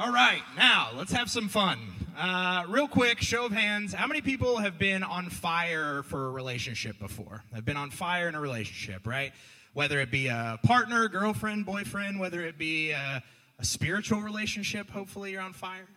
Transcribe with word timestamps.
All 0.00 0.12
right, 0.12 0.42
now 0.56 0.90
let's 0.96 1.10
have 1.10 1.28
some 1.28 1.48
fun. 1.48 1.80
Uh, 2.16 2.62
real 2.68 2.86
quick, 2.86 3.20
show 3.20 3.46
of 3.46 3.50
hands. 3.50 3.92
How 3.92 4.06
many 4.06 4.20
people 4.20 4.58
have 4.58 4.78
been 4.78 5.02
on 5.02 5.28
fire 5.28 6.04
for 6.04 6.28
a 6.28 6.30
relationship 6.30 7.00
before? 7.00 7.42
Have 7.52 7.64
been 7.64 7.76
on 7.76 7.90
fire 7.90 8.28
in 8.28 8.36
a 8.36 8.40
relationship, 8.40 9.08
right? 9.08 9.32
Whether 9.72 9.98
it 10.00 10.12
be 10.12 10.28
a 10.28 10.60
partner, 10.62 11.08
girlfriend, 11.08 11.66
boyfriend, 11.66 12.20
whether 12.20 12.42
it 12.42 12.58
be 12.58 12.92
a, 12.92 13.24
a 13.58 13.64
spiritual 13.64 14.20
relationship, 14.20 14.88
hopefully 14.88 15.32
you're 15.32 15.42
on 15.42 15.52
fire. 15.52 15.88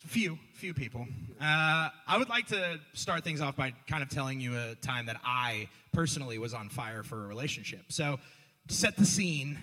Few, 0.00 0.36
few 0.54 0.74
people. 0.74 1.06
Uh, 1.40 1.90
I 2.08 2.18
would 2.18 2.28
like 2.28 2.48
to 2.48 2.80
start 2.94 3.22
things 3.22 3.40
off 3.40 3.54
by 3.54 3.72
kind 3.86 4.02
of 4.02 4.08
telling 4.08 4.40
you 4.40 4.56
a 4.56 4.74
time 4.74 5.06
that 5.06 5.20
I 5.24 5.68
personally 5.92 6.38
was 6.38 6.54
on 6.54 6.70
fire 6.70 7.04
for 7.04 7.24
a 7.24 7.28
relationship. 7.28 7.84
So, 7.86 8.18
to 8.66 8.74
set 8.74 8.96
the 8.96 9.06
scene, 9.06 9.58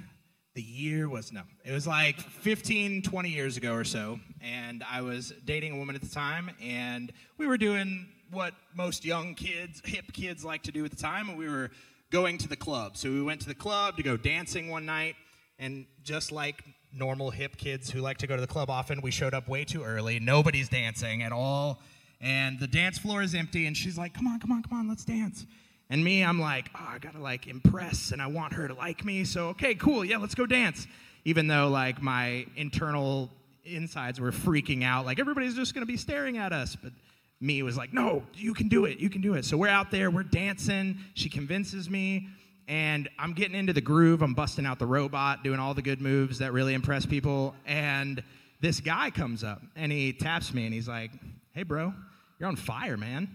the 0.56 0.62
year 0.62 1.10
was 1.10 1.32
no 1.32 1.42
it 1.66 1.72
was 1.72 1.88
like 1.88 2.20
15 2.20 3.02
20 3.02 3.30
years 3.30 3.58
ago 3.58 3.74
or 3.74 3.84
so 3.84 4.20
and 4.42 4.84
i 4.90 5.02
was 5.02 5.34
dating 5.46 5.74
a 5.74 5.78
woman 5.78 5.96
at 5.96 6.02
the 6.02 6.10
time 6.10 6.52
and 6.62 7.12
we 7.38 7.48
were 7.48 7.58
doing 7.58 8.08
what 8.32 8.54
most 8.76 9.06
young 9.06 9.36
kids 9.36 9.82
hip 9.86 10.12
kids 10.14 10.44
like 10.44 10.64
to 10.64 10.72
do 10.72 10.84
at 10.86 10.92
the 10.92 10.98
time 10.98 11.30
and 11.30 11.38
we 11.38 11.50
were 11.50 11.70
going 12.14 12.38
to 12.38 12.48
the 12.48 12.56
club. 12.56 12.96
So 12.96 13.10
we 13.10 13.24
went 13.24 13.42
to 13.42 13.48
the 13.48 13.56
club 13.56 13.98
to 13.98 14.04
go 14.04 14.16
dancing 14.16 14.70
one 14.70 14.86
night 14.86 15.16
and 15.58 15.88
just 16.04 16.32
like 16.32 16.64
normal 16.94 17.32
hip 17.32 17.58
kids 17.58 17.90
who 17.90 18.02
like 18.02 18.20
to 18.20 18.28
go 18.28 18.36
to 18.36 18.42
the 18.42 18.48
club 18.48 18.70
often 18.70 19.02
we 19.02 19.10
showed 19.10 19.34
up 19.34 19.48
way 19.48 19.66
too 19.66 19.84
early. 19.84 20.20
Nobody's 20.20 20.70
dancing 20.70 21.24
at 21.24 21.32
all 21.32 21.82
and 22.22 22.60
the 22.60 22.68
dance 22.68 23.00
floor 23.00 23.24
is 23.24 23.34
empty 23.34 23.66
and 23.66 23.76
she's 23.76 23.98
like 23.98 24.14
come 24.14 24.28
on 24.28 24.40
come 24.40 24.52
on 24.52 24.62
come 24.62 24.78
on 24.78 24.88
let's 24.88 25.04
dance 25.04 25.48
and 25.94 26.04
me, 26.04 26.24
I'm 26.24 26.40
like, 26.40 26.72
oh, 26.74 26.88
I 26.96 26.98
gotta 26.98 27.20
like 27.20 27.46
impress 27.46 28.14
and 28.14 28.20
I 28.20 28.26
want 28.26 28.54
her 28.54 28.68
to 28.68 28.74
like 28.74 29.06
me. 29.06 29.24
So, 29.24 29.50
okay, 29.50 29.76
cool, 29.76 30.04
yeah, 30.04 30.18
let's 30.18 30.34
go 30.34 30.48
dance. 30.48 30.88
Even 31.24 31.46
though 31.46 31.68
like 31.70 32.02
my 32.02 32.48
internal 32.56 33.30
insides 33.64 34.20
were 34.20 34.32
freaking 34.32 34.84
out, 34.84 35.06
like 35.06 35.20
everybody's 35.20 35.54
just 35.54 35.76
gonna 35.76 35.86
be 35.86 35.96
staring 35.96 36.40
at 36.40 36.52
us. 36.52 36.76
But 36.76 36.94
me 37.40 37.62
was 37.62 37.78
like, 37.78 37.94
no, 37.94 38.24
you 38.34 38.56
can 38.56 38.70
do 38.70 38.86
it, 38.86 38.98
you 38.98 39.08
can 39.08 39.22
do 39.22 39.36
it. 39.36 39.46
So 39.46 39.56
we're 39.56 39.68
out 39.68 39.92
there, 39.92 40.10
we're 40.10 40.24
dancing. 40.24 40.98
She 41.14 41.30
convinces 41.30 41.92
me, 41.92 42.28
and 42.68 43.08
I'm 43.20 43.34
getting 43.34 43.56
into 43.56 43.74
the 43.74 43.82
groove. 43.82 44.24
I'm 44.24 44.34
busting 44.34 44.66
out 44.66 44.80
the 44.80 44.88
robot, 44.88 45.44
doing 45.44 45.60
all 45.60 45.76
the 45.76 45.84
good 45.84 46.02
moves 46.02 46.40
that 46.40 46.54
really 46.54 46.74
impress 46.74 47.06
people. 47.06 47.54
And 47.68 48.24
this 48.62 48.80
guy 48.80 49.12
comes 49.12 49.44
up 49.44 49.62
and 49.76 49.92
he 49.92 50.12
taps 50.12 50.56
me 50.56 50.66
and 50.66 50.74
he's 50.74 50.88
like, 50.88 51.12
hey, 51.54 51.62
bro, 51.62 51.94
you're 52.40 52.50
on 52.50 52.56
fire, 52.56 52.98
man. 52.98 53.28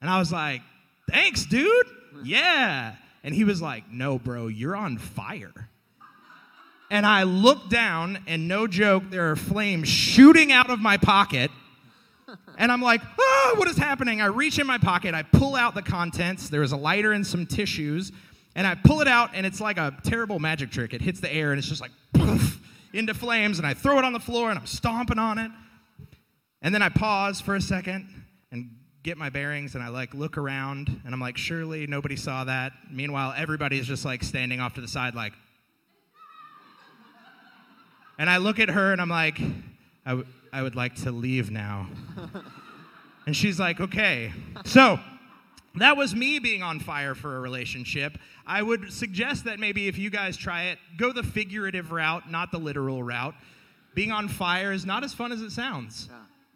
And 0.00 0.08
I 0.08 0.20
was 0.20 0.30
like, 0.30 0.62
thanks, 1.10 1.46
dude. 1.46 1.86
Yeah. 2.24 2.94
And 3.22 3.34
he 3.34 3.44
was 3.44 3.60
like, 3.60 3.90
no, 3.90 4.18
bro, 4.18 4.46
you're 4.46 4.76
on 4.76 4.98
fire. 4.98 5.68
And 6.90 7.04
I 7.04 7.24
looked 7.24 7.70
down, 7.70 8.20
and 8.28 8.46
no 8.46 8.66
joke, 8.68 9.04
there 9.10 9.32
are 9.32 9.36
flames 9.36 9.88
shooting 9.88 10.52
out 10.52 10.70
of 10.70 10.78
my 10.78 10.96
pocket. 10.96 11.50
And 12.56 12.70
I'm 12.70 12.80
like, 12.80 13.02
oh, 13.18 13.54
what 13.56 13.68
is 13.68 13.76
happening? 13.76 14.20
I 14.20 14.26
reach 14.26 14.58
in 14.58 14.66
my 14.66 14.78
pocket, 14.78 15.14
I 15.14 15.22
pull 15.22 15.56
out 15.56 15.74
the 15.74 15.82
contents. 15.82 16.48
There 16.48 16.62
is 16.62 16.72
a 16.72 16.76
lighter 16.76 17.12
and 17.12 17.26
some 17.26 17.46
tissues. 17.46 18.12
And 18.54 18.66
I 18.66 18.74
pull 18.74 19.00
it 19.00 19.08
out, 19.08 19.30
and 19.34 19.44
it's 19.44 19.60
like 19.60 19.78
a 19.78 19.96
terrible 20.04 20.38
magic 20.38 20.70
trick. 20.70 20.94
It 20.94 21.02
hits 21.02 21.20
the 21.20 21.32
air, 21.32 21.50
and 21.52 21.58
it's 21.58 21.68
just 21.68 21.80
like 21.80 21.90
poof 22.14 22.60
into 22.92 23.12
flames. 23.12 23.58
And 23.58 23.66
I 23.66 23.74
throw 23.74 23.98
it 23.98 24.04
on 24.04 24.12
the 24.12 24.20
floor, 24.20 24.50
and 24.50 24.58
I'm 24.58 24.66
stomping 24.66 25.18
on 25.18 25.38
it. 25.38 25.50
And 26.62 26.74
then 26.74 26.82
I 26.82 26.88
pause 26.88 27.40
for 27.40 27.54
a 27.54 27.60
second 27.60 28.08
and 28.50 28.70
get 29.06 29.16
my 29.16 29.30
bearings 29.30 29.76
and 29.76 29.84
I 29.84 29.88
like 29.88 30.14
look 30.14 30.36
around 30.36 31.00
and 31.04 31.14
I'm 31.14 31.20
like, 31.20 31.36
surely 31.36 31.86
nobody 31.86 32.16
saw 32.16 32.42
that. 32.42 32.72
Meanwhile, 32.90 33.34
everybody's 33.36 33.86
just 33.86 34.04
like 34.04 34.24
standing 34.24 34.58
off 34.58 34.74
to 34.74 34.80
the 34.80 34.88
side, 34.88 35.14
like. 35.14 35.32
And 38.18 38.28
I 38.28 38.38
look 38.38 38.58
at 38.58 38.68
her 38.68 38.90
and 38.90 39.00
I'm 39.00 39.08
like, 39.08 39.38
I, 40.04 40.10
w- 40.10 40.26
I 40.52 40.60
would 40.60 40.74
like 40.74 40.96
to 41.04 41.12
leave 41.12 41.52
now. 41.52 41.86
and 43.26 43.36
she's 43.36 43.60
like, 43.60 43.80
okay. 43.80 44.32
So 44.64 44.98
that 45.76 45.96
was 45.96 46.12
me 46.12 46.40
being 46.40 46.64
on 46.64 46.80
fire 46.80 47.14
for 47.14 47.36
a 47.36 47.40
relationship. 47.40 48.18
I 48.44 48.60
would 48.60 48.92
suggest 48.92 49.44
that 49.44 49.60
maybe 49.60 49.86
if 49.86 49.98
you 49.98 50.10
guys 50.10 50.36
try 50.36 50.64
it, 50.64 50.78
go 50.96 51.12
the 51.12 51.22
figurative 51.22 51.92
route, 51.92 52.28
not 52.28 52.50
the 52.50 52.58
literal 52.58 53.04
route. 53.04 53.36
Being 53.94 54.10
on 54.10 54.26
fire 54.26 54.72
is 54.72 54.84
not 54.84 55.04
as 55.04 55.14
fun 55.14 55.30
as 55.30 55.42
it 55.42 55.52
sounds. 55.52 56.08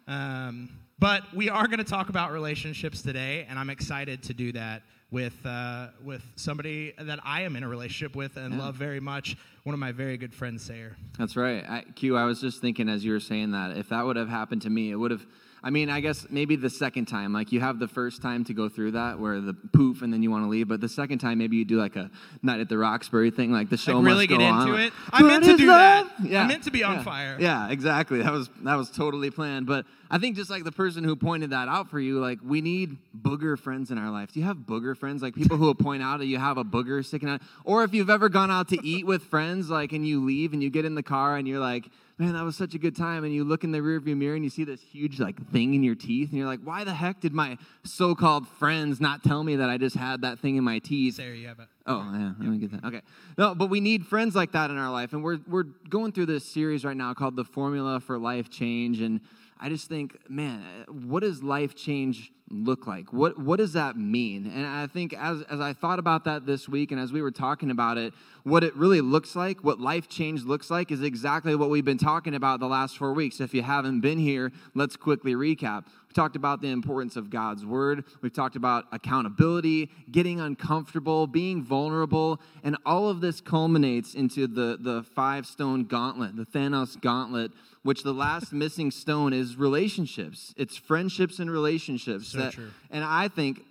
Yeah. 0.05 0.47
Um, 0.47 0.69
but 1.01 1.23
we 1.33 1.49
are 1.49 1.65
going 1.65 1.79
to 1.79 1.83
talk 1.83 2.09
about 2.09 2.31
relationships 2.31 3.01
today, 3.01 3.47
and 3.49 3.57
I'm 3.57 3.71
excited 3.71 4.21
to 4.23 4.35
do 4.35 4.51
that 4.51 4.83
with 5.09 5.33
uh, 5.45 5.87
with 6.05 6.21
somebody 6.35 6.93
that 6.97 7.19
I 7.23 7.41
am 7.41 7.55
in 7.55 7.63
a 7.63 7.67
relationship 7.67 8.15
with 8.15 8.37
and 8.37 8.53
yeah. 8.53 8.59
love 8.59 8.75
very 8.75 8.99
much. 8.99 9.35
One 9.63 9.73
of 9.73 9.79
my 9.79 9.91
very 9.91 10.15
good 10.15 10.31
friends, 10.31 10.63
Sayer. 10.63 10.95
That's 11.17 11.35
right. 11.35 11.67
I, 11.67 11.85
Q. 11.95 12.15
I 12.15 12.25
was 12.25 12.39
just 12.39 12.61
thinking 12.61 12.87
as 12.87 13.03
you 13.03 13.13
were 13.13 13.19
saying 13.19 13.51
that 13.51 13.75
if 13.75 13.89
that 13.89 14.05
would 14.05 14.15
have 14.15 14.29
happened 14.29 14.61
to 14.61 14.69
me, 14.69 14.91
it 14.91 14.95
would 14.95 15.09
have 15.09 15.25
I 15.63 15.69
mean, 15.69 15.91
I 15.91 15.99
guess 15.99 16.25
maybe 16.31 16.55
the 16.55 16.71
second 16.71 17.05
time, 17.05 17.33
like 17.33 17.51
you 17.51 17.59
have 17.59 17.77
the 17.77 17.87
first 17.87 18.23
time 18.23 18.43
to 18.45 18.53
go 18.53 18.67
through 18.67 18.91
that 18.91 19.19
where 19.19 19.39
the 19.39 19.53
poof 19.53 20.01
and 20.01 20.11
then 20.11 20.23
you 20.23 20.31
want 20.31 20.43
to 20.43 20.49
leave, 20.49 20.67
but 20.67 20.81
the 20.81 20.89
second 20.89 21.19
time 21.19 21.37
maybe 21.37 21.55
you 21.55 21.65
do 21.65 21.77
like 21.77 21.95
a 21.95 22.09
night 22.41 22.59
at 22.59 22.67
the 22.67 22.79
Roxbury 22.79 23.29
thing, 23.29 23.51
like 23.51 23.69
the 23.69 23.77
show 23.77 23.97
like 23.99 24.05
really 24.05 24.27
must 24.27 24.39
get 24.39 24.41
into 24.41 24.73
on. 24.73 24.79
it. 24.79 24.93
I 25.13 25.21
meant 25.21 25.45
to 25.45 25.57
do 25.57 25.67
love? 25.67 26.09
that. 26.17 26.27
Yeah. 26.27 26.43
I 26.43 26.47
meant 26.47 26.63
to 26.63 26.71
be 26.71 26.83
on 26.83 26.95
yeah. 26.95 27.03
fire. 27.03 27.37
Yeah, 27.39 27.69
exactly. 27.69 28.23
That 28.23 28.31
was 28.31 28.49
that 28.63 28.75
was 28.75 28.89
totally 28.89 29.29
planned. 29.29 29.67
But 29.67 29.85
I 30.09 30.17
think 30.17 30.35
just 30.35 30.49
like 30.49 30.63
the 30.63 30.71
person 30.71 31.03
who 31.03 31.15
pointed 31.15 31.51
that 31.51 31.67
out 31.67 31.91
for 31.91 31.99
you, 31.99 32.19
like 32.19 32.39
we 32.43 32.61
need 32.61 32.97
booger 33.15 33.57
friends 33.57 33.91
in 33.91 33.99
our 33.99 34.09
life. 34.09 34.31
Do 34.31 34.39
you 34.39 34.47
have 34.47 34.57
booger 34.57 34.97
friends? 34.97 35.21
Like 35.21 35.35
people 35.35 35.57
who 35.57 35.65
will 35.65 35.75
point 35.75 36.01
out 36.01 36.19
that 36.19 36.25
you 36.25 36.39
have 36.39 36.57
a 36.57 36.63
booger 36.63 37.05
sticking 37.05 37.29
out, 37.29 37.41
or 37.65 37.83
if 37.83 37.93
you've 37.93 38.09
ever 38.09 38.29
gone 38.29 38.49
out 38.49 38.69
to 38.69 38.83
eat 38.83 39.05
with 39.05 39.25
friends, 39.25 39.69
like 39.69 39.93
and 39.93 40.07
you 40.07 40.25
leave 40.25 40.53
and 40.53 40.63
you 40.63 40.71
get 40.71 40.85
in 40.85 40.95
the 40.95 41.03
car 41.03 41.37
and 41.37 41.47
you're 41.47 41.59
like 41.59 41.85
man, 42.21 42.33
that 42.33 42.43
was 42.43 42.55
such 42.55 42.75
a 42.75 42.77
good 42.77 42.95
time. 42.95 43.23
And 43.23 43.33
you 43.33 43.43
look 43.43 43.63
in 43.63 43.71
the 43.71 43.79
rearview 43.79 44.15
mirror 44.15 44.35
and 44.35 44.43
you 44.43 44.49
see 44.51 44.63
this 44.63 44.79
huge 44.79 45.19
like 45.19 45.43
thing 45.51 45.73
in 45.73 45.81
your 45.81 45.95
teeth, 45.95 46.29
and 46.29 46.37
you're 46.37 46.47
like, 46.47 46.61
why 46.63 46.83
the 46.83 46.93
heck 46.93 47.19
did 47.19 47.33
my 47.33 47.57
so-called 47.83 48.47
friends 48.47 49.01
not 49.01 49.23
tell 49.23 49.43
me 49.43 49.55
that 49.55 49.69
I 49.69 49.77
just 49.77 49.95
had 49.95 50.21
that 50.21 50.39
thing 50.39 50.55
in 50.55 50.63
my 50.63 50.77
teeth? 50.77 51.17
There 51.17 51.33
you 51.33 51.47
have 51.47 51.59
it. 51.59 51.67
Oh 51.87 52.07
yeah, 52.13 52.33
let 52.39 52.47
me 52.47 52.59
get 52.59 52.71
that. 52.73 52.85
Okay, 52.85 53.01
no, 53.39 53.55
but 53.55 53.71
we 53.71 53.81
need 53.81 54.05
friends 54.05 54.35
like 54.35 54.51
that 54.51 54.69
in 54.69 54.77
our 54.77 54.91
life, 54.91 55.13
and 55.13 55.23
we're 55.23 55.39
we're 55.47 55.63
going 55.63 56.11
through 56.11 56.27
this 56.27 56.45
series 56.45 56.85
right 56.85 56.95
now 56.95 57.13
called 57.15 57.35
the 57.35 57.43
Formula 57.43 57.99
for 57.99 58.19
Life 58.19 58.51
Change, 58.51 59.01
and 59.01 59.19
I 59.59 59.69
just 59.69 59.89
think, 59.89 60.17
man, 60.29 60.63
what 60.87 61.21
does 61.21 61.41
life 61.41 61.75
change 61.75 62.31
look 62.51 62.85
like? 62.85 63.11
What 63.11 63.39
what 63.39 63.57
does 63.57 63.73
that 63.73 63.97
mean? 63.97 64.51
And 64.53 64.67
I 64.67 64.85
think 64.85 65.13
as 65.13 65.41
as 65.43 65.59
I 65.59 65.73
thought 65.73 65.97
about 65.97 66.25
that 66.25 66.45
this 66.45 66.69
week 66.69 66.91
and 66.91 67.01
as 67.01 67.11
we 67.11 67.21
were 67.21 67.31
talking 67.31 67.71
about 67.71 67.97
it, 67.97 68.13
what 68.43 68.63
it 68.63 68.75
really 68.75 69.01
looks 69.01 69.35
like, 69.35 69.63
what 69.63 69.79
life 69.79 70.07
change 70.07 70.43
looks 70.43 70.69
like 70.69 70.91
is 70.91 71.01
exactly 71.01 71.55
what 71.55 71.69
we've 71.69 71.85
been 71.85 71.97
talking 71.97 72.35
about 72.35 72.59
the 72.59 72.67
last 72.67 72.97
4 72.97 73.13
weeks. 73.13 73.39
If 73.39 73.53
you 73.53 73.61
haven't 73.61 74.01
been 74.01 74.17
here, 74.17 74.51
let's 74.73 74.95
quickly 74.95 75.33
recap. 75.33 75.85
We 75.85 76.13
talked 76.13 76.35
about 76.35 76.61
the 76.61 76.69
importance 76.69 77.15
of 77.15 77.29
God's 77.29 77.65
word. 77.65 78.03
We've 78.21 78.33
talked 78.33 78.55
about 78.55 78.85
accountability, 78.91 79.89
getting 80.11 80.39
uncomfortable, 80.39 81.27
being 81.27 81.63
vulnerable, 81.63 82.41
and 82.63 82.77
all 82.85 83.09
of 83.09 83.21
this 83.21 83.39
culminates 83.39 84.13
into 84.13 84.47
the 84.47 84.77
the 84.79 85.03
five 85.03 85.45
stone 85.45 85.85
gauntlet, 85.85 86.35
the 86.35 86.45
Thanos 86.45 86.99
gauntlet 86.99 87.51
which 87.83 88.03
the 88.03 88.13
last 88.13 88.53
missing 88.53 88.91
stone 88.91 89.33
is 89.33 89.55
relationships. 89.55 90.53
It's 90.57 90.77
friendships 90.77 91.39
and 91.39 91.49
relationships. 91.49 92.29
So 92.29 92.37
that, 92.39 92.53
true. 92.53 92.71
And 92.89 93.03
I 93.03 93.27
think 93.27 93.65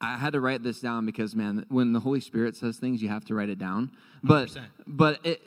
I 0.00 0.16
had 0.16 0.34
to 0.34 0.40
write 0.40 0.62
this 0.62 0.80
down 0.80 1.06
because, 1.06 1.34
man, 1.34 1.64
when 1.68 1.92
the 1.92 2.00
Holy 2.00 2.20
Spirit 2.20 2.56
says 2.56 2.76
things, 2.76 3.02
you 3.02 3.08
have 3.08 3.24
to 3.26 3.34
write 3.34 3.48
it 3.48 3.58
down. 3.58 3.90
But 4.22 4.48
100%. 4.48 4.62
but 4.86 5.20
it, 5.24 5.40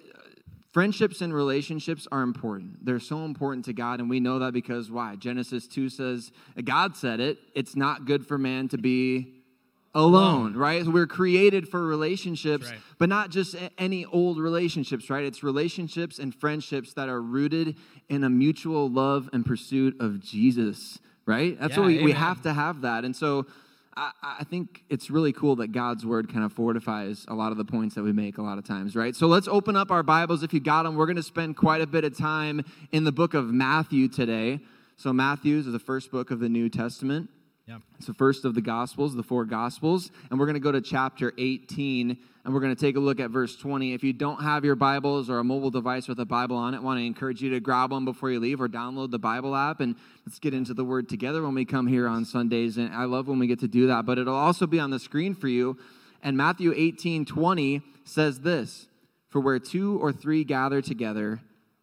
friendships 0.71 1.21
and 1.21 1.33
relationships 1.33 2.07
are 2.11 2.21
important. 2.21 2.83
They're 2.85 2.99
so 2.99 3.25
important 3.25 3.65
to 3.65 3.73
God, 3.73 3.99
and 3.99 4.09
we 4.09 4.19
know 4.19 4.39
that 4.39 4.53
because 4.53 4.89
why? 4.89 5.15
Genesis 5.15 5.67
two 5.67 5.89
says 5.89 6.31
God 6.63 6.95
said 6.95 7.19
it. 7.19 7.37
It's 7.53 7.75
not 7.75 8.05
good 8.05 8.25
for 8.25 8.37
man 8.37 8.67
to 8.69 8.77
be 8.77 9.39
alone, 9.95 10.55
right? 10.55 10.85
We're 10.85 11.07
created 11.07 11.67
for 11.67 11.85
relationships, 11.85 12.69
right. 12.69 12.79
but 12.97 13.09
not 13.09 13.31
just 13.31 13.55
any 13.77 14.05
old 14.05 14.39
relationships, 14.39 15.09
right? 15.09 15.25
It's 15.25 15.43
relationships 15.43 16.19
and 16.19 16.33
friendships 16.33 16.93
that 16.93 17.09
are 17.09 17.21
rooted 17.21 17.75
in 18.07 18.23
a 18.23 18.29
mutual 18.29 18.90
love 18.90 19.29
and 19.34 19.45
pursuit 19.45 19.99
of 19.99 20.19
Jesus, 20.19 20.99
right? 21.25 21.59
That's 21.59 21.73
yeah, 21.73 21.79
what 21.79 21.87
we, 21.87 22.03
we 22.03 22.11
have 22.11 22.41
to 22.43 22.53
have 22.53 22.81
that. 22.81 23.03
And 23.03 23.16
so 23.16 23.47
I, 24.23 24.46
think 24.46 24.84
it's 24.90 25.09
really 25.09 25.34
cool 25.34 25.57
that 25.57 25.73
God's 25.73 26.05
word 26.05 26.31
kind 26.31 26.46
of 26.46 26.53
fortifies 26.53 27.25
a 27.28 27.34
lot 27.34 27.51
of 27.51 27.57
the 27.57 27.66
points 27.66 27.96
that 27.96 28.03
we 28.03 28.13
make 28.13 28.37
a 28.37 28.41
lot 28.41 28.57
of 28.57 28.66
times, 28.66 28.96
right? 28.96 29.16
So 29.16 29.28
let's 29.28 29.47
open 29.47 29.75
up 29.75 29.91
our 29.91 30.03
Bibles 30.03 30.41
if 30.41 30.53
you 30.53 30.59
got 30.59 30.84
them. 30.84 30.96
We're 30.96 31.05
going 31.05 31.17
to 31.17 31.23
spend 31.23 31.57
quite 31.57 31.81
a 31.81 31.87
bit 31.87 32.05
of 32.05 32.17
time 32.17 32.63
in 32.91 33.03
the 33.03 33.11
book 33.11 33.34
of 33.34 33.51
Matthew 33.51 34.07
today. 34.07 34.61
So 34.96 35.11
Matthew 35.11 35.57
is 35.57 35.66
the 35.66 35.79
first 35.79 36.11
book 36.11 36.31
of 36.31 36.40
the 36.40 36.49
New 36.49 36.69
Testament. 36.69 37.29
Yeah. 37.69 37.77
It's 37.99 38.07
the 38.07 38.16
first 38.16 38.45
of 38.45 38.55
the 38.55 38.61
Gospels, 38.61 39.16
the 39.16 39.21
four 39.21 39.45
Gospels. 39.45 40.09
And 40.31 40.39
we're 40.39 40.47
going 40.47 40.55
to 40.55 40.59
go 40.59 40.71
to 40.71 40.81
chapter 40.81 41.33
18 41.37 42.17
and 42.43 42.53
we're 42.53 42.61
going 42.61 42.75
to 42.75 42.81
take 42.81 42.95
a 42.95 42.99
look 42.99 43.19
at 43.19 43.29
verse 43.29 43.55
20. 43.57 43.93
If 43.93 44.03
you 44.03 44.11
don't 44.11 44.41
have 44.41 44.66
your 44.66 44.75
Bibles 44.75 45.29
or 45.29 45.37
a 45.37 45.43
mobile 45.43 45.69
device 45.69 46.07
with 46.07 46.19
a 46.19 46.25
Bible 46.25 46.57
on 46.57 46.73
it, 46.73 46.77
I 46.77 46.79
want 46.79 46.99
to 46.99 47.05
encourage 47.05 47.43
you 47.43 47.51
to 47.51 47.59
grab 47.59 47.91
one 47.91 48.05
before 48.05 48.31
you 48.31 48.39
leave 48.39 48.59
or 48.59 48.67
download 48.67 49.11
the 49.11 49.19
Bible 49.19 49.55
app 49.55 49.81
and 49.81 49.95
let's 50.25 50.39
get 50.39 50.55
into 50.55 50.73
the 50.73 50.83
Word 50.83 51.07
together 51.07 51.43
when 51.43 51.53
we 51.53 51.63
come 51.63 51.85
here 51.85 52.07
on 52.07 52.25
Sundays. 52.25 52.77
And 52.77 52.91
I 52.91 53.03
love 53.03 53.27
when 53.27 53.37
we 53.37 53.45
get 53.45 53.59
to 53.59 53.67
do 53.67 53.85
that, 53.85 54.03
but 54.03 54.17
it'll 54.17 54.33
also 54.33 54.66
be 54.66 54.79
on 54.79 54.89
the 54.89 54.99
screen 54.99 55.35
for 55.35 55.47
you. 55.47 55.77
And 56.23 56.35
Matthew 56.35 56.73
18 56.75 57.23
20 57.25 57.83
says 58.03 58.39
this 58.39 58.87
For 59.27 59.41
where 59.41 59.59
two 59.59 59.99
or 59.99 60.11
three 60.11 60.43
gather 60.43 60.81
together, 60.81 61.39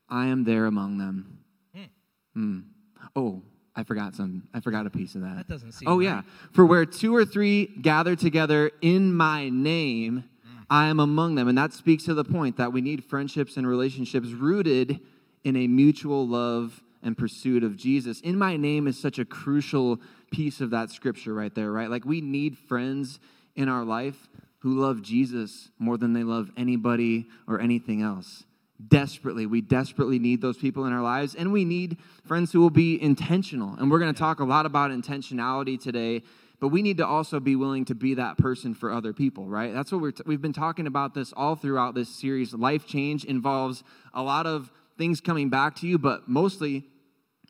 I 0.08 0.26
am 0.26 0.42
there 0.42 0.66
among 0.66 0.98
them. 0.98 1.38
Hmm. 2.34 2.58
Oh, 3.14 3.42
I 3.76 3.82
forgot 3.84 4.14
some. 4.14 4.48
I 4.54 4.60
forgot 4.60 4.86
a 4.86 4.90
piece 4.90 5.14
of 5.14 5.20
that. 5.20 5.36
That 5.36 5.48
doesn't 5.48 5.72
seem 5.72 5.88
Oh 5.88 5.98
right. 5.98 6.04
yeah. 6.04 6.22
For 6.52 6.64
where 6.64 6.86
two 6.86 7.14
or 7.14 7.24
three 7.24 7.66
gather 7.66 8.16
together 8.16 8.70
in 8.80 9.12
my 9.12 9.50
name, 9.50 10.24
I 10.70 10.86
am 10.86 10.98
among 10.98 11.34
them. 11.34 11.46
And 11.46 11.56
that 11.58 11.72
speaks 11.72 12.04
to 12.04 12.14
the 12.14 12.24
point 12.24 12.56
that 12.56 12.72
we 12.72 12.80
need 12.80 13.04
friendships 13.04 13.56
and 13.56 13.66
relationships 13.66 14.30
rooted 14.30 14.98
in 15.44 15.56
a 15.56 15.66
mutual 15.68 16.26
love 16.26 16.82
and 17.02 17.16
pursuit 17.16 17.62
of 17.62 17.76
Jesus. 17.76 18.20
In 18.22 18.36
my 18.36 18.56
name 18.56 18.86
is 18.88 18.98
such 18.98 19.18
a 19.18 19.24
crucial 19.24 20.00
piece 20.32 20.60
of 20.60 20.70
that 20.70 20.90
scripture 20.90 21.34
right 21.34 21.54
there, 21.54 21.70
right? 21.70 21.88
Like 21.90 22.04
we 22.04 22.20
need 22.20 22.56
friends 22.58 23.20
in 23.54 23.68
our 23.68 23.84
life 23.84 24.28
who 24.60 24.80
love 24.80 25.02
Jesus 25.02 25.68
more 25.78 25.96
than 25.98 26.14
they 26.14 26.24
love 26.24 26.50
anybody 26.56 27.26
or 27.46 27.60
anything 27.60 28.02
else. 28.02 28.44
Desperately, 28.84 29.46
we 29.46 29.62
desperately 29.62 30.18
need 30.18 30.42
those 30.42 30.58
people 30.58 30.84
in 30.84 30.92
our 30.92 31.02
lives, 31.02 31.34
and 31.34 31.50
we 31.50 31.64
need 31.64 31.96
friends 32.24 32.52
who 32.52 32.60
will 32.60 32.70
be 32.70 33.00
intentional. 33.00 33.74
And 33.78 33.90
we're 33.90 33.98
going 33.98 34.12
to 34.12 34.18
talk 34.18 34.40
a 34.40 34.44
lot 34.44 34.66
about 34.66 34.90
intentionality 34.90 35.80
today, 35.80 36.22
but 36.60 36.68
we 36.68 36.82
need 36.82 36.98
to 36.98 37.06
also 37.06 37.40
be 37.40 37.56
willing 37.56 37.86
to 37.86 37.94
be 37.94 38.14
that 38.14 38.36
person 38.36 38.74
for 38.74 38.92
other 38.92 39.14
people, 39.14 39.46
right? 39.46 39.72
That's 39.72 39.92
what 39.92 40.02
we're 40.02 40.10
t- 40.10 40.24
we've 40.26 40.42
been 40.42 40.52
talking 40.52 40.86
about 40.86 41.14
this 41.14 41.32
all 41.34 41.56
throughout 41.56 41.94
this 41.94 42.10
series. 42.10 42.52
Life 42.52 42.86
change 42.86 43.24
involves 43.24 43.82
a 44.12 44.22
lot 44.22 44.46
of 44.46 44.70
things 44.98 45.22
coming 45.22 45.48
back 45.48 45.76
to 45.76 45.86
you, 45.86 45.98
but 45.98 46.28
mostly 46.28 46.84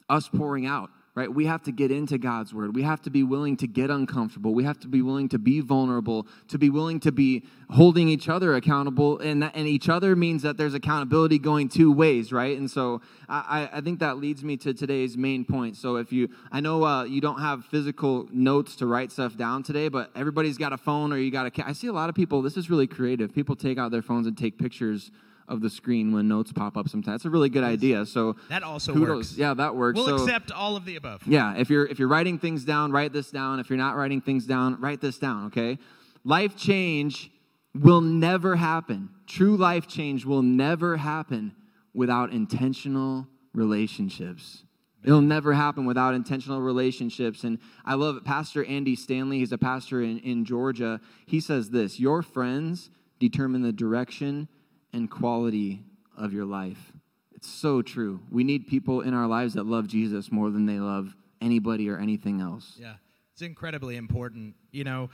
us 0.09 0.29
pouring 0.29 0.67
out, 0.67 0.91
right? 1.17 1.33
We 1.33 1.47
have 1.47 1.63
to 1.63 1.73
get 1.73 1.91
into 1.91 2.19
God's 2.19 2.53
word. 2.53 2.77
We 2.77 2.83
have 2.83 3.01
to 3.03 3.11
be 3.11 3.23
willing 3.23 3.57
to 3.57 3.67
get 3.67 3.91
uncomfortable. 3.91 4.53
We 4.53 4.65
have 4.65 4.79
to 4.81 4.87
be 4.87 5.01
willing 5.01 5.31
to 5.31 5.39
be 5.39 5.61
vulnerable, 5.61 6.27
to 6.49 6.59
be 6.59 6.69
willing 6.69 7.01
to 7.01 7.11
be 7.11 7.43
holding 7.71 8.11
each 8.11 8.29
other 8.29 8.55
accountable. 8.55 9.19
And, 9.21 9.43
that, 9.43 9.57
and 9.57 9.67
each 9.67 9.89
other 9.89 10.15
means 10.15 10.43
that 10.43 10.59
there's 10.59 10.75
accountability 10.75 11.39
going 11.39 11.71
two 11.71 11.91
ways, 11.91 12.33
right? 12.33 12.57
And 12.59 12.71
so 12.71 13.01
I, 13.31 13.71
I 13.73 13.81
think 13.81 13.99
that 14.01 14.19
leads 14.19 14.45
me 14.45 14.59
to 14.59 14.75
today's 14.75 15.17
main 15.17 15.47
point. 15.47 15.77
So 15.77 15.97
if 15.97 16.13
you, 16.13 16.29
I 16.53 16.61
know 16.61 16.85
uh, 16.85 17.05
you 17.05 17.23
don't 17.23 17.41
have 17.41 17.65
physical 17.65 18.29
notes 18.31 18.77
to 18.77 18.87
write 18.87 19.11
stuff 19.11 19.39
down 19.39 19.63
today, 19.63 19.89
but 19.89 20.11
everybody's 20.15 20.59
got 20.59 20.75
a 20.75 20.79
phone 20.79 21.15
or 21.15 21.17
you 21.17 21.31
got 21.31 21.47
a, 21.47 21.67
I 21.67 21.73
see 21.73 21.87
a 21.87 21.95
lot 21.95 22.11
of 22.11 22.15
people, 22.15 22.43
this 22.43 22.59
is 22.59 22.69
really 22.69 22.87
creative. 22.87 23.35
People 23.35 23.57
take 23.57 23.79
out 23.79 23.91
their 23.91 24.03
phones 24.03 24.27
and 24.27 24.37
take 24.37 24.59
pictures 24.59 25.11
of 25.49 25.61
the 25.61 25.71
screen 25.71 26.13
when 26.13 26.29
notes 26.29 26.53
pop 26.53 26.77
up 26.77 26.89
sometimes. 26.89 27.23
That's 27.23 27.25
a 27.27 27.31
really 27.31 27.49
good 27.49 27.65
idea. 27.65 28.05
So 28.07 28.37
That 28.49 28.63
also 28.63 28.93
kudos. 28.93 29.09
works. 29.09 29.37
Yeah, 29.37 29.55
that 29.55 29.75
works. 29.77 29.97
We'll 29.97 30.19
so, 30.19 30.25
accept 30.25 30.51
all 30.53 30.77
of 30.77 30.85
the 30.85 30.97
above. 30.97 31.23
yeah, 31.27 31.55
if 31.57 31.71
you're 31.71 31.87
if 31.87 31.99
you're 31.99 32.09
writing 32.09 32.39
things 32.39 32.65
down, 32.65 32.93
write 32.93 33.13
this 33.13 33.31
down. 33.31 33.61
If 33.61 33.71
you're 33.71 33.77
not 33.77 33.97
writing 33.97 34.21
things 34.21 34.47
down, 34.47 34.81
write 34.81 35.01
this 35.01 35.19
down, 35.19 35.47
okay? 35.47 35.79
Life 36.25 36.57
change 36.57 37.31
will 37.75 38.01
never 38.01 38.57
happen. 38.57 39.11
True 39.27 39.57
life 39.57 39.87
change 39.87 40.25
will 40.25 40.43
never 40.43 40.97
happen 40.97 41.55
without 41.95 42.33
intentional 42.33 43.27
relationships. 43.55 44.63
It'll 45.05 45.21
never 45.21 45.53
happen 45.53 45.87
without 45.87 46.15
intentional 46.15 46.61
relationships. 46.61 47.45
And 47.45 47.59
I 47.85 47.95
love 47.95 48.17
it. 48.17 48.25
Pastor 48.25 48.65
Andy 48.65 48.97
Stanley, 48.97 49.39
he's 49.39 49.53
a 49.53 49.59
pastor 49.59 50.03
in, 50.03 50.19
in 50.19 50.45
Georgia. 50.45 51.01
He 51.27 51.39
says 51.41 51.71
this 51.71 52.01
Your 52.01 52.23
friends 52.23 52.91
determine 53.21 53.63
the 53.63 53.73
direction 53.73 54.49
and 54.93 55.11
quality 55.11 55.83
of 56.17 56.33
your 56.33 56.45
life. 56.45 56.93
It's 57.35 57.49
so 57.49 57.83
true. 57.83 58.21
We 58.31 58.45
need 58.45 58.67
people 58.67 59.03
in 59.03 59.15
our 59.15 59.27
lives 59.27 59.55
that 59.55 59.67
love 59.67 59.87
Jesus 59.87 60.33
more 60.33 60.51
than 60.51 60.67
they 60.67 60.79
love 60.79 61.15
anybody 61.41 61.91
or 61.91 61.99
anything 61.99 62.41
else. 62.41 62.75
Yeah, 62.79 62.95
it's 63.33 63.43
incredibly 63.43 63.97
important. 63.97 64.55
You 64.73 64.85
know, 64.85 65.11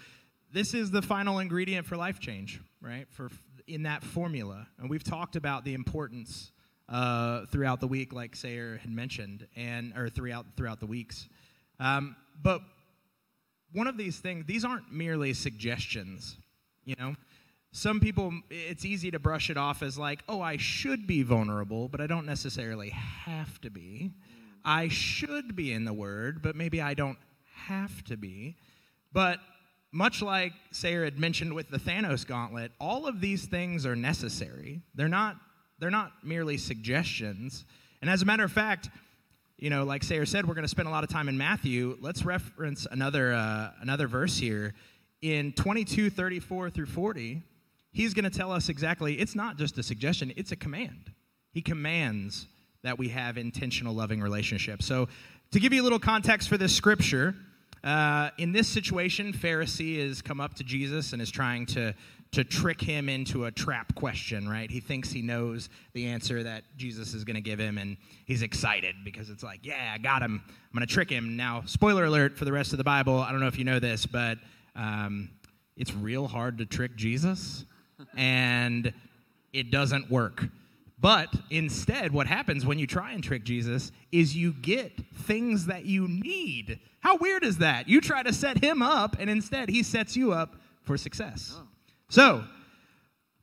this 0.52 0.74
is 0.74 0.90
the 0.90 1.02
final 1.02 1.40
ingredient 1.40 1.86
for 1.86 1.96
life 1.96 2.20
change, 2.20 2.60
right? 2.80 3.06
For 3.10 3.30
in 3.66 3.84
that 3.84 4.04
formula, 4.04 4.66
and 4.78 4.88
we've 4.88 5.04
talked 5.04 5.36
about 5.36 5.64
the 5.64 5.74
importance 5.74 6.52
uh, 6.88 7.46
throughout 7.46 7.80
the 7.80 7.88
week, 7.88 8.12
like 8.12 8.36
Sayer 8.36 8.78
had 8.78 8.90
mentioned, 8.90 9.46
and 9.56 9.92
or 9.96 10.08
throughout 10.08 10.46
throughout 10.56 10.78
the 10.78 10.86
weeks. 10.86 11.28
Um, 11.80 12.16
but 12.40 12.60
one 13.72 13.86
of 13.86 13.96
these 13.96 14.18
things, 14.18 14.44
these 14.46 14.64
aren't 14.64 14.92
merely 14.92 15.32
suggestions. 15.32 16.36
You 16.84 16.96
know, 16.98 17.14
some 17.72 18.00
people, 18.00 18.32
it's 18.50 18.84
easy 18.84 19.10
to 19.10 19.18
brush 19.18 19.48
it 19.48 19.56
off 19.56 19.82
as 19.82 19.96
like, 19.96 20.22
oh, 20.28 20.42
I 20.42 20.58
should 20.58 21.06
be 21.06 21.22
vulnerable, 21.22 21.88
but 21.88 22.02
I 22.02 22.06
don't 22.06 22.26
necessarily 22.26 22.90
have 22.90 23.58
to 23.62 23.70
be. 23.70 24.12
I 24.62 24.88
should 24.88 25.56
be 25.56 25.72
in 25.72 25.86
the 25.86 25.92
Word, 25.92 26.42
but 26.42 26.54
maybe 26.54 26.82
I 26.82 26.92
don't 26.92 27.16
have 27.66 28.04
to 28.04 28.18
be. 28.18 28.56
But 29.10 29.38
much 29.90 30.20
like 30.20 30.52
Sayer 30.70 31.04
had 31.04 31.18
mentioned 31.18 31.54
with 31.54 31.70
the 31.70 31.78
Thanos 31.78 32.26
gauntlet, 32.26 32.72
all 32.78 33.06
of 33.06 33.22
these 33.22 33.46
things 33.46 33.86
are 33.86 33.96
necessary. 33.96 34.82
They're 34.94 35.08
not, 35.08 35.36
they're 35.78 35.90
not 35.90 36.12
merely 36.22 36.58
suggestions. 36.58 37.64
And 38.02 38.10
as 38.10 38.20
a 38.20 38.26
matter 38.26 38.44
of 38.44 38.52
fact, 38.52 38.90
you 39.56 39.70
know, 39.70 39.84
like 39.84 40.02
Sayer 40.02 40.26
said, 40.26 40.46
we're 40.46 40.54
going 40.54 40.64
to 40.64 40.68
spend 40.68 40.88
a 40.88 40.90
lot 40.90 41.04
of 41.04 41.10
time 41.10 41.28
in 41.28 41.38
Matthew. 41.38 41.96
Let's 42.00 42.22
reference 42.22 42.86
another, 42.90 43.32
uh, 43.32 43.70
another 43.80 44.08
verse 44.08 44.36
here. 44.36 44.74
In 45.22 45.52
22, 45.52 46.10
34 46.10 46.68
through 46.68 46.86
40, 46.86 47.42
he's 47.92 48.14
going 48.14 48.24
to 48.24 48.30
tell 48.30 48.50
us 48.50 48.68
exactly, 48.68 49.18
it's 49.18 49.34
not 49.34 49.56
just 49.56 49.78
a 49.78 49.82
suggestion, 49.82 50.32
it's 50.36 50.52
a 50.52 50.56
command. 50.56 51.12
He 51.52 51.62
commands 51.62 52.46
that 52.82 52.98
we 52.98 53.08
have 53.08 53.38
intentional 53.38 53.94
loving 53.94 54.20
relationships. 54.20 54.86
So, 54.86 55.08
to 55.52 55.60
give 55.60 55.72
you 55.74 55.82
a 55.82 55.84
little 55.84 55.98
context 55.98 56.48
for 56.48 56.56
this 56.56 56.74
scripture, 56.74 57.34
uh, 57.84 58.30
in 58.38 58.52
this 58.52 58.68
situation, 58.68 59.32
Pharisee 59.32 60.06
has 60.06 60.22
come 60.22 60.40
up 60.40 60.54
to 60.54 60.64
Jesus 60.64 61.12
and 61.12 61.20
is 61.20 61.30
trying 61.30 61.66
to, 61.66 61.94
to 62.30 62.44
trick 62.44 62.80
him 62.80 63.08
into 63.08 63.44
a 63.44 63.50
trap 63.50 63.94
question, 63.94 64.48
right? 64.48 64.70
He 64.70 64.80
thinks 64.80 65.10
he 65.10 65.20
knows 65.20 65.68
the 65.92 66.06
answer 66.06 66.42
that 66.44 66.64
Jesus 66.76 67.12
is 67.12 67.24
going 67.24 67.34
to 67.34 67.42
give 67.42 67.58
him, 67.58 67.76
and 67.76 67.96
he's 68.24 68.42
excited 68.42 68.94
because 69.04 69.30
it's 69.30 69.42
like, 69.42 69.60
yeah, 69.66 69.92
I 69.94 69.98
got 69.98 70.22
him. 70.22 70.42
I'm 70.46 70.78
going 70.78 70.86
to 70.86 70.92
trick 70.92 71.10
him. 71.10 71.36
Now, 71.36 71.64
spoiler 71.66 72.04
alert 72.04 72.38
for 72.38 72.44
the 72.44 72.52
rest 72.52 72.72
of 72.72 72.78
the 72.78 72.84
Bible. 72.84 73.18
I 73.18 73.30
don't 73.30 73.40
know 73.40 73.48
if 73.48 73.58
you 73.58 73.64
know 73.64 73.80
this, 73.80 74.06
but 74.06 74.38
um, 74.76 75.28
it's 75.76 75.92
real 75.92 76.28
hard 76.28 76.58
to 76.58 76.66
trick 76.66 76.96
Jesus, 76.96 77.64
and 78.16 78.92
it 79.52 79.70
doesn't 79.70 80.10
work. 80.10 80.44
But 81.00 81.34
instead, 81.50 82.12
what 82.12 82.28
happens 82.28 82.64
when 82.64 82.78
you 82.78 82.86
try 82.86 83.12
and 83.12 83.24
trick 83.24 83.42
Jesus 83.42 83.90
is 84.12 84.36
you 84.36 84.52
get 84.52 84.92
things 85.14 85.66
that 85.66 85.84
you 85.84 86.06
need. 86.06 86.78
How 87.00 87.16
weird 87.16 87.42
is 87.42 87.58
that? 87.58 87.88
You 87.88 88.00
try 88.00 88.22
to 88.22 88.32
set 88.32 88.62
him 88.62 88.82
up, 88.82 89.16
and 89.18 89.28
instead, 89.28 89.68
he 89.68 89.82
sets 89.82 90.16
you 90.16 90.32
up 90.32 90.54
for 90.84 90.96
success. 90.96 91.56
Oh. 91.56 91.66
So, 92.08 92.44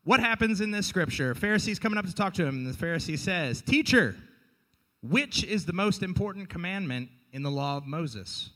what 0.06 0.22
happens 0.22 0.62
in 0.62 0.72
this 0.72 0.88
scripture? 0.88 1.36
Pharisee's 1.36 1.80
coming 1.80 2.00
up 2.00 2.06
to 2.06 2.16
talk 2.16 2.34
to 2.36 2.46
him, 2.46 2.66
and 2.66 2.74
the 2.74 2.78
Pharisee 2.78 3.20
says, 3.20 3.62
Teacher, 3.62 4.16
which 5.02 5.44
is 5.44 5.66
the 5.66 5.74
most 5.74 6.02
important 6.02 6.50
commandment 6.50 7.10
in 7.34 7.44
the 7.44 7.52
law 7.52 7.76
of 7.76 7.86
Moses? 7.86 8.52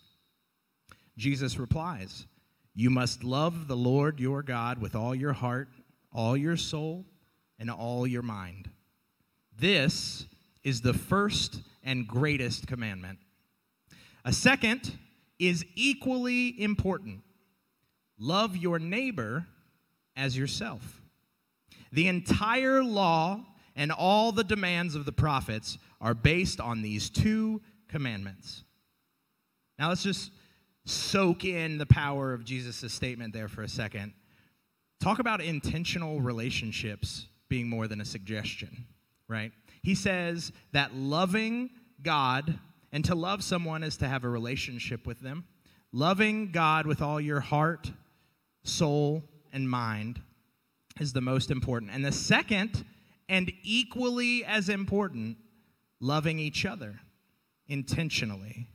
Jesus 1.17 1.59
replies, 1.59 2.25
You 2.73 2.89
must 2.89 3.23
love 3.23 3.67
the 3.67 3.75
Lord 3.75 4.19
your 4.19 4.41
God 4.41 4.79
with 4.79 4.95
all 4.95 5.13
your 5.13 5.33
heart, 5.33 5.67
all 6.13 6.37
your 6.37 6.57
soul, 6.57 7.05
and 7.59 7.69
all 7.69 8.05
your 8.05 8.21
mind. 8.21 8.69
This 9.57 10.25
is 10.63 10.81
the 10.81 10.93
first 10.93 11.61
and 11.83 12.07
greatest 12.07 12.67
commandment. 12.67 13.19
A 14.25 14.33
second 14.33 14.97
is 15.39 15.65
equally 15.75 16.61
important 16.61 17.21
love 18.19 18.55
your 18.55 18.79
neighbor 18.79 19.45
as 20.15 20.37
yourself. 20.37 21.01
The 21.91 22.07
entire 22.07 22.83
law 22.83 23.43
and 23.75 23.91
all 23.91 24.31
the 24.31 24.43
demands 24.43 24.95
of 24.95 25.05
the 25.05 25.11
prophets 25.11 25.77
are 25.99 26.13
based 26.13 26.59
on 26.59 26.81
these 26.81 27.09
two 27.09 27.61
commandments. 27.87 28.63
Now 29.77 29.89
let's 29.89 30.03
just 30.03 30.31
soak 30.85 31.43
in 31.45 31.77
the 31.77 31.85
power 31.85 32.33
of 32.33 32.45
Jesus' 32.45 32.93
statement 32.93 33.33
there 33.33 33.47
for 33.47 33.63
a 33.63 33.69
second. 33.69 34.13
Talk 35.03 35.19
about 35.19 35.41
intentional 35.41 36.21
relationships 36.21 37.27
being 37.49 37.67
more 37.67 37.89
than 37.89 37.99
a 37.99 38.05
suggestion, 38.05 38.85
right? 39.27 39.51
He 39.81 39.95
says 39.95 40.53
that 40.71 40.95
loving 40.95 41.71
God 42.01 42.57
and 42.93 43.03
to 43.03 43.13
love 43.13 43.43
someone 43.43 43.83
is 43.83 43.97
to 43.97 44.07
have 44.07 44.23
a 44.23 44.29
relationship 44.29 45.05
with 45.05 45.19
them. 45.19 45.43
Loving 45.91 46.53
God 46.53 46.87
with 46.87 47.01
all 47.01 47.19
your 47.19 47.41
heart, 47.41 47.91
soul, 48.63 49.25
and 49.51 49.69
mind 49.69 50.21
is 51.01 51.11
the 51.11 51.19
most 51.19 51.51
important. 51.51 51.91
And 51.91 52.05
the 52.05 52.13
second, 52.13 52.85
and 53.27 53.51
equally 53.61 54.45
as 54.45 54.69
important, 54.69 55.35
loving 55.99 56.39
each 56.39 56.65
other 56.65 56.97
intentionally. 57.67 58.69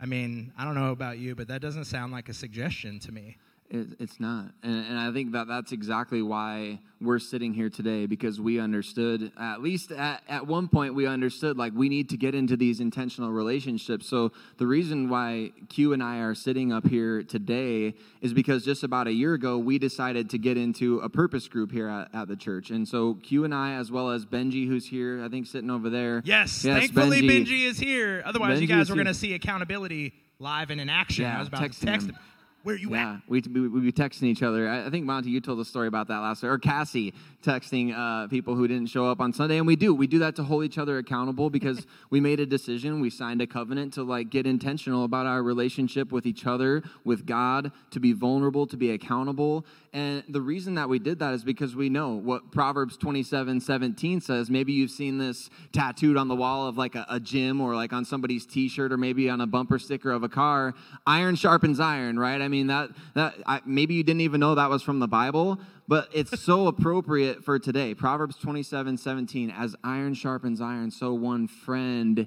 I 0.00 0.06
mean, 0.06 0.50
I 0.56 0.64
don't 0.64 0.76
know 0.76 0.92
about 0.92 1.18
you, 1.18 1.34
but 1.34 1.48
that 1.48 1.60
doesn't 1.60 1.84
sound 1.84 2.10
like 2.10 2.30
a 2.30 2.34
suggestion 2.34 2.98
to 3.00 3.12
me. 3.12 3.36
It, 3.70 3.88
it's 3.98 4.18
not. 4.18 4.46
And, 4.62 4.86
and 4.86 4.98
I 4.98 5.12
think 5.12 5.32
that 5.32 5.46
that's 5.46 5.72
exactly 5.72 6.22
why 6.22 6.80
we're 7.02 7.18
sitting 7.18 7.52
here 7.52 7.68
today 7.68 8.06
because 8.06 8.40
we 8.40 8.58
understood, 8.58 9.30
at 9.38 9.60
least 9.62 9.92
at, 9.92 10.22
at 10.26 10.46
one 10.46 10.68
point, 10.68 10.94
we 10.94 11.06
understood 11.06 11.58
like 11.58 11.74
we 11.74 11.90
need 11.90 12.08
to 12.08 12.16
get 12.16 12.34
into 12.34 12.56
these 12.56 12.80
intentional 12.80 13.30
relationships. 13.30 14.08
So 14.08 14.32
the 14.56 14.66
reason 14.66 15.10
why 15.10 15.52
Q 15.68 15.92
and 15.92 16.02
I 16.02 16.20
are 16.20 16.34
sitting 16.34 16.72
up 16.72 16.86
here 16.86 17.22
today 17.22 17.94
is 18.22 18.32
because 18.32 18.64
just 18.64 18.84
about 18.84 19.06
a 19.06 19.12
year 19.12 19.34
ago, 19.34 19.58
we 19.58 19.78
decided 19.78 20.30
to 20.30 20.38
get 20.38 20.56
into 20.56 21.00
a 21.00 21.10
purpose 21.10 21.46
group 21.46 21.70
here 21.70 21.88
at, 21.88 22.08
at 22.14 22.28
the 22.28 22.36
church. 22.36 22.70
And 22.70 22.88
so 22.88 23.14
Q 23.22 23.44
and 23.44 23.54
I, 23.54 23.74
as 23.74 23.92
well 23.92 24.10
as 24.10 24.24
Benji, 24.24 24.66
who's 24.66 24.86
here, 24.86 25.22
I 25.22 25.28
think 25.28 25.46
sitting 25.46 25.70
over 25.70 25.90
there. 25.90 26.22
Yes, 26.24 26.62
thankfully 26.62 27.20
Benji, 27.20 27.44
Benji 27.44 27.66
is 27.66 27.78
here. 27.78 28.22
Otherwise, 28.24 28.58
Benji 28.58 28.62
you 28.62 28.66
guys 28.66 28.88
were 28.88 28.96
going 28.96 29.06
to 29.08 29.14
see 29.14 29.34
accountability 29.34 30.14
live 30.38 30.70
and 30.70 30.80
in 30.80 30.88
action. 30.88 31.24
Yeah, 31.24 31.36
I 31.36 31.38
was 31.40 31.48
about 31.48 31.60
text 31.60 31.80
to 31.80 31.86
text 31.86 32.08
him. 32.08 32.14
him. 32.14 32.22
Where 32.64 32.76
you 32.76 32.90
yeah, 32.90 33.14
at? 33.14 33.20
we 33.28 33.40
we 33.40 33.80
be 33.80 33.92
texting 33.92 34.24
each 34.24 34.42
other. 34.42 34.68
I, 34.68 34.86
I 34.86 34.90
think 34.90 35.06
Monty, 35.06 35.30
you 35.30 35.40
told 35.40 35.60
the 35.60 35.64
story 35.64 35.86
about 35.86 36.08
that 36.08 36.18
last 36.18 36.42
week, 36.42 36.50
or 36.50 36.58
Cassie 36.58 37.14
texting 37.42 37.94
uh, 37.96 38.26
people 38.26 38.56
who 38.56 38.66
didn't 38.66 38.88
show 38.88 39.06
up 39.06 39.20
on 39.20 39.32
Sunday, 39.32 39.58
and 39.58 39.66
we 39.66 39.76
do. 39.76 39.94
We 39.94 40.08
do 40.08 40.18
that 40.18 40.34
to 40.36 40.42
hold 40.42 40.64
each 40.64 40.76
other 40.76 40.98
accountable 40.98 41.50
because 41.50 41.86
we 42.10 42.20
made 42.20 42.40
a 42.40 42.46
decision. 42.46 43.00
We 43.00 43.10
signed 43.10 43.40
a 43.40 43.46
covenant 43.46 43.94
to 43.94 44.02
like 44.02 44.30
get 44.30 44.44
intentional 44.44 45.04
about 45.04 45.26
our 45.26 45.42
relationship 45.42 46.10
with 46.10 46.26
each 46.26 46.46
other, 46.46 46.82
with 47.04 47.26
God, 47.26 47.70
to 47.92 48.00
be 48.00 48.12
vulnerable, 48.12 48.66
to 48.66 48.76
be 48.76 48.90
accountable. 48.90 49.64
And 49.92 50.22
the 50.28 50.40
reason 50.40 50.74
that 50.74 50.88
we 50.88 50.98
did 50.98 51.18
that 51.20 51.32
is 51.34 51.44
because 51.44 51.74
we 51.74 51.88
know 51.88 52.14
what 52.14 52.52
Proverbs 52.52 52.96
27 52.96 53.60
17 53.60 54.20
says. 54.20 54.50
Maybe 54.50 54.72
you've 54.72 54.90
seen 54.90 55.18
this 55.18 55.48
tattooed 55.72 56.16
on 56.16 56.28
the 56.28 56.34
wall 56.34 56.66
of 56.66 56.76
like 56.76 56.94
a, 56.94 57.06
a 57.08 57.18
gym 57.18 57.60
or 57.60 57.74
like 57.74 57.92
on 57.92 58.04
somebody's 58.04 58.44
t 58.44 58.68
shirt 58.68 58.92
or 58.92 58.96
maybe 58.96 59.30
on 59.30 59.40
a 59.40 59.46
bumper 59.46 59.78
sticker 59.78 60.10
of 60.10 60.22
a 60.22 60.28
car. 60.28 60.74
Iron 61.06 61.36
sharpens 61.36 61.80
iron, 61.80 62.18
right? 62.18 62.40
I 62.42 62.48
mean, 62.48 62.66
that, 62.66 62.90
that 63.14 63.34
I, 63.46 63.60
maybe 63.64 63.94
you 63.94 64.02
didn't 64.02 64.20
even 64.20 64.40
know 64.40 64.54
that 64.54 64.68
was 64.68 64.82
from 64.82 64.98
the 64.98 65.08
Bible, 65.08 65.58
but 65.86 66.08
it's 66.12 66.38
so 66.40 66.66
appropriate 66.68 67.44
for 67.44 67.58
today. 67.58 67.94
Proverbs 67.94 68.36
27 68.36 68.98
17, 68.98 69.50
as 69.50 69.74
iron 69.82 70.14
sharpens 70.14 70.60
iron, 70.60 70.90
so 70.90 71.14
one 71.14 71.48
friend 71.48 72.26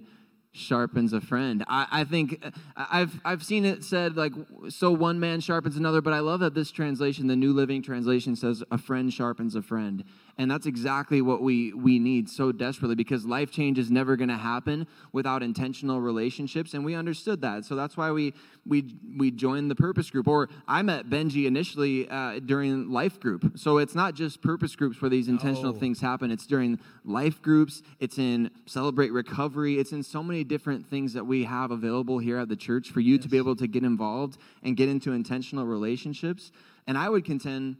sharpens 0.52 1.14
a 1.14 1.22
friend. 1.22 1.64
I, 1.68 1.88
I, 1.92 2.04
think 2.04 2.44
I've 2.76 3.20
I've 3.24 3.44
seen 3.44 3.66
it 3.66 3.84
said 3.84 4.18
like 4.18 4.34
so 4.70 4.92
one 4.92 5.20
man 5.20 5.40
sharpens 5.40 5.78
another, 5.78 6.02
but 6.02 6.14
I 6.14 6.20
love 6.20 6.42
that 6.42 6.54
this 6.54 6.72
translation, 6.72 7.28
the 7.28 7.36
New 7.36 7.54
Living 7.54 7.82
Translation, 7.82 8.36
says 8.36 8.64
a 8.70 8.78
friend 8.78 9.14
sharpens 9.14 9.56
a 9.56 9.62
friend. 9.62 10.04
And 10.38 10.50
that's 10.50 10.66
exactly 10.66 11.22
what 11.22 11.42
we 11.42 11.74
we 11.74 12.00
need 12.00 12.30
so 12.30 12.52
desperately 12.52 12.96
because 12.96 13.26
life 13.26 13.52
change 13.52 13.78
is 13.78 13.92
never 13.92 14.16
going 14.16 14.30
to 14.30 14.38
happen 14.38 14.88
without 15.12 15.44
intentional 15.44 16.02
relationships, 16.02 16.74
and 16.74 16.84
we 16.86 16.96
understood 16.96 17.42
that. 17.42 17.66
So 17.66 17.76
that's 17.76 17.96
why 17.98 18.12
we 18.12 18.34
we 18.66 18.96
we 19.18 19.32
joined 19.32 19.70
the 19.70 19.76
purpose 19.76 20.10
group. 20.10 20.28
Or 20.28 20.50
I 20.68 20.82
met 20.82 21.10
Benji 21.10 21.46
initially 21.46 22.10
uh, 22.10 22.40
during 22.40 22.90
life 22.90 23.20
group. 23.20 23.58
So 23.58 23.78
it's 23.78 23.96
not 23.96 24.16
just 24.16 24.42
purpose 24.42 24.76
groups 24.76 25.02
where 25.02 25.10
these 25.10 25.28
intentional 25.28 25.76
Oh. 25.76 25.80
things 25.80 26.00
happen. 26.02 26.32
It's 26.32 26.48
during 26.48 26.80
life 27.06 27.42
groups. 27.42 27.82
It's 28.00 28.18
in 28.18 28.50
celebrate 28.66 29.12
recovery. 29.12 29.78
It's 29.80 29.92
in 29.92 30.02
so 30.04 30.24
many 30.24 30.44
different 30.44 30.86
things 30.88 31.14
that 31.14 31.26
we 31.26 31.44
have 31.44 31.72
available 31.72 32.20
here 32.20 32.38
at 32.38 32.50
the 32.50 32.56
church 32.56 32.90
for 32.90 33.00
you 33.00 33.18
to 33.20 33.28
be 33.28 33.38
able 33.38 33.56
to 33.58 33.68
get 33.68 33.84
involved 33.84 34.38
and 34.64 34.76
get 34.78 34.90
into 34.90 35.12
intentional 35.12 35.66
relationships. 35.66 36.52
And 36.88 36.98
I 36.98 37.10
would 37.10 37.26
contend 37.26 37.78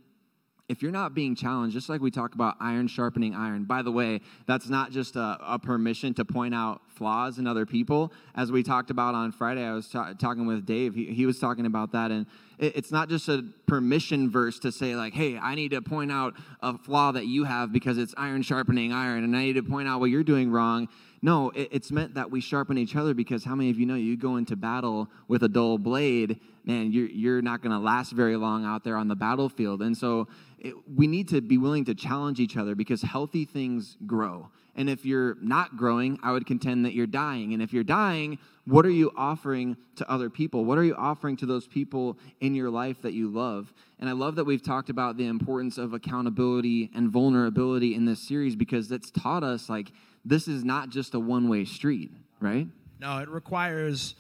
if 0.72 0.82
you're 0.82 0.92
not 0.92 1.14
being 1.14 1.36
challenged, 1.36 1.76
just 1.76 1.90
like 1.90 2.00
we 2.00 2.10
talk 2.10 2.34
about 2.34 2.56
iron 2.62 2.88
sharpening 2.88 3.36
iron, 3.36 3.66
by 3.66 3.82
the 3.82 3.92
way, 3.92 4.22
that's 4.48 4.70
not 4.70 4.90
just 4.90 5.18
a, 5.18 5.38
a 5.42 5.60
permission 5.60 6.14
to 6.14 6.24
point 6.24 6.56
out 6.56 6.82
flaws 6.88 7.40
in 7.40 7.46
other 7.46 7.66
people. 7.66 8.14
As 8.36 8.54
we 8.54 8.64
talked 8.64 8.90
about 8.90 9.14
on 9.14 9.34
Friday, 9.34 9.66
I 9.66 9.74
was 9.74 9.90
ta- 9.90 10.14
talking 10.14 10.46
with 10.46 10.66
Dave. 10.66 10.96
He, 10.96 11.08
he 11.08 11.26
was 11.26 11.40
talking 11.40 11.66
about 11.66 11.92
that. 11.92 12.10
And 12.10 12.26
it, 12.58 12.78
it's 12.78 12.90
not 12.92 13.10
just 13.10 13.28
a 13.28 13.44
permission 13.68 14.32
verse 14.32 14.60
to 14.60 14.72
say, 14.72 14.96
like, 14.96 15.14
hey, 15.14 15.38
I 15.38 15.56
need 15.56 15.72
to 15.72 15.82
point 15.82 16.10
out 16.10 16.36
a 16.62 16.78
flaw 16.78 17.12
that 17.12 17.26
you 17.26 17.44
have 17.44 17.74
because 17.74 17.98
it's 17.98 18.14
iron 18.16 18.42
sharpening 18.42 18.94
iron, 18.94 19.26
and 19.26 19.36
I 19.36 19.44
need 19.44 19.54
to 19.54 19.64
point 19.64 19.90
out 19.90 20.00
what 20.00 20.10
you're 20.10 20.24
doing 20.24 20.52
wrong. 20.52 20.88
No, 21.22 21.52
it, 21.52 21.68
it's 21.72 21.92
meant 21.92 22.16
that 22.16 22.32
we 22.32 22.42
sharpen 22.42 22.78
each 22.78 22.96
other 22.96 23.14
because 23.14 23.44
how 23.44 23.56
many 23.56 23.70
of 23.70 23.78
you 23.78 23.86
know 23.86 23.96
you 23.96 24.18
go 24.18 24.38
into 24.38 24.56
battle 24.56 25.08
with 25.28 25.44
a 25.44 25.50
dull 25.50 25.78
blade, 25.78 26.40
man, 26.66 26.92
you're, 26.92 27.08
you're 27.08 27.42
not 27.42 27.62
going 27.62 27.72
to 27.72 27.80
last 27.80 28.12
very 28.12 28.36
long 28.36 28.66
out 28.66 28.84
there 28.84 28.98
on 28.98 29.08
the 29.08 29.16
battlefield. 29.16 29.82
And 29.82 29.96
so 29.96 30.28
it, 30.62 30.76
we 30.96 31.08
need 31.08 31.28
to 31.30 31.42
be 31.42 31.58
willing 31.58 31.86
to 31.86 31.96
challenge 31.96 32.40
each 32.40 32.56
other 32.56 32.76
because 32.76 33.02
healthy 33.02 33.46
things 33.46 33.98
grow. 34.06 34.50
And 34.76 34.90
if 34.90 35.06
you're 35.06 35.36
not 35.42 35.76
growing, 35.76 36.20
I 36.24 36.32
would 36.32 36.46
contend 36.46 36.86
that 36.86 36.94
you're 36.94 37.08
dying. 37.08 37.54
And 37.54 37.62
if 37.62 37.74
you're 37.74 37.84
dying, 37.84 38.38
what 38.66 38.86
are 38.86 38.92
you 38.92 39.12
offering 39.18 39.76
to 39.96 40.10
other 40.10 40.30
people? 40.30 40.64
What 40.64 40.78
are 40.78 40.84
you 40.84 40.96
offering 40.96 41.36
to 41.38 41.48
those 41.48 41.68
people 41.68 42.18
in 42.40 42.54
your 42.54 42.70
life 42.70 43.02
that 43.02 43.14
you 43.14 43.28
love? 43.28 43.74
And 44.00 44.08
I 44.08 44.14
love 44.14 44.36
that 44.36 44.46
we've 44.46 44.64
talked 44.64 44.92
about 44.92 45.18
the 45.18 45.26
importance 45.26 45.80
of 45.80 45.94
accountability 45.94 46.92
and 46.94 47.10
vulnerability 47.10 47.96
in 47.96 48.06
this 48.06 48.26
series 48.26 48.56
because 48.56 48.92
it's 48.92 49.10
taught 49.10 49.44
us 49.44 49.68
like 49.68 49.92
this 50.24 50.48
is 50.48 50.64
not 50.64 50.90
just 50.90 51.16
a 51.16 51.20
one 51.20 51.50
way 51.50 51.66
street, 51.66 52.12
right? 52.40 52.68
No, 53.00 53.18
it 53.18 53.30
requires 53.30 54.14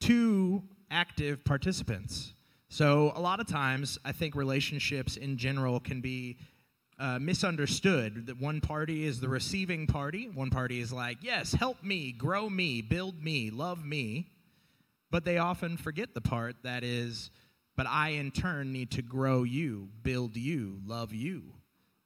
two 0.00 0.64
active 0.90 1.44
participants. 1.44 2.34
So 2.74 3.12
a 3.14 3.20
lot 3.20 3.38
of 3.38 3.46
times, 3.46 4.00
I 4.04 4.10
think 4.10 4.34
relationships 4.34 5.16
in 5.16 5.36
general 5.36 5.78
can 5.78 6.00
be 6.00 6.38
uh, 6.98 7.20
misunderstood. 7.20 8.26
That 8.26 8.40
one 8.40 8.60
party 8.60 9.04
is 9.04 9.20
the 9.20 9.28
receiving 9.28 9.86
party. 9.86 10.28
One 10.28 10.50
party 10.50 10.80
is 10.80 10.92
like, 10.92 11.18
yes, 11.20 11.52
help 11.52 11.84
me, 11.84 12.10
grow 12.10 12.50
me, 12.50 12.82
build 12.82 13.22
me, 13.22 13.50
love 13.52 13.84
me. 13.84 14.26
But 15.12 15.24
they 15.24 15.38
often 15.38 15.76
forget 15.76 16.14
the 16.14 16.20
part 16.20 16.56
that 16.64 16.82
is, 16.82 17.30
but 17.76 17.86
I 17.86 18.08
in 18.08 18.32
turn 18.32 18.72
need 18.72 18.90
to 18.90 19.02
grow 19.02 19.44
you, 19.44 19.88
build 20.02 20.36
you, 20.36 20.80
love 20.84 21.12
you 21.12 21.44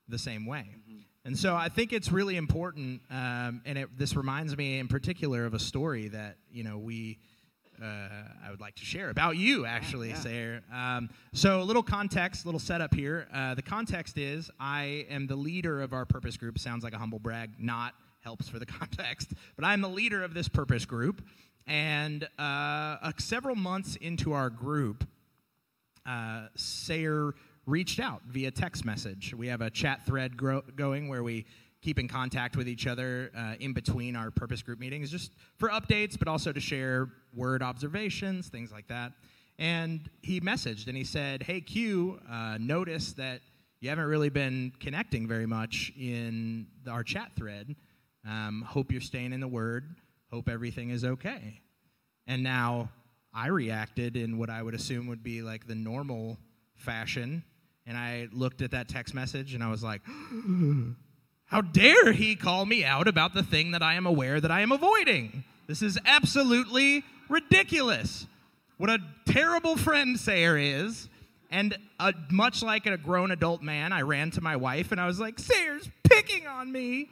the 0.07 0.19
same 0.19 0.45
way. 0.45 0.67
And 1.25 1.39
so 1.39 1.57
I 1.57 1.71
think 1.71 1.95
it's 1.95 2.13
really 2.13 2.37
important, 2.37 3.01
um, 3.11 3.63
and 3.65 3.79
it, 3.79 3.97
this 3.97 4.15
reminds 4.15 4.55
me 4.55 4.81
in 4.81 4.89
particular 4.89 5.47
of 5.47 5.55
a 5.55 5.59
story 5.59 6.09
that 6.09 6.37
you 6.53 6.63
know 6.63 6.77
we 6.77 7.21
uh, 7.83 7.87
I 8.45 8.51
would 8.51 8.61
like 8.61 8.75
to 8.77 8.85
share 8.85 9.11
about 9.11 9.37
you, 9.37 9.67
actually, 9.67 10.11
yeah. 10.11 10.17
Sayer. 10.17 10.63
Um, 10.73 11.11
so 11.33 11.61
a 11.61 11.65
little 11.65 11.83
context, 11.83 12.45
little 12.45 12.61
setup 12.61 12.95
here. 12.95 13.29
Uh, 13.33 13.55
the 13.55 13.63
context 13.63 14.19
is 14.19 14.51
I 14.59 15.07
am 15.11 15.27
the 15.27 15.37
leader 15.37 15.83
of 15.83 15.93
our 15.93 16.05
purpose 16.05 16.37
group. 16.37 16.59
Sounds 16.59 16.85
like 16.85 16.93
a 16.93 16.99
humble 16.99 17.19
brag, 17.19 17.51
not 17.59 17.95
helps 18.21 18.49
for 18.49 18.59
the 18.59 18.67
context, 18.81 19.33
but 19.57 19.65
I'm 19.65 19.81
the 19.81 19.89
leader 19.89 20.23
of 20.23 20.35
this 20.35 20.49
purpose 20.49 20.85
group. 20.85 21.23
And 21.67 22.25
uh, 22.39 22.43
uh, 22.43 23.13
several 23.19 23.55
months 23.55 23.97
into 23.97 24.33
our 24.33 24.51
group, 24.51 25.07
uh, 26.07 26.47
Sayer 26.57 27.35
reached 27.67 28.01
out 28.01 28.23
via 28.27 28.51
text 28.51 28.85
message. 28.85 29.35
We 29.35 29.49
have 29.49 29.61
a 29.61 29.71
chat 29.71 30.07
thread 30.07 30.37
gro- 30.37 30.65
going 30.75 31.09
where 31.09 31.23
we 31.23 31.45
keep 31.81 31.99
in 31.99 32.09
contact 32.09 32.57
with 32.57 32.69
each 32.69 32.87
other 32.87 33.31
uh, 33.37 33.55
in 33.61 33.73
between 33.73 34.17
our 34.17 34.31
purpose 34.31 34.63
group 34.63 34.79
meetings, 34.79 35.11
just 35.11 35.33
for 35.59 35.69
updates, 35.69 36.19
but 36.19 36.29
also 36.29 36.53
to 36.53 36.61
share 36.61 37.09
word 37.35 37.63
observations, 37.63 38.49
things 38.49 38.73
like 38.73 38.89
that. 38.89 39.13
And 39.59 40.09
he 40.23 40.41
messaged 40.41 40.87
and 40.87 40.97
he 40.97 41.05
said, 41.05 41.43
Hey, 41.43 41.61
Q, 41.61 42.21
uh, 42.31 42.59
notice 42.61 43.13
that 43.15 43.41
you 43.81 43.89
haven't 43.89 44.07
really 44.07 44.29
been 44.29 44.73
connecting 44.81 45.29
very 45.29 45.47
much 45.47 45.93
in 45.99 46.67
our 46.89 47.05
chat 47.05 47.33
thread. 47.37 47.75
Um, 48.27 48.65
hope 48.67 48.91
you're 48.91 49.01
staying 49.01 49.33
in 49.33 49.41
the 49.41 49.49
Word. 49.49 49.97
Hope 50.31 50.49
everything 50.49 50.91
is 50.91 51.05
okay. 51.05 51.61
And 52.27 52.43
now 52.43 52.91
I 53.33 53.49
reacted 53.49 54.17
in 54.17 54.37
what 54.37 54.51
I 54.51 54.63
would 54.63 54.75
assume 54.75 55.07
would 55.07 55.23
be 55.23 55.43
like 55.43 55.67
the 55.67 55.75
normal 55.75 56.39
fashion. 56.75 57.43
And 57.87 57.97
I 57.97 58.29
looked 58.33 58.63
at 58.63 58.73
that 58.73 58.89
text 58.89 59.15
message 59.15 59.55
and 59.55 59.63
I 59.63 59.71
was 59.71 59.83
like, 59.83 60.03
how 61.49 61.63
dare 61.63 62.13
he 62.13 62.37
call 62.37 62.67
me 62.67 62.85
out 62.85 63.09
about 63.09 63.35
the 63.35 63.43
thing 63.43 63.73
that 63.73 63.83
I 63.83 63.95
am 63.95 64.07
aware 64.07 64.41
that 64.41 64.51
I 64.51 64.61
am 64.61 64.71
avoiding? 64.71 65.45
This 65.67 65.83
is 65.83 65.99
absolutely 66.05 67.05
ridiculous. 67.29 68.27
What 68.77 68.91
a 68.91 68.99
terrible 69.27 69.77
friend 69.77 70.19
Sayer 70.19 70.57
is. 70.57 71.09
And 71.51 71.79
uh, 71.99 72.13
much 72.31 72.63
like 72.63 72.85
a 72.85 72.99
grown 72.99 73.31
adult 73.31 73.63
man, 73.63 73.93
I 73.95 74.03
ran 74.03 74.31
to 74.33 74.43
my 74.43 74.57
wife 74.57 74.93
and 74.93 75.01
I 75.01 75.07
was 75.07 75.19
like, 75.19 75.39
Sayer's 75.39 75.89
picking 76.05 76.47
on 76.47 76.71
me. 76.71 77.09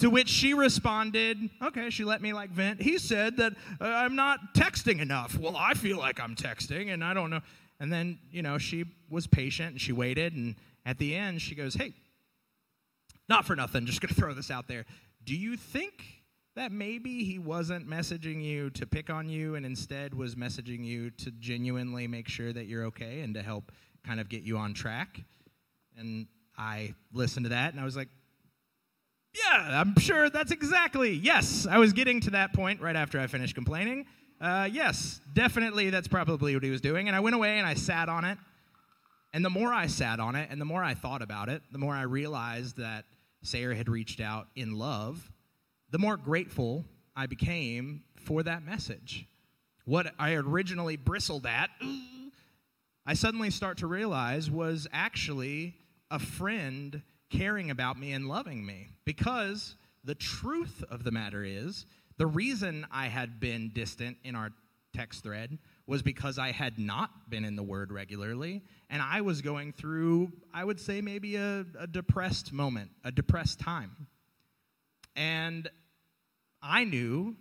To 0.00 0.08
which 0.08 0.28
she 0.30 0.54
responded, 0.54 1.50
okay, 1.62 1.90
she 1.90 2.04
let 2.04 2.22
me 2.22 2.32
like 2.32 2.50
vent. 2.50 2.80
He 2.80 2.96
said 2.96 3.36
that 3.36 3.52
uh, 3.80 3.84
I'm 3.84 4.16
not 4.16 4.54
texting 4.54 5.00
enough. 5.00 5.38
Well, 5.38 5.56
I 5.56 5.74
feel 5.74 5.98
like 5.98 6.18
I'm 6.18 6.34
texting 6.34 6.92
and 6.92 7.04
I 7.04 7.12
don't 7.12 7.28
know. 7.28 7.40
And 7.80 7.92
then, 7.92 8.18
you 8.30 8.40
know, 8.40 8.56
she 8.56 8.86
was 9.10 9.26
patient 9.26 9.72
and 9.72 9.80
she 9.80 9.92
waited. 9.92 10.34
And 10.34 10.54
at 10.86 10.96
the 10.96 11.14
end, 11.14 11.42
she 11.42 11.54
goes, 11.54 11.74
hey, 11.74 11.92
not 13.30 13.46
for 13.46 13.56
nothing, 13.56 13.86
just 13.86 14.00
gonna 14.00 14.12
throw 14.18 14.34
this 14.34 14.50
out 14.50 14.68
there. 14.68 14.84
Do 15.24 15.34
you 15.34 15.56
think 15.56 16.04
that 16.56 16.72
maybe 16.72 17.24
he 17.24 17.38
wasn't 17.38 17.88
messaging 17.88 18.42
you 18.42 18.70
to 18.70 18.86
pick 18.86 19.08
on 19.08 19.28
you 19.28 19.54
and 19.54 19.64
instead 19.64 20.12
was 20.12 20.34
messaging 20.34 20.84
you 20.84 21.10
to 21.10 21.30
genuinely 21.38 22.06
make 22.08 22.28
sure 22.28 22.52
that 22.52 22.66
you're 22.66 22.84
okay 22.86 23.20
and 23.20 23.34
to 23.34 23.42
help 23.42 23.72
kind 24.04 24.20
of 24.20 24.28
get 24.28 24.42
you 24.42 24.58
on 24.58 24.74
track? 24.74 25.20
And 25.96 26.26
I 26.58 26.94
listened 27.12 27.44
to 27.44 27.50
that 27.50 27.72
and 27.72 27.80
I 27.80 27.84
was 27.84 27.96
like, 27.96 28.08
yeah, 29.32 29.80
I'm 29.80 29.96
sure 29.98 30.28
that's 30.28 30.50
exactly. 30.50 31.12
Yes, 31.12 31.66
I 31.70 31.78
was 31.78 31.92
getting 31.92 32.20
to 32.22 32.30
that 32.30 32.52
point 32.52 32.80
right 32.80 32.96
after 32.96 33.20
I 33.20 33.28
finished 33.28 33.54
complaining. 33.54 34.06
Uh, 34.40 34.68
yes, 34.70 35.20
definitely 35.34 35.90
that's 35.90 36.08
probably 36.08 36.54
what 36.54 36.64
he 36.64 36.70
was 36.70 36.80
doing. 36.80 37.06
And 37.06 37.14
I 37.14 37.20
went 37.20 37.36
away 37.36 37.58
and 37.58 37.66
I 37.66 37.74
sat 37.74 38.08
on 38.08 38.24
it. 38.24 38.38
And 39.32 39.44
the 39.44 39.50
more 39.50 39.72
I 39.72 39.86
sat 39.86 40.18
on 40.18 40.34
it 40.34 40.48
and 40.50 40.60
the 40.60 40.64
more 40.64 40.82
I 40.82 40.94
thought 40.94 41.22
about 41.22 41.48
it, 41.48 41.62
the 41.70 41.78
more 41.78 41.94
I 41.94 42.02
realized 42.02 42.78
that 42.78 43.04
Sayer 43.42 43.74
had 43.74 43.88
reached 43.88 44.20
out 44.20 44.48
in 44.54 44.72
love, 44.72 45.30
the 45.90 45.98
more 45.98 46.16
grateful 46.16 46.84
I 47.16 47.26
became 47.26 48.04
for 48.16 48.42
that 48.42 48.64
message. 48.64 49.26
What 49.84 50.12
I 50.18 50.34
originally 50.34 50.96
bristled 50.96 51.46
at, 51.46 51.70
I 53.06 53.14
suddenly 53.14 53.50
start 53.50 53.78
to 53.78 53.86
realize 53.86 54.50
was 54.50 54.86
actually 54.92 55.74
a 56.10 56.18
friend 56.18 57.02
caring 57.30 57.70
about 57.70 57.98
me 57.98 58.12
and 58.12 58.28
loving 58.28 58.64
me. 58.64 58.88
Because 59.04 59.76
the 60.04 60.14
truth 60.14 60.84
of 60.90 61.04
the 61.04 61.10
matter 61.10 61.42
is, 61.44 61.86
the 62.18 62.26
reason 62.26 62.86
I 62.90 63.06
had 63.06 63.40
been 63.40 63.70
distant 63.74 64.18
in 64.22 64.34
our 64.34 64.50
text 64.94 65.22
thread 65.22 65.58
was 65.90 66.02
because 66.02 66.38
I 66.38 66.52
had 66.52 66.78
not 66.78 67.28
been 67.28 67.44
in 67.44 67.56
the 67.56 67.64
Word 67.64 67.90
regularly, 67.90 68.62
and 68.90 69.02
I 69.02 69.22
was 69.22 69.42
going 69.42 69.72
through, 69.72 70.30
I 70.54 70.64
would 70.64 70.78
say, 70.78 71.00
maybe 71.00 71.34
a, 71.34 71.66
a 71.80 71.88
depressed 71.88 72.52
moment, 72.52 72.92
a 73.02 73.10
depressed 73.10 73.58
time. 73.58 74.06
And 75.16 75.68
I 76.62 76.84
knew, 76.84 77.34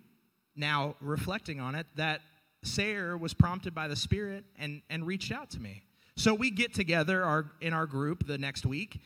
now 0.56 0.96
reflecting 1.00 1.60
on 1.60 1.76
it, 1.76 1.86
that 1.96 2.22
Sayer 2.64 3.16
was 3.16 3.36
prompted 3.36 3.76
by 3.76 3.88
the 3.88 3.96
Spirit 3.96 4.46
and, 4.58 4.82
and 4.90 5.06
reached 5.06 5.32
out 5.32 5.52
to 5.52 5.60
me. 5.60 5.84
So 6.18 6.34
we 6.34 6.50
get 6.50 6.74
together 6.74 7.24
our, 7.24 7.52
in 7.62 7.72
our 7.72 7.86
group 7.86 8.26
the 8.26 8.40
next 8.40 8.66
week, 8.66 9.00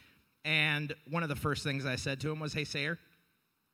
and 0.45 0.95
one 1.09 1.21
of 1.21 1.27
the 1.27 1.35
first 1.35 1.65
things 1.65 1.85
I 1.85 1.97
said 1.97 2.21
to 2.21 2.31
him 2.31 2.39
was, 2.39 2.53
Hey, 2.53 2.63
Sayer, 2.63 2.97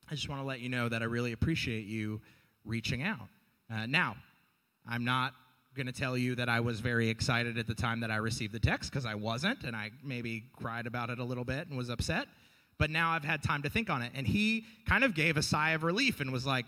I 0.10 0.16
just 0.16 0.30
want 0.30 0.42
to 0.42 0.48
let 0.48 0.62
you 0.62 0.70
know 0.70 0.90
that 0.90 1.04
I 1.04 1.06
really 1.06 1.32
appreciate 1.32 1.86
you 1.86 2.22
reaching 2.66 3.04
out. 3.04 3.28
Uh, 3.72 3.86
now, 3.86 4.16
I'm 4.88 5.06
not 5.06 5.36
going 5.76 5.88
to 5.88 5.94
tell 5.94 6.18
you 6.18 6.36
that 6.36 6.50
I 6.50 6.60
was 6.60 6.80
very 6.80 7.10
excited 7.10 7.58
at 7.58 7.68
the 7.68 7.76
time 7.76 8.00
that 8.02 8.12
I 8.12 8.18
received 8.18 8.54
the 8.54 8.60
text 8.60 8.92
because 8.92 9.06
I 9.06 9.16
wasn't, 9.16 9.64
and 9.64 9.76
I 9.76 9.92
maybe 10.04 10.44
cried 10.58 10.88
about 10.88 11.10
it 11.10 11.20
a 11.20 11.24
little 11.24 11.46
bit 11.46 11.68
and 11.68 11.78
was 11.78 11.90
upset. 11.90 12.28
But 12.78 12.90
now 12.90 13.12
I've 13.12 13.26
had 13.26 13.44
time 13.44 13.64
to 13.64 13.70
think 13.70 13.90
on 13.90 14.02
it. 14.02 14.12
And 14.16 14.26
he 14.26 14.66
kind 14.88 15.04
of 15.04 15.14
gave 15.14 15.38
a 15.38 15.44
sigh 15.44 15.72
of 15.72 15.84
relief 15.84 16.22
and 16.22 16.32
was 16.32 16.46
like, 16.46 16.66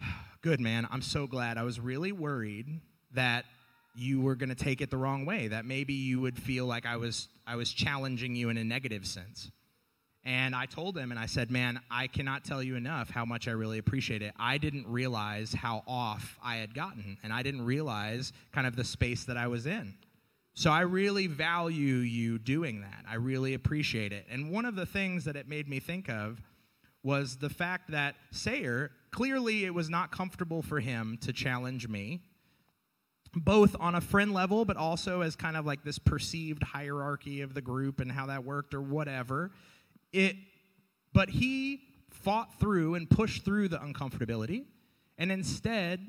Good, 0.42 0.60
man. 0.60 0.86
I'm 0.90 1.00
so 1.00 1.26
glad. 1.26 1.56
I 1.56 1.62
was 1.62 1.80
really 1.80 2.12
worried 2.12 2.66
that 3.14 3.46
you 3.94 4.20
were 4.20 4.34
going 4.34 4.50
to 4.50 4.54
take 4.54 4.80
it 4.80 4.90
the 4.90 4.96
wrong 4.96 5.24
way, 5.24 5.48
that 5.48 5.64
maybe 5.64 5.94
you 5.94 6.20
would 6.20 6.38
feel 6.38 6.66
like 6.66 6.84
I 6.84 6.96
was, 6.96 7.28
I 7.46 7.56
was 7.56 7.72
challenging 7.72 8.34
you 8.34 8.50
in 8.50 8.58
a 8.58 8.64
negative 8.64 9.06
sense. 9.06 9.50
And 10.26 10.54
I 10.54 10.64
told 10.64 10.96
him, 10.96 11.10
and 11.10 11.20
I 11.20 11.26
said, 11.26 11.50
Man, 11.50 11.80
I 11.90 12.06
cannot 12.06 12.44
tell 12.44 12.62
you 12.62 12.76
enough 12.76 13.10
how 13.10 13.24
much 13.24 13.46
I 13.46 13.50
really 13.50 13.78
appreciate 13.78 14.22
it. 14.22 14.32
I 14.38 14.56
didn't 14.56 14.86
realize 14.86 15.52
how 15.52 15.82
off 15.86 16.38
I 16.42 16.56
had 16.56 16.74
gotten, 16.74 17.18
and 17.22 17.32
I 17.32 17.42
didn't 17.42 17.64
realize 17.64 18.32
kind 18.52 18.66
of 18.66 18.74
the 18.74 18.84
space 18.84 19.24
that 19.24 19.36
I 19.36 19.48
was 19.48 19.66
in. 19.66 19.94
So 20.54 20.70
I 20.70 20.82
really 20.82 21.26
value 21.26 21.96
you 21.96 22.38
doing 22.38 22.80
that. 22.82 23.04
I 23.08 23.16
really 23.16 23.54
appreciate 23.54 24.12
it. 24.12 24.24
And 24.30 24.50
one 24.50 24.64
of 24.64 24.76
the 24.76 24.86
things 24.86 25.24
that 25.24 25.36
it 25.36 25.48
made 25.48 25.68
me 25.68 25.80
think 25.80 26.08
of 26.08 26.40
was 27.02 27.36
the 27.36 27.50
fact 27.50 27.90
that 27.90 28.14
Sayer, 28.30 28.92
clearly 29.10 29.64
it 29.64 29.74
was 29.74 29.90
not 29.90 30.10
comfortable 30.10 30.62
for 30.62 30.80
him 30.80 31.18
to 31.22 31.32
challenge 31.32 31.88
me, 31.88 32.22
both 33.34 33.76
on 33.80 33.96
a 33.96 34.00
friend 34.00 34.32
level, 34.32 34.64
but 34.64 34.76
also 34.76 35.20
as 35.20 35.34
kind 35.34 35.56
of 35.56 35.66
like 35.66 35.84
this 35.84 35.98
perceived 35.98 36.62
hierarchy 36.62 37.42
of 37.42 37.52
the 37.52 37.60
group 37.60 38.00
and 38.00 38.10
how 38.10 38.26
that 38.26 38.44
worked 38.44 38.74
or 38.74 38.80
whatever. 38.80 39.50
It, 40.14 40.36
but 41.12 41.28
he 41.28 41.80
fought 42.08 42.60
through 42.60 42.94
and 42.94 43.10
pushed 43.10 43.44
through 43.44 43.68
the 43.68 43.78
uncomfortability, 43.78 44.64
and 45.18 45.32
instead, 45.32 46.00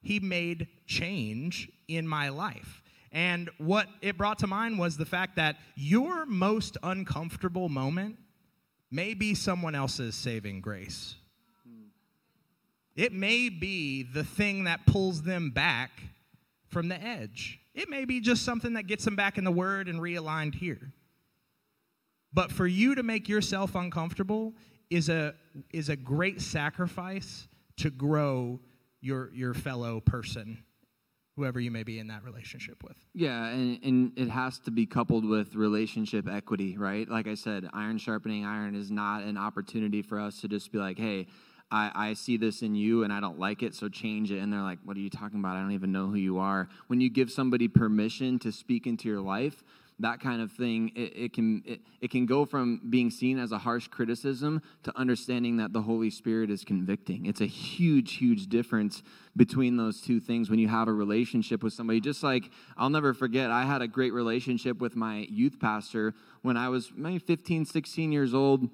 he 0.00 0.20
made 0.20 0.68
change 0.86 1.68
in 1.88 2.06
my 2.06 2.28
life. 2.28 2.80
And 3.10 3.50
what 3.58 3.88
it 4.02 4.16
brought 4.16 4.38
to 4.38 4.46
mind 4.46 4.78
was 4.78 4.96
the 4.96 5.04
fact 5.04 5.34
that 5.34 5.56
your 5.74 6.26
most 6.26 6.78
uncomfortable 6.84 7.68
moment 7.68 8.18
may 8.88 9.14
be 9.14 9.34
someone 9.34 9.74
else's 9.74 10.14
saving 10.14 10.60
grace. 10.60 11.16
It 12.94 13.12
may 13.12 13.48
be 13.48 14.04
the 14.04 14.24
thing 14.24 14.64
that 14.64 14.86
pulls 14.86 15.22
them 15.22 15.50
back 15.50 15.90
from 16.68 16.88
the 16.88 17.02
edge. 17.02 17.58
It 17.74 17.88
may 17.88 18.04
be 18.04 18.20
just 18.20 18.44
something 18.44 18.74
that 18.74 18.86
gets 18.86 19.04
them 19.04 19.16
back 19.16 19.38
in 19.38 19.44
the 19.44 19.50
Word 19.50 19.88
and 19.88 20.00
realigned 20.00 20.54
here. 20.54 20.92
But 22.32 22.52
for 22.52 22.66
you 22.66 22.94
to 22.94 23.02
make 23.02 23.28
yourself 23.28 23.74
uncomfortable 23.74 24.54
is 24.88 25.08
a, 25.08 25.34
is 25.72 25.88
a 25.88 25.96
great 25.96 26.40
sacrifice 26.40 27.48
to 27.78 27.90
grow 27.90 28.60
your, 29.00 29.30
your 29.32 29.54
fellow 29.54 30.00
person, 30.00 30.62
whoever 31.36 31.58
you 31.58 31.70
may 31.70 31.82
be 31.82 31.98
in 31.98 32.08
that 32.08 32.22
relationship 32.24 32.82
with. 32.84 32.96
Yeah, 33.14 33.46
and, 33.46 33.82
and 33.82 34.12
it 34.16 34.28
has 34.28 34.58
to 34.60 34.70
be 34.70 34.86
coupled 34.86 35.24
with 35.24 35.54
relationship 35.54 36.28
equity, 36.28 36.76
right? 36.76 37.08
Like 37.08 37.26
I 37.26 37.34
said, 37.34 37.68
iron 37.72 37.98
sharpening 37.98 38.44
iron 38.44 38.74
is 38.74 38.90
not 38.90 39.22
an 39.22 39.38
opportunity 39.38 40.02
for 40.02 40.20
us 40.20 40.40
to 40.42 40.48
just 40.48 40.70
be 40.70 40.78
like, 40.78 40.98
hey, 40.98 41.26
I, 41.72 41.90
I, 41.94 42.14
see 42.14 42.36
this 42.36 42.62
in 42.62 42.74
you 42.74 43.04
and 43.04 43.12
I 43.12 43.20
don't 43.20 43.38
like 43.38 43.62
it, 43.62 43.74
so 43.74 43.88
change 43.88 44.32
it. 44.32 44.38
And 44.38 44.52
they're 44.52 44.60
like, 44.60 44.80
What 44.84 44.96
are 44.96 45.00
you 45.00 45.08
talking 45.08 45.38
about? 45.38 45.56
I 45.56 45.60
don't 45.60 45.70
even 45.70 45.92
know 45.92 46.08
who 46.08 46.16
you 46.16 46.38
are. 46.38 46.68
When 46.88 47.00
you 47.00 47.08
give 47.08 47.30
somebody 47.30 47.68
permission 47.68 48.40
to 48.40 48.50
speak 48.50 48.88
into 48.88 49.08
your 49.08 49.20
life, 49.20 49.62
that 50.00 50.20
kind 50.20 50.40
of 50.42 50.50
thing, 50.52 50.92
it, 50.94 51.12
it 51.16 51.32
can 51.32 51.62
it, 51.64 51.80
it 52.00 52.10
can 52.10 52.26
go 52.26 52.44
from 52.44 52.80
being 52.90 53.10
seen 53.10 53.38
as 53.38 53.52
a 53.52 53.58
harsh 53.58 53.88
criticism 53.88 54.62
to 54.82 54.98
understanding 54.98 55.56
that 55.58 55.72
the 55.72 55.82
Holy 55.82 56.10
Spirit 56.10 56.50
is 56.50 56.64
convicting. 56.64 57.26
It's 57.26 57.40
a 57.40 57.46
huge, 57.46 58.14
huge 58.14 58.48
difference 58.48 59.02
between 59.36 59.76
those 59.76 60.00
two 60.00 60.20
things 60.20 60.50
when 60.50 60.58
you 60.58 60.68
have 60.68 60.88
a 60.88 60.92
relationship 60.92 61.62
with 61.62 61.72
somebody. 61.72 62.00
Just 62.00 62.22
like 62.22 62.50
I'll 62.76 62.90
never 62.90 63.14
forget, 63.14 63.50
I 63.50 63.64
had 63.64 63.82
a 63.82 63.88
great 63.88 64.12
relationship 64.12 64.78
with 64.78 64.96
my 64.96 65.26
youth 65.30 65.60
pastor 65.60 66.14
when 66.42 66.56
I 66.56 66.68
was 66.68 66.90
maybe 66.94 67.18
15, 67.18 67.64
16 67.64 68.12
years 68.12 68.34
old 68.34 68.68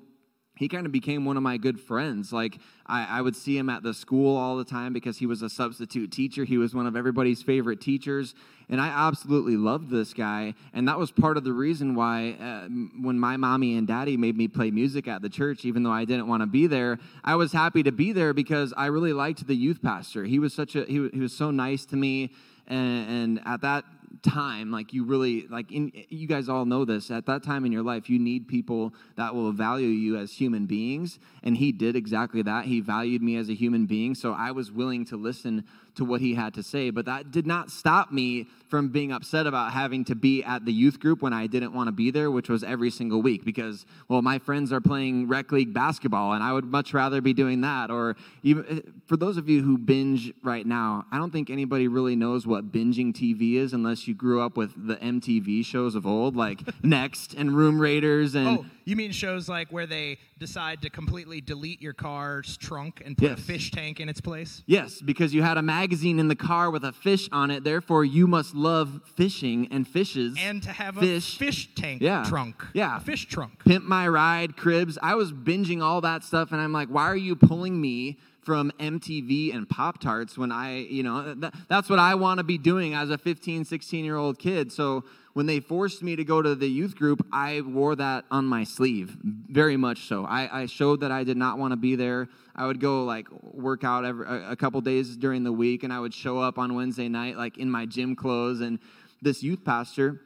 he 0.56 0.68
kind 0.68 0.86
of 0.86 0.92
became 0.92 1.24
one 1.24 1.36
of 1.36 1.42
my 1.42 1.58
good 1.58 1.78
friends. 1.78 2.32
Like, 2.32 2.58
I, 2.86 3.18
I, 3.18 3.20
would 3.20 3.36
see 3.36 3.58
him 3.58 3.68
at 3.68 3.82
the 3.82 3.92
school 3.92 4.36
all 4.36 4.56
the 4.56 4.64
time 4.64 4.92
because 4.92 5.18
he 5.18 5.26
was 5.26 5.42
a 5.42 5.50
substitute 5.50 6.10
teacher. 6.10 6.44
He 6.44 6.56
was 6.56 6.74
one 6.74 6.86
of 6.86 6.96
everybody's 6.96 7.42
favorite 7.42 7.80
teachers. 7.80 8.34
And 8.68 8.80
I 8.80 8.88
absolutely 8.88 9.56
loved 9.56 9.90
this 9.90 10.14
guy. 10.14 10.54
And 10.72 10.88
that 10.88 10.98
was 10.98 11.10
part 11.12 11.36
of 11.36 11.44
the 11.44 11.52
reason 11.52 11.94
why, 11.94 12.36
uh, 12.40 12.68
when 13.00 13.18
my 13.18 13.36
mommy 13.36 13.76
and 13.76 13.86
daddy 13.86 14.16
made 14.16 14.36
me 14.36 14.48
play 14.48 14.70
music 14.70 15.06
at 15.06 15.20
the 15.20 15.28
church, 15.28 15.64
even 15.64 15.82
though 15.82 15.92
I 15.92 16.04
didn't 16.04 16.26
want 16.26 16.42
to 16.42 16.46
be 16.46 16.66
there, 16.66 16.98
I 17.22 17.36
was 17.36 17.52
happy 17.52 17.82
to 17.82 17.92
be 17.92 18.12
there 18.12 18.32
because 18.32 18.72
I 18.76 18.86
really 18.86 19.12
liked 19.12 19.46
the 19.46 19.54
youth 19.54 19.82
pastor. 19.82 20.24
He 20.24 20.38
was 20.38 20.54
such 20.54 20.74
a, 20.74 20.84
he, 20.84 21.08
he 21.12 21.20
was 21.20 21.36
so 21.36 21.50
nice 21.50 21.84
to 21.86 21.96
me. 21.96 22.32
And, 22.66 23.10
and 23.10 23.40
at 23.46 23.60
that 23.60 23.84
time 24.22 24.70
like 24.70 24.92
you 24.92 25.04
really 25.04 25.46
like 25.48 25.70
in, 25.70 25.92
you 26.08 26.26
guys 26.26 26.48
all 26.48 26.64
know 26.64 26.84
this 26.84 27.10
at 27.10 27.26
that 27.26 27.42
time 27.42 27.64
in 27.64 27.72
your 27.72 27.82
life 27.82 28.08
you 28.08 28.18
need 28.18 28.48
people 28.48 28.92
that 29.16 29.34
will 29.34 29.52
value 29.52 29.88
you 29.88 30.16
as 30.16 30.32
human 30.32 30.66
beings 30.66 31.18
and 31.42 31.56
he 31.56 31.70
did 31.70 31.94
exactly 31.96 32.42
that. 32.42 32.64
He 32.64 32.80
valued 32.80 33.22
me 33.22 33.36
as 33.36 33.48
a 33.48 33.54
human 33.54 33.86
being 33.86 34.14
so 34.14 34.32
i 34.32 34.50
was 34.50 34.70
willing 34.72 35.04
to 35.06 35.16
listen 35.16 35.64
to 35.96 36.04
what 36.04 36.20
he 36.20 36.34
had 36.34 36.54
to 36.54 36.62
say. 36.62 36.90
But 36.90 37.06
that 37.06 37.30
did 37.30 37.46
not 37.46 37.70
stop 37.70 38.12
me 38.12 38.46
from 38.68 38.88
being 38.88 39.12
upset 39.12 39.46
about 39.46 39.72
having 39.72 40.04
to 40.06 40.14
be 40.14 40.42
at 40.42 40.64
the 40.64 40.72
youth 40.72 41.00
group 41.00 41.22
when 41.22 41.32
I 41.32 41.46
didn't 41.46 41.72
want 41.72 41.88
to 41.88 41.92
be 41.92 42.10
there, 42.10 42.30
which 42.30 42.48
was 42.48 42.64
every 42.64 42.90
single 42.90 43.22
week 43.22 43.44
because, 43.44 43.86
well, 44.08 44.22
my 44.22 44.38
friends 44.38 44.72
are 44.72 44.80
playing 44.80 45.28
rec 45.28 45.52
league 45.52 45.72
basketball 45.72 46.32
and 46.32 46.42
I 46.42 46.52
would 46.52 46.64
much 46.64 46.92
rather 46.92 47.20
be 47.20 47.32
doing 47.32 47.60
that. 47.62 47.90
Or 47.90 48.16
even 48.42 48.66
eh, 48.68 48.80
for 49.06 49.16
those 49.16 49.36
of 49.36 49.48
you 49.48 49.62
who 49.62 49.78
binge 49.78 50.32
right 50.42 50.66
now, 50.66 51.06
I 51.12 51.18
don't 51.18 51.32
think 51.32 51.50
anybody 51.50 51.88
really 51.88 52.16
knows 52.16 52.46
what 52.46 52.72
binging 52.72 53.12
TV 53.12 53.54
is 53.54 53.72
unless 53.72 54.08
you 54.08 54.14
grew 54.14 54.40
up 54.40 54.56
with 54.56 54.72
the 54.76 54.96
MTV 54.96 55.64
shows 55.64 55.94
of 55.94 56.06
old, 56.06 56.36
like 56.36 56.60
Next 56.82 57.34
and 57.34 57.56
Room 57.56 57.80
Raiders 57.80 58.34
and. 58.34 58.58
Oh, 58.60 58.66
you 58.86 58.96
mean 58.96 59.10
shows 59.10 59.48
like 59.48 59.70
where 59.70 59.86
they 59.86 60.18
decide 60.38 60.80
to 60.82 60.90
completely 60.90 61.40
delete 61.40 61.82
your 61.82 61.92
car's 61.92 62.56
trunk 62.56 63.02
and 63.04 63.18
put 63.18 63.30
yes. 63.30 63.38
a 63.38 63.42
fish 63.42 63.70
tank 63.72 64.00
in 64.00 64.08
its 64.08 64.20
place? 64.20 64.62
Yes, 64.66 65.02
because 65.02 65.34
you 65.34 65.42
had 65.42 65.58
a 65.58 65.62
magazine 65.62 66.18
in 66.18 66.28
the 66.28 66.36
car 66.36 66.70
with 66.70 66.84
a 66.84 66.92
fish 66.92 67.28
on 67.32 67.50
it. 67.50 67.64
Therefore, 67.64 68.04
you 68.04 68.26
must 68.26 68.54
love 68.54 69.00
fishing 69.16 69.68
and 69.70 69.86
fishes. 69.86 70.36
And 70.38 70.62
to 70.62 70.70
have 70.70 70.96
fish. 70.96 71.34
a 71.34 71.38
fish 71.38 71.74
tank 71.74 72.00
yeah. 72.00 72.24
trunk. 72.26 72.64
Yeah. 72.72 72.96
A 72.96 73.00
fish 73.00 73.26
trunk. 73.26 73.64
Pimp 73.64 73.84
My 73.84 74.08
Ride, 74.08 74.56
Cribs. 74.56 74.98
I 75.02 75.16
was 75.16 75.32
binging 75.32 75.82
all 75.82 76.00
that 76.02 76.22
stuff, 76.22 76.52
and 76.52 76.60
I'm 76.60 76.72
like, 76.72 76.88
why 76.88 77.04
are 77.04 77.16
you 77.16 77.34
pulling 77.34 77.80
me 77.80 78.18
from 78.46 78.70
MTV 78.78 79.52
and 79.52 79.68
Pop 79.68 80.00
Tarts 80.00 80.38
when 80.38 80.52
I, 80.52 80.78
you 80.78 81.02
know, 81.02 81.34
that, 81.34 81.52
that's 81.68 81.90
what 81.90 81.98
I 81.98 82.14
want 82.14 82.38
to 82.38 82.44
be 82.44 82.58
doing 82.58 82.94
as 82.94 83.10
a 83.10 83.18
15, 83.18 83.64
16 83.64 84.04
year 84.04 84.16
old 84.16 84.38
kid. 84.38 84.72
So 84.72 85.02
when 85.32 85.46
they 85.46 85.58
forced 85.58 86.00
me 86.00 86.14
to 86.14 86.24
go 86.24 86.40
to 86.40 86.54
the 86.54 86.68
youth 86.68 86.94
group, 86.94 87.26
I 87.32 87.60
wore 87.62 87.96
that 87.96 88.24
on 88.30 88.46
my 88.46 88.62
sleeve, 88.62 89.16
very 89.24 89.76
much 89.76 90.06
so. 90.06 90.24
I, 90.24 90.62
I 90.62 90.66
showed 90.66 91.00
that 91.00 91.10
I 91.10 91.24
did 91.24 91.36
not 91.36 91.58
want 91.58 91.72
to 91.72 91.76
be 91.76 91.96
there. 91.96 92.28
I 92.54 92.66
would 92.66 92.80
go 92.80 93.04
like 93.04 93.26
work 93.42 93.82
out 93.82 94.04
every, 94.04 94.24
a, 94.26 94.52
a 94.52 94.56
couple 94.56 94.80
days 94.80 95.16
during 95.16 95.42
the 95.42 95.52
week, 95.52 95.82
and 95.82 95.92
I 95.92 95.98
would 95.98 96.14
show 96.14 96.38
up 96.38 96.56
on 96.56 96.76
Wednesday 96.76 97.08
night 97.08 97.36
like 97.36 97.58
in 97.58 97.68
my 97.68 97.84
gym 97.84 98.14
clothes. 98.14 98.60
And 98.60 98.78
this 99.20 99.42
youth 99.42 99.64
pastor, 99.64 100.20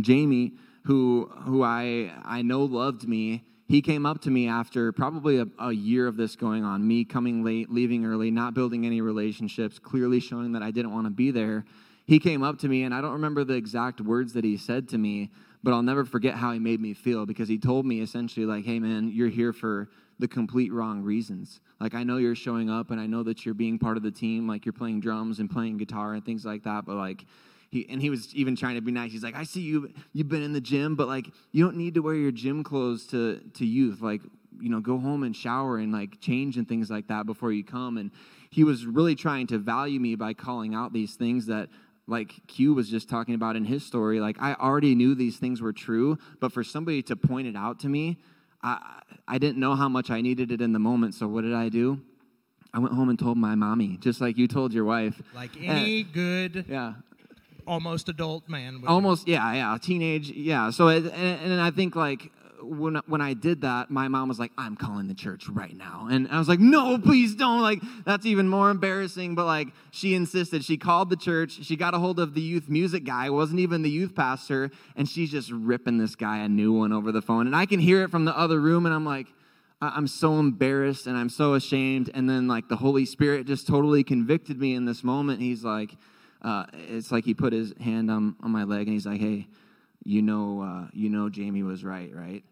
Jamie, 0.00 0.52
who 0.84 1.28
who 1.42 1.64
I 1.64 2.12
I 2.24 2.42
know 2.42 2.62
loved 2.64 3.08
me, 3.08 3.42
he 3.68 3.82
came 3.82 4.06
up 4.06 4.20
to 4.22 4.30
me 4.30 4.48
after 4.48 4.92
probably 4.92 5.38
a, 5.38 5.46
a, 5.58 5.72
year 5.72 6.06
of 6.06 6.16
this 6.16 6.36
going 6.36 6.64
on, 6.64 6.86
me 6.86 7.04
coming 7.04 7.42
late, 7.44 7.70
leaving 7.70 8.06
early, 8.06 8.30
not 8.30 8.54
building 8.54 8.86
any 8.86 9.00
relationships, 9.00 9.78
clearly 9.78 10.20
showing 10.20 10.52
that 10.52 10.62
I 10.62 10.70
didn't 10.70 10.92
want 10.92 11.06
to 11.06 11.10
be 11.10 11.30
there. 11.32 11.64
He 12.06 12.20
came 12.20 12.44
up 12.44 12.58
to 12.60 12.68
me, 12.68 12.84
and 12.84 12.94
I 12.94 13.00
don't 13.00 13.12
remember 13.12 13.42
the 13.42 13.54
exact 13.54 14.00
words 14.00 14.32
that 14.34 14.44
he 14.44 14.56
said 14.56 14.88
to 14.90 14.98
me, 14.98 15.30
but 15.64 15.72
I'll 15.72 15.82
never 15.82 16.04
forget 16.04 16.34
how 16.34 16.52
he 16.52 16.60
made 16.60 16.80
me 16.80 16.94
feel 16.94 17.26
because 17.26 17.48
he 17.48 17.58
told 17.58 17.84
me 17.84 18.00
essentially, 18.00 18.46
like, 18.46 18.64
hey, 18.64 18.78
man, 18.78 19.10
you're 19.12 19.28
here 19.28 19.52
for 19.52 19.88
the 20.20 20.28
complete 20.28 20.72
wrong 20.72 21.02
reasons. 21.02 21.60
Like, 21.80 21.94
I 21.94 22.04
know 22.04 22.18
you're 22.18 22.36
showing 22.36 22.70
up, 22.70 22.92
and 22.92 23.00
I 23.00 23.06
know 23.06 23.24
that 23.24 23.44
you're 23.44 23.54
being 23.54 23.80
part 23.80 23.96
of 23.96 24.04
the 24.04 24.12
team, 24.12 24.46
like, 24.46 24.64
you're 24.64 24.72
playing 24.72 25.00
drums 25.00 25.40
and 25.40 25.50
playing 25.50 25.78
guitar 25.78 26.14
and 26.14 26.24
things 26.24 26.44
like 26.44 26.62
that, 26.62 26.84
but 26.86 26.94
like, 26.94 27.24
he, 27.76 27.86
and 27.90 28.00
he 28.00 28.10
was 28.10 28.34
even 28.34 28.56
trying 28.56 28.76
to 28.76 28.80
be 28.80 28.92
nice. 28.92 29.12
He's 29.12 29.22
like, 29.22 29.36
I 29.36 29.44
see 29.44 29.60
you, 29.60 29.92
you've 30.12 30.28
been 30.28 30.42
in 30.42 30.52
the 30.52 30.60
gym, 30.60 30.96
but 30.96 31.08
like, 31.08 31.26
you 31.52 31.64
don't 31.64 31.76
need 31.76 31.94
to 31.94 32.00
wear 32.00 32.14
your 32.14 32.32
gym 32.32 32.64
clothes 32.64 33.06
to, 33.08 33.40
to 33.54 33.66
youth. 33.66 34.00
Like, 34.00 34.22
you 34.58 34.70
know, 34.70 34.80
go 34.80 34.98
home 34.98 35.22
and 35.22 35.36
shower 35.36 35.78
and 35.78 35.92
like 35.92 36.20
change 36.20 36.56
and 36.56 36.66
things 36.66 36.90
like 36.90 37.08
that 37.08 37.26
before 37.26 37.52
you 37.52 37.62
come. 37.62 37.98
And 37.98 38.10
he 38.50 38.64
was 38.64 38.86
really 38.86 39.14
trying 39.14 39.46
to 39.48 39.58
value 39.58 40.00
me 40.00 40.14
by 40.14 40.32
calling 40.32 40.74
out 40.74 40.92
these 40.92 41.14
things 41.14 41.46
that 41.46 41.68
like 42.06 42.32
Q 42.46 42.72
was 42.72 42.88
just 42.88 43.08
talking 43.08 43.34
about 43.34 43.56
in 43.56 43.64
his 43.64 43.84
story, 43.84 44.20
like 44.20 44.36
I 44.40 44.54
already 44.54 44.94
knew 44.94 45.14
these 45.14 45.38
things 45.38 45.60
were 45.60 45.72
true, 45.72 46.18
but 46.40 46.52
for 46.52 46.62
somebody 46.62 47.02
to 47.02 47.16
point 47.16 47.48
it 47.48 47.56
out 47.56 47.80
to 47.80 47.88
me, 47.88 48.18
I, 48.62 49.00
I 49.26 49.38
didn't 49.38 49.58
know 49.58 49.74
how 49.74 49.88
much 49.88 50.10
I 50.10 50.20
needed 50.20 50.52
it 50.52 50.60
in 50.60 50.72
the 50.72 50.78
moment. 50.78 51.14
So 51.14 51.26
what 51.26 51.42
did 51.42 51.52
I 51.52 51.68
do? 51.68 52.00
I 52.72 52.78
went 52.78 52.94
home 52.94 53.08
and 53.08 53.18
told 53.18 53.38
my 53.38 53.56
mommy, 53.56 53.96
just 53.96 54.20
like 54.20 54.38
you 54.38 54.46
told 54.46 54.72
your 54.72 54.84
wife. 54.84 55.20
Like 55.34 55.56
any 55.60 56.02
and, 56.02 56.12
good 56.12 56.64
yeah 56.68 56.94
almost 57.66 58.08
adult 58.08 58.48
man. 58.48 58.82
Almost, 58.86 59.28
yeah, 59.28 59.52
yeah, 59.54 59.78
teenage, 59.80 60.30
yeah. 60.30 60.70
So, 60.70 60.88
and, 60.88 61.06
and 61.10 61.60
I 61.60 61.70
think 61.70 61.96
like 61.96 62.30
when 62.62 62.96
when 63.06 63.20
I 63.20 63.34
did 63.34 63.62
that, 63.62 63.90
my 63.90 64.08
mom 64.08 64.28
was 64.28 64.38
like, 64.38 64.52
"I'm 64.56 64.76
calling 64.76 65.08
the 65.08 65.14
church 65.14 65.48
right 65.48 65.76
now," 65.76 66.08
and 66.10 66.28
I 66.28 66.38
was 66.38 66.48
like, 66.48 66.60
"No, 66.60 66.98
please 66.98 67.34
don't!" 67.34 67.60
Like 67.60 67.80
that's 68.04 68.26
even 68.26 68.48
more 68.48 68.70
embarrassing. 68.70 69.34
But 69.34 69.46
like 69.46 69.68
she 69.90 70.14
insisted. 70.14 70.64
She 70.64 70.76
called 70.76 71.10
the 71.10 71.16
church. 71.16 71.64
She 71.64 71.76
got 71.76 71.94
a 71.94 71.98
hold 71.98 72.18
of 72.18 72.34
the 72.34 72.40
youth 72.40 72.68
music 72.68 73.04
guy. 73.04 73.30
wasn't 73.30 73.60
even 73.60 73.82
the 73.82 73.90
youth 73.90 74.14
pastor, 74.14 74.70
and 74.96 75.08
she's 75.08 75.30
just 75.30 75.50
ripping 75.50 75.98
this 75.98 76.14
guy 76.14 76.38
a 76.38 76.48
new 76.48 76.72
one 76.72 76.92
over 76.92 77.12
the 77.12 77.22
phone. 77.22 77.46
And 77.46 77.54
I 77.54 77.66
can 77.66 77.80
hear 77.80 78.02
it 78.02 78.10
from 78.10 78.24
the 78.24 78.36
other 78.36 78.60
room, 78.60 78.86
and 78.86 78.94
I'm 78.94 79.04
like. 79.04 79.26
I'm 79.78 80.06
so 80.06 80.38
embarrassed 80.38 81.06
and 81.06 81.18
I'm 81.18 81.28
so 81.28 81.52
ashamed. 81.52 82.10
And 82.14 82.26
then, 82.30 82.48
like, 82.48 82.70
the 82.70 82.76
Holy 82.76 83.04
Spirit 83.04 83.46
just 83.46 83.66
totally 83.66 84.02
convicted 84.02 84.58
me 84.58 84.74
in 84.74 84.86
this 84.86 85.04
moment. 85.04 85.42
He's 85.42 85.64
like, 85.64 85.90
uh, 86.42 86.66
it's 86.72 87.10
like 87.10 87.24
he 87.24 87.34
put 87.34 87.52
his 87.52 87.72
hand 87.80 88.10
on, 88.10 88.36
on 88.42 88.50
my 88.50 88.64
leg 88.64 88.86
and 88.86 88.90
he's 88.90 89.06
like, 89.06 89.20
hey, 89.20 89.48
you 90.04 90.22
know, 90.22 90.62
uh, 90.62 90.88
you 90.92 91.08
know, 91.08 91.28
Jamie 91.28 91.62
was 91.62 91.84
right, 91.84 92.10
right? 92.14 92.44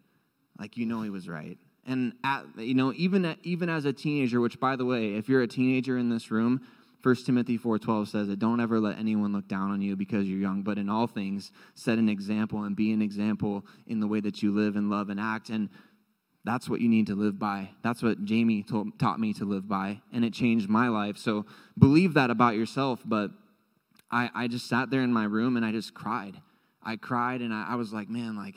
Like, 0.58 0.76
you 0.76 0.86
know, 0.86 1.02
he 1.02 1.10
was 1.10 1.28
right. 1.28 1.58
And 1.86 2.14
at, 2.24 2.44
you 2.56 2.74
know, 2.74 2.92
even 2.96 3.36
even 3.42 3.68
as 3.68 3.84
a 3.84 3.92
teenager, 3.92 4.40
which 4.40 4.58
by 4.58 4.74
the 4.76 4.84
way, 4.84 5.14
if 5.14 5.28
you're 5.28 5.42
a 5.42 5.46
teenager 5.46 5.98
in 5.98 6.08
this 6.08 6.30
room, 6.30 6.66
1 7.02 7.16
Timothy 7.26 7.58
4:12 7.58 8.08
says 8.08 8.28
that 8.28 8.38
don't 8.38 8.60
ever 8.60 8.80
let 8.80 8.98
anyone 8.98 9.32
look 9.32 9.46
down 9.46 9.70
on 9.70 9.82
you 9.82 9.94
because 9.94 10.26
you're 10.26 10.38
young, 10.38 10.62
but 10.62 10.78
in 10.78 10.88
all 10.88 11.06
things 11.06 11.52
set 11.74 11.98
an 11.98 12.08
example 12.08 12.62
and 12.62 12.74
be 12.74 12.92
an 12.92 13.02
example 13.02 13.66
in 13.86 14.00
the 14.00 14.06
way 14.06 14.20
that 14.20 14.42
you 14.42 14.54
live 14.54 14.76
and 14.76 14.88
love 14.88 15.10
and 15.10 15.20
act 15.20 15.50
and 15.50 15.68
that's 16.44 16.68
what 16.68 16.80
you 16.80 16.88
need 16.88 17.06
to 17.06 17.14
live 17.14 17.38
by. 17.38 17.70
That's 17.82 18.02
what 18.02 18.24
Jamie 18.24 18.62
told, 18.62 18.98
taught 18.98 19.18
me 19.18 19.32
to 19.34 19.46
live 19.46 19.66
by, 19.66 20.02
and 20.12 20.24
it 20.24 20.34
changed 20.34 20.68
my 20.68 20.88
life. 20.88 21.16
So 21.16 21.46
believe 21.78 22.14
that 22.14 22.30
about 22.30 22.54
yourself, 22.54 23.02
but 23.04 23.30
I, 24.14 24.30
I 24.32 24.46
just 24.46 24.68
sat 24.68 24.90
there 24.90 25.02
in 25.02 25.12
my 25.12 25.24
room 25.24 25.56
and 25.56 25.66
I 25.66 25.72
just 25.72 25.92
cried. 25.92 26.40
I 26.80 26.94
cried 26.94 27.40
and 27.40 27.52
I, 27.52 27.66
I 27.70 27.74
was 27.74 27.92
like, 27.92 28.08
man, 28.08 28.36
like, 28.36 28.54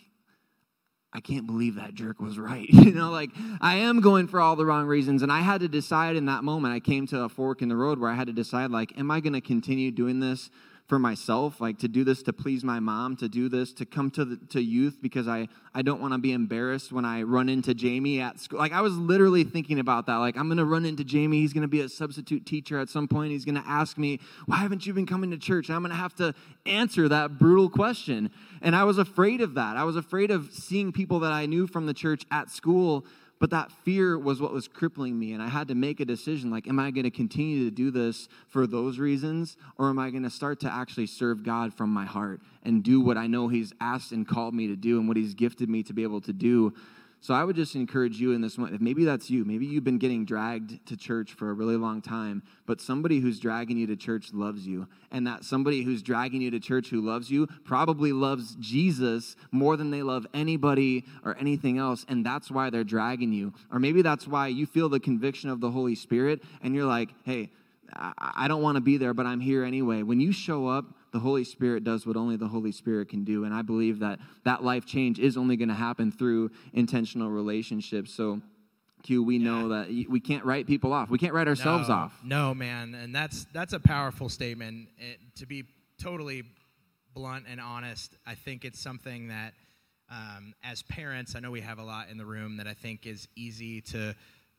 I 1.11 1.19
can't 1.19 1.47
believe 1.47 1.75
that 1.75 1.95
jerk 1.95 2.19
was 2.19 2.37
right. 2.37 2.69
you 2.69 2.91
know, 2.91 3.09
like 3.09 3.31
I 3.59 3.77
am 3.77 3.99
going 3.99 4.27
for 4.27 4.39
all 4.39 4.55
the 4.55 4.67
wrong 4.67 4.85
reasons. 4.85 5.23
And 5.23 5.31
I 5.31 5.39
had 5.39 5.61
to 5.61 5.67
decide 5.67 6.15
in 6.15 6.27
that 6.27 6.43
moment, 6.43 6.75
I 6.75 6.79
came 6.79 7.07
to 7.07 7.21
a 7.21 7.29
fork 7.29 7.63
in 7.63 7.69
the 7.69 7.75
road 7.75 7.97
where 7.97 8.11
I 8.11 8.13
had 8.13 8.27
to 8.27 8.33
decide, 8.33 8.69
like, 8.69 8.95
am 8.99 9.09
I 9.09 9.19
going 9.19 9.33
to 9.33 9.41
continue 9.41 9.89
doing 9.89 10.19
this 10.19 10.51
for 10.87 10.97
myself, 10.97 11.59
like 11.59 11.77
to 11.79 11.89
do 11.89 12.05
this 12.05 12.23
to 12.23 12.33
please 12.33 12.63
my 12.63 12.79
mom, 12.79 13.17
to 13.17 13.27
do 13.27 13.49
this 13.49 13.73
to 13.73 13.85
come 13.85 14.09
to 14.11 14.23
the, 14.23 14.37
to 14.47 14.61
youth 14.61 14.99
because 15.01 15.27
I 15.27 15.49
I 15.73 15.81
don't 15.81 15.99
want 15.99 16.13
to 16.13 16.17
be 16.17 16.31
embarrassed 16.31 16.93
when 16.93 17.03
I 17.03 17.23
run 17.23 17.49
into 17.49 17.73
Jamie 17.73 18.21
at 18.21 18.39
school. 18.39 18.57
Like 18.57 18.71
I 18.71 18.79
was 18.79 18.97
literally 18.97 19.43
thinking 19.43 19.79
about 19.79 20.05
that. 20.05 20.15
Like 20.15 20.37
I'm 20.37 20.47
to 20.57 20.65
run 20.65 20.85
into 20.85 21.03
Jamie. 21.03 21.41
He's 21.41 21.51
to 21.63 21.67
be 21.67 21.81
a 21.81 21.89
substitute 21.89 22.45
teacher 22.45 22.79
at 22.79 22.87
some 22.87 23.07
point. 23.09 23.31
He's 23.31 23.43
to 23.55 23.67
ask 23.67 23.97
me, 23.97 24.19
"Why 24.45 24.57
haven't 24.57 24.85
you 24.85 24.93
been 24.93 25.05
coming 25.05 25.29
to 25.31 25.37
church?" 25.37 25.67
And 25.67 25.75
I'm 25.75 25.81
to 25.91 25.93
have 26.01 26.15
to 26.15 26.33
answer 26.65 27.09
that 27.09 27.37
brutal 27.37 27.69
question. 27.69 28.31
And 28.61 28.73
I 28.73 28.85
was 28.85 28.97
afraid 28.97 29.41
of 29.41 29.55
that. 29.55 29.75
I 29.75 29.83
was 29.83 29.97
afraid 29.97 30.31
of 30.31 30.53
seeing 30.53 30.93
people 30.93 31.19
that 31.19 31.33
I 31.33 31.47
knew 31.47 31.67
from 31.67 31.85
the 31.85 31.93
church 31.93 32.25
at 32.31 32.49
school 32.49 33.05
but 33.39 33.51
that 33.51 33.71
fear 33.71 34.17
was 34.17 34.41
what 34.41 34.51
was 34.51 34.67
crippling 34.67 35.17
me. 35.17 35.33
And 35.33 35.43
I 35.43 35.47
had 35.47 35.67
to 35.67 35.75
make 35.75 35.99
a 35.99 36.05
decision 36.05 36.49
like, 36.49 36.67
am 36.67 36.79
I 36.79 36.91
going 36.91 37.03
to 37.03 37.11
continue 37.11 37.65
to 37.65 37.71
do 37.71 37.91
this 37.91 38.27
for 38.47 38.65
those 38.65 38.97
reasons? 38.99 39.57
Or 39.77 39.89
am 39.89 39.99
I 39.99 40.09
going 40.09 40.23
to 40.23 40.29
start 40.29 40.59
to 40.61 40.71
actually 40.71 41.07
serve 41.07 41.43
God 41.43 41.73
from 41.73 41.91
my 41.91 42.05
heart 42.05 42.41
and 42.63 42.83
do 42.83 42.99
what 43.01 43.17
I 43.17 43.27
know 43.27 43.47
He's 43.47 43.73
asked 43.79 44.11
and 44.11 44.27
called 44.27 44.53
me 44.53 44.67
to 44.67 44.75
do 44.75 44.99
and 44.99 45.07
what 45.07 45.17
He's 45.17 45.33
gifted 45.33 45.69
me 45.69 45.83
to 45.83 45.93
be 45.93 46.03
able 46.03 46.21
to 46.21 46.33
do? 46.33 46.73
So 47.19 47.33
I 47.33 47.43
would 47.43 47.55
just 47.55 47.75
encourage 47.75 48.19
you 48.19 48.31
in 48.33 48.41
this 48.41 48.57
moment, 48.57 48.75
if 48.75 48.81
maybe 48.81 49.03
that's 49.03 49.29
you, 49.29 49.43
maybe 49.43 49.65
you've 49.65 49.83
been 49.83 49.97
getting 49.97 50.23
dragged 50.23 50.85
to 50.87 50.95
church 50.95 51.33
for 51.33 51.49
a 51.49 51.53
really 51.53 51.75
long 51.75 52.01
time, 52.01 52.43
but 52.65 52.79
somebody 52.79 53.19
who's 53.19 53.39
dragging 53.39 53.77
you 53.77 53.87
to 53.87 53.95
church 53.95 54.33
loves 54.33 54.67
you. 54.67 54.87
And 55.11 55.25
that 55.25 55.43
somebody 55.43 55.83
who's 55.83 56.03
dragging 56.03 56.41
you 56.41 56.51
to 56.51 56.59
church 56.59 56.89
who 56.89 57.01
loves 57.01 57.31
you 57.31 57.47
probably 57.65 58.11
loves 58.11 58.55
Jesus 58.59 59.35
more 59.51 59.77
than 59.77 59.89
they 59.89 60.03
love 60.03 60.27
anybody 60.33 61.05
or 61.25 61.35
anything 61.37 61.77
else. 61.79 62.05
And 62.07 62.25
that's 62.25 62.51
why 62.51 62.69
they're 62.69 62.83
dragging 62.83 63.33
you. 63.33 63.53
Or 63.71 63.79
maybe 63.79 64.01
that's 64.01 64.27
why 64.27 64.47
you 64.47 64.65
feel 64.65 64.87
the 64.87 64.99
conviction 64.99 65.49
of 65.49 65.59
the 65.59 65.71
Holy 65.71 65.95
Spirit 65.95 66.43
and 66.61 66.75
you're 66.75 66.85
like, 66.85 67.09
hey, 67.23 67.49
I 67.93 68.47
don't 68.47 68.61
want 68.61 68.75
to 68.75 68.81
be 68.81 68.97
there, 68.97 69.13
but 69.13 69.25
I'm 69.25 69.39
here 69.39 69.63
anyway. 69.63 70.03
When 70.03 70.19
you 70.19 70.31
show 70.31 70.67
up, 70.67 70.85
the 71.11 71.19
Holy 71.19 71.43
Spirit 71.43 71.83
does 71.83 72.05
what 72.05 72.17
only 72.17 72.35
the 72.35 72.47
Holy 72.47 72.71
Spirit 72.71 73.09
can 73.09 73.23
do. 73.23 73.43
And 73.43 73.53
I 73.53 73.61
believe 73.61 73.99
that 73.99 74.19
that 74.43 74.63
life 74.63 74.85
change 74.85 75.19
is 75.19 75.37
only 75.37 75.55
going 75.55 75.69
to 75.69 75.75
happen 75.75 76.11
through 76.11 76.51
intentional 76.73 77.29
relationships. 77.29 78.13
So, 78.13 78.41
Q, 79.03 79.23
we 79.23 79.37
yeah. 79.37 79.45
know 79.45 79.69
that 79.69 79.87
we 80.09 80.19
can't 80.19 80.43
write 80.43 80.67
people 80.67 80.91
off. 80.93 81.09
We 81.09 81.17
can't 81.17 81.33
write 81.33 81.47
ourselves 81.47 81.89
no, 81.89 81.95
off. 81.95 82.19
No, 82.23 82.53
man. 82.53 82.95
And 82.95 83.15
that's, 83.15 83.45
that's 83.53 83.73
a 83.73 83.79
powerful 83.79 84.29
statement. 84.29 84.89
It, 84.97 85.19
to 85.37 85.45
be 85.45 85.63
totally 86.01 86.43
blunt 87.13 87.45
and 87.49 87.59
honest, 87.59 88.15
I 88.25 88.35
think 88.35 88.65
it's 88.65 88.79
something 88.79 89.29
that, 89.29 89.53
um, 90.09 90.53
as 90.63 90.83
parents, 90.83 91.35
I 91.35 91.39
know 91.39 91.51
we 91.51 91.61
have 91.61 91.79
a 91.79 91.83
lot 91.83 92.09
in 92.09 92.17
the 92.17 92.25
room 92.25 92.57
that 92.57 92.67
I 92.67 92.73
think 92.73 93.05
is 93.05 93.27
easy 93.35 93.81
to, 93.81 94.15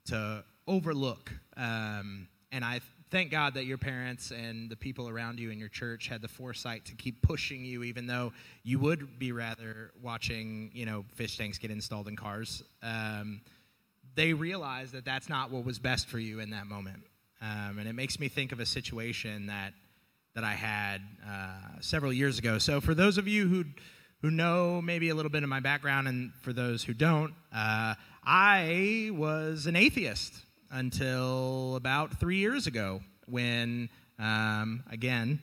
to 0.06 0.44
overlook. 0.66 1.32
Um, 1.56 2.28
and 2.52 2.64
I 2.64 2.80
thank 3.10 3.30
God 3.30 3.54
that 3.54 3.64
your 3.64 3.78
parents 3.78 4.30
and 4.30 4.70
the 4.70 4.76
people 4.76 5.08
around 5.08 5.38
you 5.38 5.50
in 5.50 5.58
your 5.58 5.68
church 5.68 6.08
had 6.08 6.20
the 6.20 6.28
foresight 6.28 6.84
to 6.86 6.94
keep 6.94 7.22
pushing 7.22 7.64
you, 7.64 7.82
even 7.84 8.06
though 8.06 8.32
you 8.62 8.78
would 8.78 9.18
be 9.18 9.32
rather 9.32 9.92
watching, 10.02 10.70
you 10.74 10.86
know, 10.86 11.04
fish 11.14 11.36
tanks 11.36 11.58
get 11.58 11.70
installed 11.70 12.08
in 12.08 12.16
cars. 12.16 12.62
Um, 12.82 13.40
they 14.14 14.32
realized 14.32 14.92
that 14.92 15.04
that's 15.04 15.28
not 15.28 15.50
what 15.50 15.64
was 15.64 15.78
best 15.78 16.08
for 16.08 16.18
you 16.18 16.40
in 16.40 16.50
that 16.50 16.66
moment, 16.66 17.02
um, 17.40 17.78
and 17.78 17.88
it 17.88 17.94
makes 17.94 18.18
me 18.18 18.28
think 18.28 18.52
of 18.52 18.60
a 18.60 18.66
situation 18.66 19.46
that 19.46 19.72
that 20.34 20.44
I 20.44 20.54
had 20.54 21.02
uh, 21.26 21.80
several 21.80 22.12
years 22.12 22.38
ago. 22.38 22.58
So, 22.58 22.80
for 22.80 22.94
those 22.94 23.18
of 23.18 23.28
you 23.28 23.48
who 23.48 23.64
who 24.22 24.30
know 24.30 24.82
maybe 24.82 25.10
a 25.10 25.14
little 25.14 25.30
bit 25.30 25.44
of 25.44 25.48
my 25.48 25.60
background, 25.60 26.08
and 26.08 26.32
for 26.42 26.52
those 26.52 26.82
who 26.82 26.94
don't, 26.94 27.32
uh, 27.54 27.94
I 28.24 29.10
was 29.12 29.66
an 29.66 29.76
atheist 29.76 30.34
until 30.70 31.76
about 31.76 32.18
three 32.20 32.36
years 32.36 32.66
ago 32.66 33.00
when, 33.26 33.88
um, 34.18 34.82
again, 34.90 35.40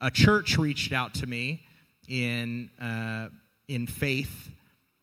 a 0.00 0.10
church 0.10 0.58
reached 0.58 0.92
out 0.92 1.14
to 1.14 1.26
me 1.26 1.62
in, 2.08 2.70
uh, 2.80 3.28
in 3.68 3.86
faith 3.86 4.50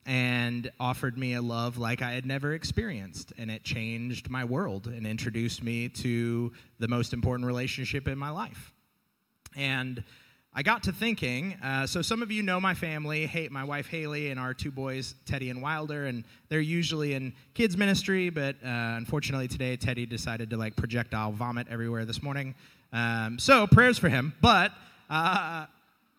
and 0.05 0.69
offered 0.79 1.17
me 1.17 1.33
a 1.33 1.41
love 1.41 1.77
like 1.77 2.01
I 2.01 2.11
had 2.11 2.25
never 2.25 2.53
experienced. 2.53 3.33
And 3.37 3.49
it 3.49 3.63
changed 3.63 4.29
my 4.29 4.43
world 4.43 4.87
and 4.87 5.07
introduced 5.07 5.63
me 5.63 5.89
to 5.89 6.51
the 6.79 6.87
most 6.87 7.13
important 7.13 7.47
relationship 7.47 8.07
in 8.07 8.17
my 8.17 8.29
life. 8.29 8.73
And 9.55 10.03
I 10.55 10.61
got 10.61 10.83
to 10.83 10.91
thinking. 10.91 11.55
Uh, 11.63 11.87
so 11.87 12.03
some 12.03 12.21
of 12.21 12.31
you 12.31 12.43
know 12.43 12.61
my 12.61 12.75
family, 12.75 13.25
hey, 13.25 13.47
my 13.49 13.63
wife 13.63 13.87
Haley 13.87 14.29
and 14.29 14.39
our 14.39 14.53
two 14.53 14.69
boys 14.69 15.15
Teddy 15.25 15.49
and 15.49 15.63
Wilder, 15.63 16.05
and 16.05 16.23
they're 16.49 16.61
usually 16.61 17.15
in 17.15 17.33
kids 17.55 17.75
ministry. 17.75 18.29
But 18.29 18.57
uh, 18.63 18.67
unfortunately 18.69 19.47
today, 19.47 19.75
Teddy 19.77 20.05
decided 20.05 20.51
to 20.51 20.57
like 20.57 20.75
projectile 20.75 21.31
vomit 21.31 21.65
everywhere 21.71 22.05
this 22.05 22.21
morning. 22.21 22.53
Um, 22.91 23.39
so 23.39 23.65
prayers 23.65 23.97
for 23.97 24.09
him. 24.09 24.31
But 24.41 24.71
uh, 25.09 25.65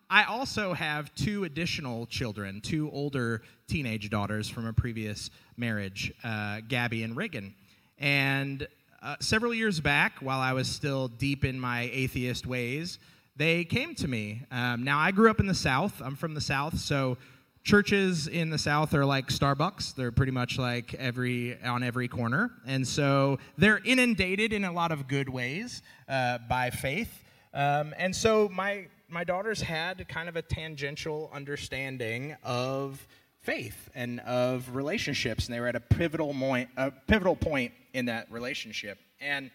I 0.09 0.23
also 0.25 0.73
have 0.73 1.15
two 1.15 1.45
additional 1.45 2.05
children, 2.07 2.59
two 2.59 2.91
older 2.91 3.41
teenage 3.69 4.09
daughters 4.09 4.49
from 4.49 4.67
a 4.67 4.73
previous 4.73 5.29
marriage, 5.55 6.13
uh, 6.25 6.59
Gabby 6.67 7.03
and 7.03 7.15
Reagan, 7.15 7.53
and. 7.99 8.67
Uh, 9.03 9.15
several 9.19 9.53
years 9.53 9.79
back, 9.79 10.13
while 10.21 10.39
I 10.39 10.53
was 10.53 10.67
still 10.67 11.09
deep 11.09 11.45
in 11.45 11.59
my 11.59 11.81
atheist 11.93 12.47
ways, 12.47 12.97
they 13.35 13.65
came 13.65 13.95
to 13.95 14.07
me. 14.07 14.43
Um, 14.51 14.83
now, 14.83 14.99
I 14.99 15.11
grew 15.11 15.29
up 15.29 15.39
in 15.39 15.47
the 15.47 15.53
South. 15.53 16.01
I'm 16.03 16.15
from 16.15 16.33
the 16.33 16.41
South, 16.41 16.77
so 16.79 17.17
churches 17.63 18.27
in 18.27 18.49
the 18.49 18.57
South 18.57 18.93
are 18.93 19.05
like 19.05 19.27
Starbucks. 19.27 19.95
They're 19.95 20.11
pretty 20.11 20.31
much 20.31 20.57
like 20.57 20.93
every 20.93 21.61
on 21.63 21.83
every 21.83 22.07
corner, 22.07 22.51
and 22.65 22.87
so 22.87 23.39
they're 23.57 23.81
inundated 23.83 24.53
in 24.53 24.63
a 24.63 24.71
lot 24.71 24.91
of 24.91 25.07
good 25.07 25.27
ways 25.27 25.81
uh, 26.07 26.37
by 26.47 26.69
faith. 26.69 27.23
Um, 27.53 27.93
and 27.97 28.15
so 28.15 28.49
my 28.53 28.87
my 29.09 29.23
daughters 29.23 29.61
had 29.61 30.07
kind 30.07 30.29
of 30.29 30.35
a 30.35 30.41
tangential 30.41 31.29
understanding 31.33 32.35
of 32.43 33.05
faith 33.41 33.89
and 33.93 34.19
of 34.21 34.75
relationships, 34.75 35.45
and 35.45 35.55
they 35.55 35.59
were 35.59 35.67
at 35.67 35.75
a 35.75 35.79
pivotal 35.79 36.33
point, 36.33 36.69
a 36.77 36.91
pivotal 36.91 37.35
point 37.35 37.71
in 37.93 38.05
that 38.05 38.31
relationship. 38.31 38.97
And 39.21 39.51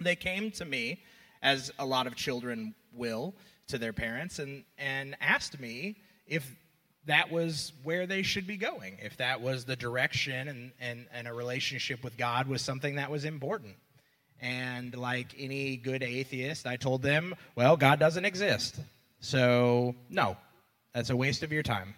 they 0.00 0.16
came 0.16 0.50
to 0.52 0.64
me, 0.64 1.02
as 1.44 1.70
a 1.78 1.86
lot 1.86 2.08
of 2.08 2.16
children 2.16 2.74
will, 2.92 3.34
to 3.68 3.78
their 3.78 3.92
parents, 3.92 4.40
and 4.40 4.64
and 4.76 5.16
asked 5.20 5.60
me 5.60 5.96
if 6.26 6.50
that 7.06 7.30
was 7.30 7.72
where 7.82 8.06
they 8.06 8.22
should 8.22 8.46
be 8.46 8.56
going, 8.56 8.98
if 9.02 9.16
that 9.18 9.40
was 9.40 9.64
the 9.64 9.76
direction 9.76 10.48
and, 10.48 10.72
and, 10.80 11.06
and 11.12 11.28
a 11.28 11.32
relationship 11.32 12.02
with 12.02 12.16
God 12.16 12.48
was 12.48 12.62
something 12.62 12.96
that 12.96 13.10
was 13.10 13.24
important. 13.24 13.74
And 14.40 14.94
like 14.96 15.34
any 15.38 15.76
good 15.76 16.02
atheist, 16.02 16.66
I 16.66 16.76
told 16.76 17.02
them, 17.02 17.34
well, 17.56 17.76
God 17.76 17.98
doesn't 17.98 18.24
exist. 18.24 18.80
So, 19.20 19.94
no, 20.08 20.36
that's 20.94 21.10
a 21.10 21.16
waste 21.16 21.42
of 21.42 21.52
your 21.52 21.62
time. 21.62 21.94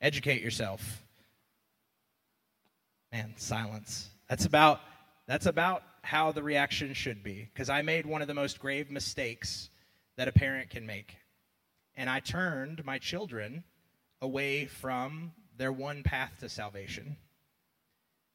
Educate 0.00 0.42
yourself. 0.42 1.02
Man, 3.12 3.32
silence. 3.36 4.08
That's 4.28 4.46
about 4.46 4.80
that's 5.26 5.46
about 5.46 5.82
how 6.02 6.32
the 6.32 6.42
reaction 6.42 6.94
should 6.94 7.22
be 7.22 7.48
because 7.52 7.70
I 7.70 7.82
made 7.82 8.06
one 8.06 8.22
of 8.22 8.28
the 8.28 8.34
most 8.34 8.58
grave 8.58 8.90
mistakes 8.90 9.70
that 10.16 10.28
a 10.28 10.32
parent 10.32 10.70
can 10.70 10.86
make. 10.86 11.16
And 11.96 12.08
I 12.10 12.20
turned 12.20 12.84
my 12.84 12.98
children 12.98 13.64
away 14.20 14.66
from 14.66 15.32
their 15.56 15.72
one 15.72 16.02
path 16.02 16.32
to 16.40 16.48
salvation. 16.48 17.16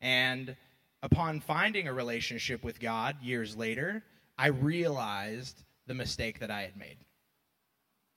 And 0.01 0.55
upon 1.01 1.39
finding 1.39 1.87
a 1.87 1.93
relationship 1.93 2.63
with 2.63 2.79
God 2.79 3.21
years 3.21 3.55
later, 3.57 4.03
I 4.37 4.47
realized 4.47 5.63
the 5.87 5.93
mistake 5.93 6.39
that 6.39 6.51
I 6.51 6.61
had 6.61 6.77
made. 6.77 6.97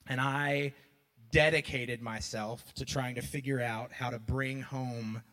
And 0.07 0.21
I 0.21 0.73
dedicated 1.31 2.01
myself 2.01 2.73
to 2.75 2.85
trying 2.85 3.15
to 3.15 3.21
figure 3.21 3.61
out 3.61 3.91
how 3.91 4.09
to 4.09 4.19
bring 4.19 4.61
home 4.61 5.23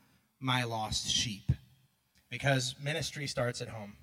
my 0.40 0.64
lost 0.64 1.11
sheep. 1.11 1.52
Because 2.31 2.74
ministry 2.83 3.26
starts 3.26 3.61
at 3.61 3.68
home. 3.68 3.94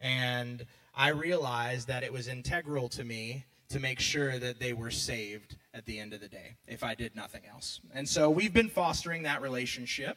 And 0.00 0.64
I 0.94 1.10
realized 1.10 1.88
that 1.88 2.02
it 2.02 2.12
was 2.12 2.28
integral 2.28 2.88
to 2.90 3.04
me 3.04 3.44
to 3.68 3.80
make 3.80 4.00
sure 4.00 4.38
that 4.38 4.58
they 4.58 4.72
were 4.72 4.90
saved 4.90 5.56
at 5.74 5.84
the 5.84 5.98
end 5.98 6.12
of 6.12 6.20
the 6.20 6.28
day 6.28 6.56
if 6.66 6.82
I 6.82 6.94
did 6.94 7.14
nothing 7.14 7.42
else. 7.50 7.80
And 7.92 8.08
so 8.08 8.30
we've 8.30 8.52
been 8.52 8.68
fostering 8.68 9.22
that 9.24 9.42
relationship. 9.42 10.16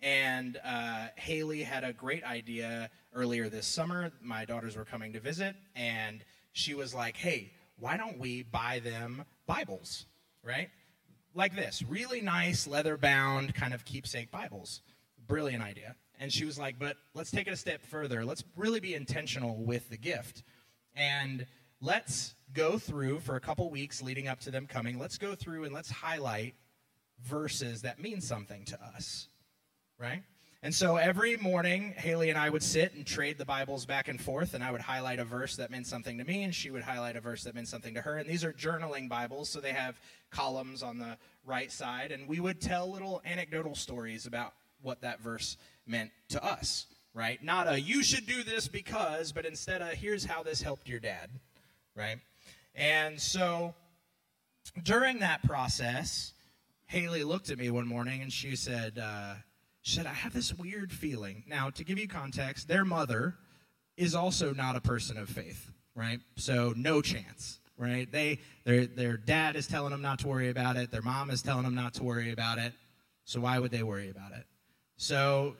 And 0.00 0.58
uh, 0.64 1.08
Haley 1.16 1.62
had 1.62 1.84
a 1.84 1.92
great 1.92 2.24
idea 2.24 2.88
earlier 3.14 3.48
this 3.48 3.66
summer. 3.66 4.12
My 4.22 4.44
daughters 4.44 4.76
were 4.76 4.84
coming 4.84 5.12
to 5.12 5.20
visit, 5.20 5.56
and 5.74 6.24
she 6.52 6.74
was 6.74 6.94
like, 6.94 7.16
hey, 7.16 7.50
why 7.78 7.96
don't 7.96 8.18
we 8.18 8.42
buy 8.42 8.80
them 8.82 9.24
Bibles, 9.46 10.06
right? 10.42 10.70
Like 11.34 11.54
this 11.54 11.82
really 11.82 12.20
nice, 12.20 12.66
leather 12.66 12.96
bound, 12.96 13.54
kind 13.54 13.74
of 13.74 13.84
keepsake 13.84 14.30
Bibles. 14.30 14.82
Brilliant 15.26 15.62
idea. 15.62 15.96
And 16.18 16.32
she 16.32 16.44
was 16.44 16.58
like, 16.58 16.78
but 16.78 16.96
let's 17.14 17.30
take 17.30 17.46
it 17.46 17.52
a 17.52 17.56
step 17.56 17.80
further. 17.82 18.24
Let's 18.24 18.44
really 18.56 18.80
be 18.80 18.94
intentional 18.94 19.56
with 19.56 19.88
the 19.88 19.96
gift. 19.96 20.42
And 20.96 21.46
let's 21.80 22.34
go 22.52 22.78
through 22.78 23.20
for 23.20 23.36
a 23.36 23.40
couple 23.40 23.70
weeks 23.70 24.02
leading 24.02 24.26
up 24.26 24.40
to 24.40 24.50
them 24.50 24.66
coming, 24.66 24.98
let's 24.98 25.18
go 25.18 25.34
through 25.34 25.64
and 25.64 25.74
let's 25.74 25.90
highlight 25.90 26.54
verses 27.24 27.82
that 27.82 28.00
mean 28.00 28.20
something 28.20 28.64
to 28.64 28.82
us, 28.82 29.28
right? 29.98 30.22
And 30.62 30.74
so 30.74 30.96
every 30.96 31.36
morning, 31.36 31.94
Haley 31.96 32.30
and 32.30 32.38
I 32.38 32.50
would 32.50 32.64
sit 32.64 32.92
and 32.94 33.06
trade 33.06 33.38
the 33.38 33.44
Bibles 33.44 33.86
back 33.86 34.08
and 34.08 34.20
forth, 34.20 34.54
and 34.54 34.64
I 34.64 34.72
would 34.72 34.80
highlight 34.80 35.20
a 35.20 35.24
verse 35.24 35.54
that 35.56 35.70
meant 35.70 35.86
something 35.86 36.18
to 36.18 36.24
me, 36.24 36.42
and 36.42 36.52
she 36.52 36.70
would 36.72 36.82
highlight 36.82 37.14
a 37.14 37.20
verse 37.20 37.44
that 37.44 37.54
meant 37.54 37.68
something 37.68 37.94
to 37.94 38.00
her. 38.00 38.16
And 38.16 38.28
these 38.28 38.42
are 38.42 38.52
journaling 38.52 39.08
Bibles, 39.08 39.48
so 39.48 39.60
they 39.60 39.72
have 39.72 40.00
columns 40.30 40.82
on 40.82 40.98
the 40.98 41.16
right 41.44 41.70
side, 41.70 42.10
and 42.10 42.26
we 42.26 42.40
would 42.40 42.60
tell 42.60 42.90
little 42.90 43.22
anecdotal 43.24 43.76
stories 43.76 44.26
about 44.26 44.52
what 44.82 45.00
that 45.02 45.20
verse 45.20 45.56
meant 45.88 46.10
to 46.30 46.44
us, 46.44 46.86
right? 47.14 47.42
Not 47.42 47.68
a 47.68 47.80
you 47.80 48.02
should 48.02 48.26
do 48.26 48.42
this 48.42 48.68
because, 48.68 49.32
but 49.32 49.46
instead 49.46 49.82
a 49.82 49.86
here's 49.86 50.24
how 50.24 50.42
this 50.42 50.62
helped 50.62 50.88
your 50.88 51.00
dad, 51.00 51.30
right? 51.94 52.18
And 52.74 53.20
so 53.20 53.74
during 54.82 55.18
that 55.20 55.42
process, 55.42 56.32
Haley 56.86 57.24
looked 57.24 57.50
at 57.50 57.58
me 57.58 57.70
one 57.70 57.86
morning 57.86 58.22
and 58.22 58.32
she 58.32 58.56
said, 58.56 58.98
uh, 58.98 59.34
she 59.82 59.96
said, 59.96 60.06
I 60.06 60.12
have 60.12 60.32
this 60.32 60.54
weird 60.54 60.92
feeling. 60.92 61.44
Now, 61.46 61.70
to 61.70 61.84
give 61.84 61.98
you 61.98 62.08
context, 62.08 62.68
their 62.68 62.84
mother 62.84 63.36
is 63.96 64.14
also 64.14 64.52
not 64.52 64.76
a 64.76 64.80
person 64.80 65.16
of 65.16 65.28
faith, 65.28 65.70
right? 65.94 66.20
So 66.36 66.72
no 66.76 67.02
chance, 67.02 67.58
right? 67.76 68.10
They 68.10 68.40
their 68.64 68.86
their 68.86 69.16
dad 69.16 69.56
is 69.56 69.66
telling 69.66 69.90
them 69.90 70.02
not 70.02 70.20
to 70.20 70.28
worry 70.28 70.50
about 70.50 70.76
it. 70.76 70.90
Their 70.90 71.02
mom 71.02 71.30
is 71.30 71.42
telling 71.42 71.64
them 71.64 71.74
not 71.74 71.94
to 71.94 72.04
worry 72.04 72.32
about 72.32 72.58
it. 72.58 72.72
So 73.24 73.40
why 73.40 73.58
would 73.58 73.70
they 73.70 73.82
worry 73.82 74.08
about 74.08 74.32
it? 74.32 74.46
So 74.96 75.56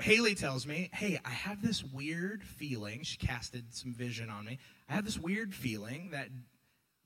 Haley 0.00 0.34
tells 0.34 0.66
me, 0.66 0.90
Hey, 0.92 1.18
I 1.24 1.30
have 1.30 1.62
this 1.62 1.84
weird 1.84 2.42
feeling. 2.42 3.02
She 3.02 3.16
casted 3.16 3.74
some 3.74 3.94
vision 3.94 4.30
on 4.30 4.44
me. 4.44 4.58
I 4.88 4.94
have 4.94 5.04
this 5.04 5.18
weird 5.18 5.54
feeling 5.54 6.10
that 6.10 6.28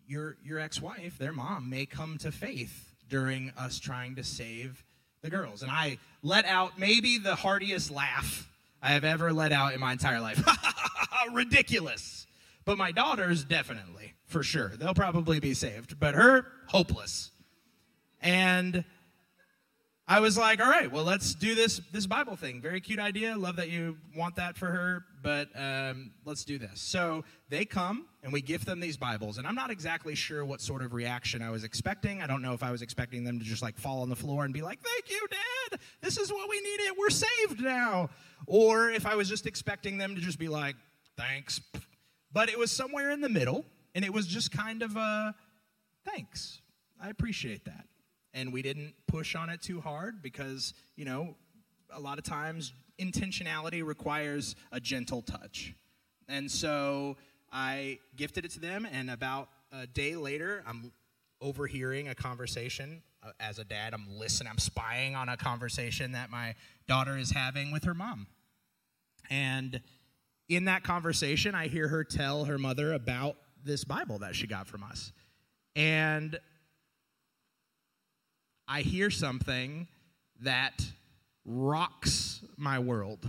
your, 0.06 0.36
your 0.42 0.58
ex 0.58 0.80
wife, 0.80 1.18
their 1.18 1.32
mom, 1.32 1.68
may 1.68 1.86
come 1.86 2.18
to 2.18 2.32
faith 2.32 2.94
during 3.08 3.52
us 3.56 3.78
trying 3.78 4.16
to 4.16 4.24
save 4.24 4.84
the 5.22 5.30
girls. 5.30 5.62
And 5.62 5.70
I 5.70 5.98
let 6.22 6.44
out 6.44 6.78
maybe 6.78 7.18
the 7.18 7.34
heartiest 7.34 7.90
laugh 7.90 8.48
I 8.82 8.90
have 8.90 9.04
ever 9.04 9.32
let 9.32 9.52
out 9.52 9.74
in 9.74 9.80
my 9.80 9.92
entire 9.92 10.20
life. 10.20 10.42
Ridiculous. 11.32 12.26
But 12.64 12.78
my 12.78 12.92
daughters, 12.92 13.44
definitely, 13.44 14.14
for 14.26 14.42
sure. 14.42 14.68
They'll 14.76 14.94
probably 14.94 15.40
be 15.40 15.54
saved. 15.54 15.98
But 15.98 16.14
her, 16.14 16.46
hopeless. 16.66 17.30
And 18.20 18.84
I 20.10 20.20
was 20.20 20.38
like, 20.38 20.58
all 20.58 20.70
right, 20.70 20.90
well, 20.90 21.04
let's 21.04 21.34
do 21.34 21.54
this 21.54 21.82
this 21.92 22.06
Bible 22.06 22.34
thing. 22.34 22.62
Very 22.62 22.80
cute 22.80 22.98
idea. 22.98 23.36
Love 23.36 23.56
that 23.56 23.68
you 23.68 23.98
want 24.16 24.36
that 24.36 24.56
for 24.56 24.64
her, 24.64 25.04
but 25.22 25.48
um, 25.54 26.12
let's 26.24 26.44
do 26.44 26.56
this. 26.56 26.80
So 26.80 27.24
they 27.50 27.66
come 27.66 28.06
and 28.22 28.32
we 28.32 28.40
gift 28.40 28.64
them 28.64 28.80
these 28.80 28.96
Bibles, 28.96 29.36
and 29.36 29.46
I'm 29.46 29.54
not 29.54 29.70
exactly 29.70 30.14
sure 30.14 30.46
what 30.46 30.62
sort 30.62 30.80
of 30.80 30.94
reaction 30.94 31.42
I 31.42 31.50
was 31.50 31.62
expecting. 31.62 32.22
I 32.22 32.26
don't 32.26 32.40
know 32.40 32.54
if 32.54 32.62
I 32.62 32.70
was 32.70 32.80
expecting 32.80 33.22
them 33.22 33.38
to 33.38 33.44
just 33.44 33.60
like 33.60 33.76
fall 33.76 34.00
on 34.00 34.08
the 34.08 34.16
floor 34.16 34.46
and 34.46 34.54
be 34.54 34.62
like, 34.62 34.78
"Thank 34.80 35.10
you, 35.10 35.26
Dad. 35.30 35.78
This 36.00 36.16
is 36.16 36.32
what 36.32 36.48
we 36.48 36.58
needed. 36.58 36.94
We're 36.98 37.10
saved 37.10 37.60
now," 37.60 38.08
or 38.46 38.88
if 38.88 39.04
I 39.04 39.14
was 39.14 39.28
just 39.28 39.46
expecting 39.46 39.98
them 39.98 40.14
to 40.14 40.22
just 40.22 40.38
be 40.38 40.48
like, 40.48 40.76
"Thanks." 41.18 41.60
But 42.32 42.48
it 42.48 42.58
was 42.58 42.70
somewhere 42.70 43.10
in 43.10 43.20
the 43.20 43.28
middle, 43.28 43.66
and 43.94 44.06
it 44.06 44.12
was 44.14 44.26
just 44.26 44.52
kind 44.52 44.82
of 44.82 44.96
a 44.96 45.34
thanks. 46.06 46.62
I 46.98 47.10
appreciate 47.10 47.66
that 47.66 47.84
and 48.34 48.52
we 48.52 48.62
didn't 48.62 48.94
push 49.06 49.34
on 49.34 49.50
it 49.50 49.62
too 49.62 49.80
hard 49.80 50.22
because, 50.22 50.74
you 50.96 51.04
know, 51.04 51.34
a 51.90 52.00
lot 52.00 52.18
of 52.18 52.24
times 52.24 52.72
intentionality 52.98 53.84
requires 53.84 54.56
a 54.72 54.80
gentle 54.80 55.22
touch. 55.22 55.74
And 56.28 56.50
so 56.50 57.16
I 57.52 57.98
gifted 58.16 58.44
it 58.44 58.50
to 58.52 58.60
them, 58.60 58.86
and 58.90 59.10
about 59.10 59.48
a 59.72 59.86
day 59.86 60.16
later, 60.16 60.62
I'm 60.66 60.92
overhearing 61.40 62.08
a 62.08 62.14
conversation. 62.14 63.02
Uh, 63.22 63.30
as 63.40 63.58
a 63.58 63.64
dad, 63.64 63.94
I'm 63.94 64.06
listening, 64.16 64.50
I'm 64.50 64.58
spying 64.58 65.16
on 65.16 65.28
a 65.28 65.36
conversation 65.36 66.12
that 66.12 66.30
my 66.30 66.54
daughter 66.86 67.16
is 67.16 67.30
having 67.30 67.72
with 67.72 67.84
her 67.84 67.94
mom. 67.94 68.26
And 69.30 69.80
in 70.48 70.66
that 70.66 70.84
conversation, 70.84 71.54
I 71.54 71.68
hear 71.68 71.88
her 71.88 72.04
tell 72.04 72.44
her 72.44 72.58
mother 72.58 72.92
about 72.92 73.36
this 73.64 73.84
Bible 73.84 74.18
that 74.20 74.34
she 74.34 74.46
got 74.46 74.66
from 74.66 74.82
us. 74.82 75.12
And 75.74 76.38
I 78.70 78.82
hear 78.82 79.08
something 79.08 79.88
that 80.42 80.84
rocks 81.46 82.42
my 82.58 82.78
world. 82.78 83.26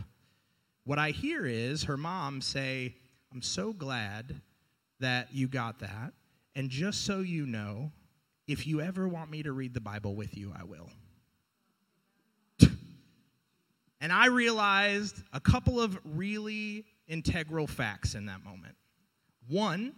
What 0.84 1.00
I 1.00 1.12
hear 1.12 1.46
is 1.46 1.84
her 1.84 1.96
mom 1.96 2.42
say, 2.42 2.98
I'm 3.32 3.42
so 3.42 3.72
glad 3.72 4.42
that 5.00 5.30
you 5.32 5.48
got 5.48 5.80
that. 5.80 6.12
And 6.56 6.70
just 6.70 7.06
so 7.06 7.22
you 7.22 7.46
know, 7.46 7.94
if 8.48 8.68
you 8.68 8.82
ever 8.82 9.08
want 9.08 9.32
me 9.32 9.42
to 9.44 9.54
read 9.54 9.74
the 9.74 9.80
Bible 9.80 10.14
with 10.14 10.36
you, 10.36 10.54
I 10.60 10.66
will. 10.66 10.90
and 14.02 14.12
I 14.12 14.28
realized 14.28 15.24
a 15.32 15.40
couple 15.40 15.80
of 15.80 15.98
really 16.04 16.84
integral 17.08 17.66
facts 17.66 18.14
in 18.14 18.26
that 18.26 18.44
moment. 18.44 18.76
One, 19.48 19.94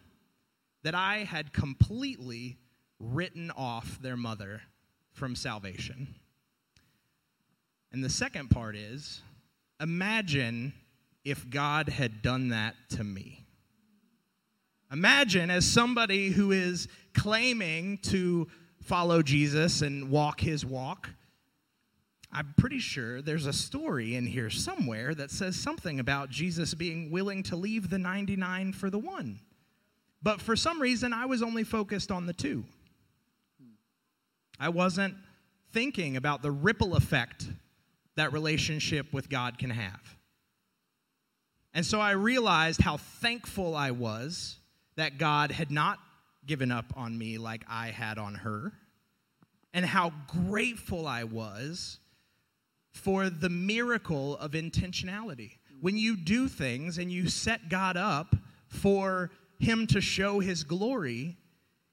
that 0.84 0.93
I 0.93 1.19
had 1.19 1.51
completely 1.51 2.58
written 2.99 3.51
off 3.51 3.99
their 4.01 4.17
mother 4.17 4.62
from 5.13 5.36
salvation. 5.36 6.15
And 7.91 8.04
the 8.04 8.10
second 8.10 8.50
part 8.50 8.76
is 8.76 9.21
imagine 9.80 10.74
if 11.24 11.50
God 11.50 11.89
had 11.89 12.21
done 12.21 12.50
that 12.50 12.76
to 12.91 13.04
me. 13.04 13.45
Imagine 14.91 15.50
as 15.50 15.65
somebody 15.65 16.30
who 16.30 16.52
is 16.52 16.88
claiming 17.13 17.97
to 18.00 18.47
follow 18.82 19.21
Jesus 19.21 19.82
and 19.82 20.10
walk 20.10 20.41
his 20.41 20.65
walk, 20.65 21.10
I'm 22.34 22.54
pretty 22.58 22.80
sure 22.80 23.21
there's 23.21 23.45
a 23.45 23.54
story 23.54 24.15
in 24.15 24.26
here 24.26 24.50
somewhere 24.50 25.13
that 25.15 25.32
says 25.32 25.56
something 25.56 26.00
about 26.00 26.30
Jesus 26.30 26.74
being 26.74 27.12
willing 27.12 27.43
to 27.43 27.56
leave 27.56 27.89
the 27.89 27.97
99 27.97 28.74
for 28.74 28.89
the 28.89 29.00
one. 29.00 29.39
But 30.24 30.39
for 30.41 30.56
some 30.56 30.82
reason, 30.82 31.13
I 31.13 31.26
was 31.26 31.41
only 31.41 31.63
focused 31.63 32.12
on 32.12 32.26
the 32.26 32.34
two. 32.34 32.63
I 34.62 34.69
wasn't 34.69 35.15
thinking 35.71 36.17
about 36.17 36.43
the 36.43 36.52
ripple 36.52 36.95
effect 36.95 37.50
that 38.15 38.32
relationship 38.32 39.12
with 39.12 39.28
God 39.28 39.58
can 39.58 39.71
have. 39.71 40.15
And 41.74 41.84
so 41.84 42.00
I 42.00 42.12
realized 42.12 42.80
how 42.80 42.97
thankful 42.97 43.76
I 43.76 43.89
was 43.89 44.60
that 44.97 45.17
God 45.17 45.52
had 45.52 45.71
not 45.71 45.97
given 46.45 46.71
up 46.71 46.93
on 46.95 47.17
me 47.17 47.39
like 47.39 47.63
I 47.67 47.88
had 47.88 48.19
on 48.19 48.36
her, 48.36 48.74
and 49.74 49.84
how 49.84 50.12
grateful 50.28 51.08
I 51.08 51.24
was 51.24 52.00
for 52.91 53.32
the 53.32 53.50
miracle 53.50 54.38
of 54.38 54.52
intentionality. 54.52 55.54
When 55.80 55.97
you 55.97 56.15
do 56.15 56.47
things 56.47 57.00
and 57.00 57.12
you 57.12 57.30
set 57.30 57.69
God 57.69 57.97
up 57.97 58.36
for 58.67 59.32
Him 59.60 59.88
to 59.88 60.02
show 60.02 60.39
His 60.39 60.63
glory, 60.63 61.38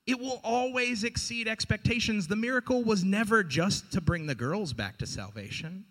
it 0.08 0.18
will 0.18 0.40
always 0.42 1.04
exceed 1.04 1.46
expectations. 1.46 2.26
The 2.26 2.34
miracle 2.34 2.82
was 2.82 3.04
never 3.04 3.44
just 3.44 3.92
to 3.92 4.00
bring 4.00 4.26
the 4.26 4.34
girls 4.34 4.72
back 4.72 4.96
to 4.98 5.06
salvation, 5.06 5.84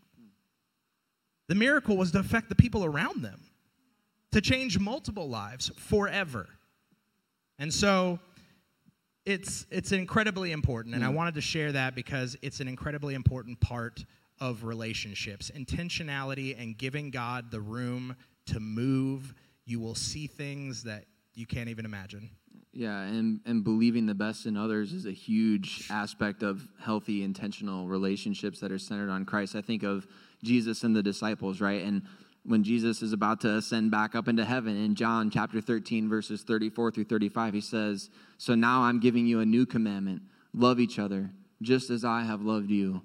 the 1.48 1.56
miracle 1.56 1.96
was 1.96 2.12
to 2.12 2.20
affect 2.20 2.50
the 2.50 2.56
people 2.56 2.84
around 2.84 3.22
them, 3.22 3.40
to 4.32 4.42
change 4.42 4.80
multiple 4.80 5.30
lives 5.30 5.72
forever. 5.78 6.50
And 7.60 7.74
so, 7.74 8.20
it's 9.24 9.66
it's 9.70 9.92
incredibly 9.92 10.54
important 10.54 10.96
and 10.96 11.04
i 11.04 11.10
mm. 11.10 11.14
wanted 11.14 11.34
to 11.34 11.42
share 11.42 11.74
that 11.74 11.94
because 11.96 12.38
it's 12.42 12.62
an 12.62 12.68
incredibly 12.70 13.14
important 13.14 13.60
part 13.60 14.06
of 14.40 14.64
relationships 14.64 15.52
intentionality 15.54 16.58
and 16.58 16.78
giving 16.78 17.12
god 17.12 17.52
the 17.52 17.60
room 17.60 18.16
to 18.46 18.62
move 18.62 19.34
you 19.66 19.82
will 19.82 19.96
see 19.96 20.28
things 20.28 20.82
that 20.82 21.04
you 21.34 21.46
can't 21.46 21.68
even 21.68 21.84
imagine 21.84 22.30
Yeah, 22.78 23.02
and, 23.02 23.40
and 23.48 23.64
believing 23.64 24.06
the 24.06 24.14
best 24.14 24.46
in 24.46 24.56
others 24.56 24.94
is 24.94 25.08
a 25.08 25.12
huge 25.12 25.88
aspect 25.90 26.44
of 26.44 26.62
healthy, 26.80 27.24
intentional 27.24 27.88
relationships 27.88 28.60
that 28.60 28.72
are 28.72 28.78
centered 28.78 29.10
on 29.10 29.26
Christ. 29.26 29.56
I 29.56 29.62
think 29.62 29.82
of 29.82 30.06
Jesus 30.44 30.84
and 30.84 30.96
the 30.96 31.02
disciples, 31.02 31.60
right? 31.60 31.84
And 31.84 32.04
when 32.44 32.64
Jesus 32.64 33.02
is 33.02 33.14
about 33.14 33.42
to 33.42 33.56
ascend 33.56 33.90
back 33.90 34.14
up 34.14 34.28
into 34.28 34.46
heaven 34.46 34.78
in 34.78 34.94
John 34.94 35.32
chapter 35.32 35.60
13, 35.60 36.08
verses 36.08 36.44
34 36.44 36.92
through 36.92 37.06
35, 37.06 37.56
he 37.56 37.62
says, 37.62 38.12
So 38.38 38.54
now 38.54 38.84
I'm 38.84 39.00
giving 39.00 39.26
you 39.26 39.40
a 39.40 39.46
new 39.46 39.66
commandment 39.66 40.22
love 40.54 40.80
each 40.80 41.00
other, 41.00 41.32
just 41.64 41.90
as 41.90 42.06
I 42.06 42.26
have 42.26 42.44
loved 42.44 42.70
you. 42.70 43.02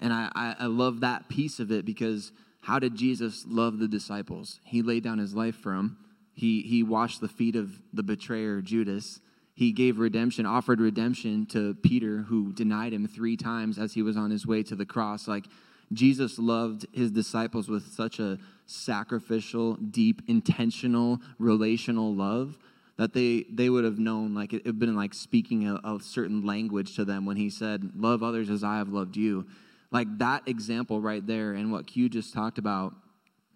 And 0.00 0.12
I, 0.12 0.28
I, 0.34 0.56
I 0.58 0.66
love 0.66 1.02
that 1.02 1.28
piece 1.28 1.60
of 1.60 1.70
it 1.70 1.84
because 1.84 2.32
how 2.62 2.80
did 2.80 2.96
Jesus 2.96 3.44
love 3.46 3.78
the 3.78 3.86
disciples? 3.86 4.58
He 4.64 4.82
laid 4.82 5.04
down 5.04 5.18
his 5.18 5.36
life 5.36 5.54
for 5.54 5.70
them. 5.70 5.98
He, 6.34 6.62
he 6.62 6.82
washed 6.82 7.20
the 7.20 7.28
feet 7.28 7.56
of 7.56 7.80
the 7.92 8.02
betrayer, 8.02 8.60
Judas. 8.60 9.20
He 9.54 9.70
gave 9.70 9.98
redemption, 9.98 10.46
offered 10.46 10.80
redemption 10.80 11.46
to 11.46 11.74
Peter, 11.74 12.18
who 12.22 12.52
denied 12.52 12.92
him 12.92 13.06
three 13.06 13.36
times 13.36 13.78
as 13.78 13.94
he 13.94 14.02
was 14.02 14.16
on 14.16 14.30
his 14.30 14.46
way 14.46 14.62
to 14.64 14.74
the 14.74 14.84
cross. 14.84 15.28
Like, 15.28 15.46
Jesus 15.92 16.38
loved 16.38 16.86
his 16.92 17.12
disciples 17.12 17.68
with 17.68 17.92
such 17.92 18.18
a 18.18 18.38
sacrificial, 18.66 19.74
deep, 19.74 20.22
intentional, 20.26 21.20
relational 21.38 22.14
love 22.14 22.58
that 22.96 23.12
they, 23.12 23.44
they 23.50 23.68
would 23.68 23.84
have 23.84 23.98
known, 23.98 24.34
like, 24.34 24.52
it 24.52 24.66
had 24.66 24.78
been 24.78 24.94
like 24.94 25.14
speaking 25.14 25.68
a, 25.68 25.74
a 25.84 25.98
certain 26.00 26.44
language 26.44 26.94
to 26.96 27.04
them 27.04 27.26
when 27.26 27.36
he 27.36 27.50
said, 27.50 27.90
Love 27.96 28.22
others 28.22 28.50
as 28.50 28.62
I 28.62 28.76
have 28.78 28.88
loved 28.88 29.16
you. 29.16 29.46
Like, 29.90 30.18
that 30.18 30.48
example 30.48 31.00
right 31.00 31.24
there 31.24 31.52
and 31.52 31.70
what 31.70 31.86
Q 31.86 32.08
just 32.08 32.32
talked 32.32 32.58
about 32.58 32.94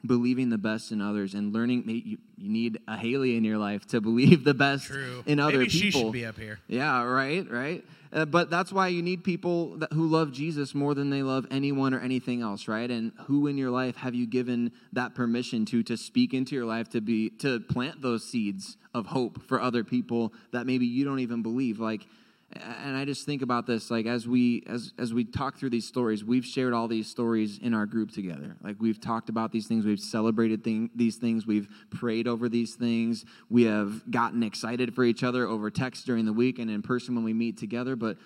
believing 0.07 0.49
the 0.51 0.59
best 0.59 0.93
in 0.93 1.01
others 1.01 1.35
and 1.35 1.53
learning 1.53 1.83
you, 1.89 2.19
you 2.37 2.49
need 2.49 2.79
a 2.87 2.97
haley 2.97 3.37
in 3.37 3.45
your 3.45 3.59
life 3.59 3.87
to 3.87 4.01
believe 4.09 4.45
the 4.45 4.55
best 4.55 4.87
True. 4.87 5.23
in 5.27 5.41
other 5.41 5.59
Maybe 5.59 5.71
people 5.71 5.81
she 5.81 5.91
should 5.91 6.13
be 6.13 6.25
up 6.27 6.39
here. 6.39 6.61
yeah 6.69 7.03
right 7.03 7.49
right 7.51 7.85
uh, 8.11 8.25
but 8.25 8.49
that's 8.49 8.73
why 8.73 8.89
you 8.89 9.03
need 9.03 9.23
people 9.25 9.77
that, 9.79 9.93
who 9.93 10.07
love 10.07 10.33
jesus 10.33 10.75
more 10.75 10.95
than 10.95 11.11
they 11.11 11.23
love 11.23 11.47
anyone 11.51 11.93
or 11.95 12.01
anything 12.01 12.43
else 12.43 12.69
right 12.69 12.91
and 12.91 13.13
who 13.27 13.47
in 13.49 13.59
your 13.59 13.71
life 13.71 13.97
have 13.97 14.15
you 14.15 14.27
given 14.27 14.71
that 14.93 15.15
permission 15.15 15.65
to 15.67 15.83
to 15.83 15.97
speak 15.97 16.33
into 16.33 16.55
your 16.55 16.65
life 16.65 16.89
to 16.91 17.01
be 17.01 17.31
to 17.31 17.59
plant 17.61 18.01
those 18.01 18.25
seeds 18.25 18.77
of 18.95 19.07
hope 19.07 19.43
for 19.43 19.61
other 19.61 19.83
people 19.85 20.33
that 20.53 20.65
maybe 20.65 20.87
you 20.87 21.05
don't 21.05 21.19
even 21.21 21.43
believe 21.43 21.81
like 21.81 22.07
and 22.53 22.97
i 22.97 23.05
just 23.05 23.27
think 23.27 23.43
about 23.43 23.67
this 23.67 23.91
like 23.91 24.07
as 24.07 24.27
we 24.27 24.65
as 24.67 24.93
as 24.99 25.13
we 25.13 25.25
talk 25.25 25.59
through 25.59 25.71
these 25.71 25.87
stories 25.87 26.25
we've 26.25 26.47
shared 26.47 26.73
all 26.73 26.89
these 26.89 27.09
stories 27.09 27.59
in 27.59 27.75
our 27.75 27.87
group 27.87 28.11
together. 28.11 28.57
Like 28.63 28.77
we've 28.79 29.01
talked 29.01 29.29
about 29.29 29.53
these 29.53 29.67
things 29.67 29.85
we've 29.85 30.01
celebrated 30.01 30.65
thing, 30.65 30.91
these 30.95 31.17
things 31.17 31.47
we've 31.47 31.69
prayed 31.91 32.29
over 32.29 32.49
these 32.49 32.75
things 32.75 33.25
we 33.51 33.65
have 33.65 34.11
gotten 34.11 34.43
excited 34.43 34.95
for 34.95 35.05
each 35.05 35.23
other 35.23 35.47
over 35.47 35.71
text 35.71 36.07
during 36.07 36.25
the 36.25 36.33
week 36.33 36.59
and 36.59 36.71
in 36.71 36.83
person 36.83 37.15
when 37.15 37.25
we 37.25 37.33
meet 37.33 37.57
together. 37.57 37.97
But 37.97 38.17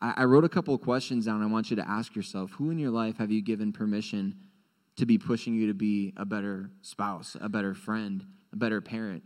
i, 0.00 0.14
I 0.18 0.24
wrote 0.24 0.44
a 0.44 0.48
couple 0.48 0.74
of 0.74 0.80
questions 0.80 1.26
down. 1.26 1.42
I 1.42 1.46
want 1.46 1.70
you 1.70 1.76
to 1.76 1.88
ask 1.88 2.14
yourself 2.14 2.50
who 2.52 2.70
in 2.70 2.78
your 2.78 2.90
life 2.90 3.18
have 3.18 3.30
you 3.30 3.42
given 3.42 3.72
permission 3.72 4.36
to 4.96 5.06
be 5.06 5.18
pushing 5.18 5.54
you 5.54 5.68
to 5.68 5.74
be 5.74 6.12
a 6.16 6.24
better 6.24 6.70
spouse 6.82 7.36
a 7.40 7.48
better 7.48 7.74
friend 7.74 8.24
a 8.52 8.56
better 8.56 8.80
parent 8.80 9.22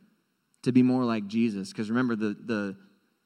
to 0.62 0.72
be 0.72 0.82
more 0.82 1.04
like 1.04 1.26
jesus? 1.26 1.70
Because 1.70 1.88
remember 1.88 2.16
the 2.16 2.36
the 2.44 2.76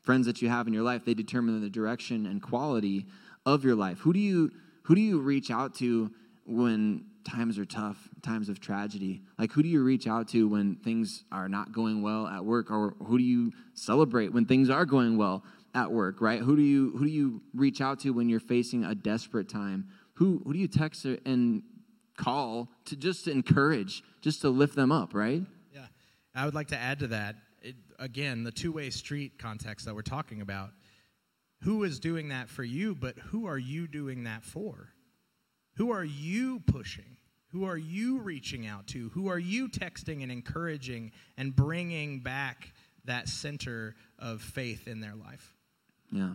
friends 0.08 0.24
that 0.24 0.40
you 0.40 0.48
have 0.48 0.66
in 0.66 0.72
your 0.72 0.82
life 0.82 1.04
they 1.04 1.12
determine 1.12 1.60
the 1.60 1.68
direction 1.68 2.24
and 2.24 2.40
quality 2.40 3.04
of 3.44 3.62
your 3.62 3.74
life. 3.74 3.98
Who 3.98 4.14
do 4.14 4.18
you 4.18 4.50
who 4.84 4.94
do 4.94 5.02
you 5.02 5.20
reach 5.20 5.50
out 5.50 5.74
to 5.80 6.10
when 6.46 7.04
times 7.24 7.58
are 7.58 7.66
tough 7.66 8.08
times 8.22 8.48
of 8.48 8.58
tragedy? 8.58 9.20
Like 9.38 9.52
who 9.52 9.62
do 9.62 9.68
you 9.68 9.84
reach 9.84 10.06
out 10.06 10.26
to 10.28 10.48
when 10.48 10.76
things 10.76 11.24
are 11.30 11.46
not 11.46 11.72
going 11.72 12.00
well 12.00 12.26
at 12.26 12.42
work? 12.42 12.70
Or 12.70 12.94
who 13.04 13.18
do 13.18 13.24
you 13.24 13.52
celebrate 13.74 14.32
when 14.32 14.46
things 14.46 14.70
are 14.70 14.86
going 14.86 15.18
well 15.18 15.44
at 15.74 15.92
work 15.92 16.22
right? 16.22 16.40
Who 16.40 16.56
do 16.56 16.62
you 16.62 16.92
who 16.96 17.04
do 17.04 17.10
you 17.10 17.42
reach 17.52 17.82
out 17.82 18.00
to 18.00 18.10
when 18.14 18.30
you're 18.30 18.40
facing 18.40 18.84
a 18.84 18.94
desperate 18.94 19.50
time? 19.50 19.88
Who 20.14 20.40
who 20.42 20.54
do 20.54 20.58
you 20.58 20.68
text 20.68 21.04
and 21.04 21.62
call 22.16 22.70
to 22.86 22.96
just 22.96 23.26
to 23.26 23.30
encourage 23.30 24.02
just 24.22 24.40
to 24.40 24.48
lift 24.48 24.74
them 24.74 24.90
up 24.90 25.12
right? 25.12 25.42
Yeah. 25.74 25.84
I 26.34 26.46
would 26.46 26.54
like 26.54 26.68
to 26.68 26.78
add 26.78 27.00
to 27.00 27.08
that, 27.08 27.36
again, 27.98 28.44
the 28.44 28.52
two 28.52 28.72
way 28.72 28.90
street 28.90 29.38
context 29.38 29.86
that 29.86 29.94
we're 29.94 30.02
talking 30.02 30.40
about. 30.40 30.70
Who 31.62 31.82
is 31.82 31.98
doing 31.98 32.28
that 32.28 32.48
for 32.48 32.62
you, 32.62 32.94
but 32.94 33.18
who 33.18 33.46
are 33.46 33.58
you 33.58 33.88
doing 33.88 34.24
that 34.24 34.44
for? 34.44 34.90
Who 35.76 35.90
are 35.90 36.04
you 36.04 36.60
pushing? 36.60 37.16
Who 37.48 37.64
are 37.64 37.76
you 37.76 38.20
reaching 38.20 38.66
out 38.66 38.86
to? 38.88 39.08
Who 39.10 39.28
are 39.28 39.38
you 39.38 39.68
texting 39.68 40.22
and 40.22 40.30
encouraging 40.30 41.12
and 41.36 41.56
bringing 41.56 42.20
back 42.20 42.72
that 43.06 43.28
center 43.28 43.96
of 44.18 44.42
faith 44.42 44.86
in 44.86 45.00
their 45.00 45.14
life? 45.14 45.54
Yeah. 46.12 46.34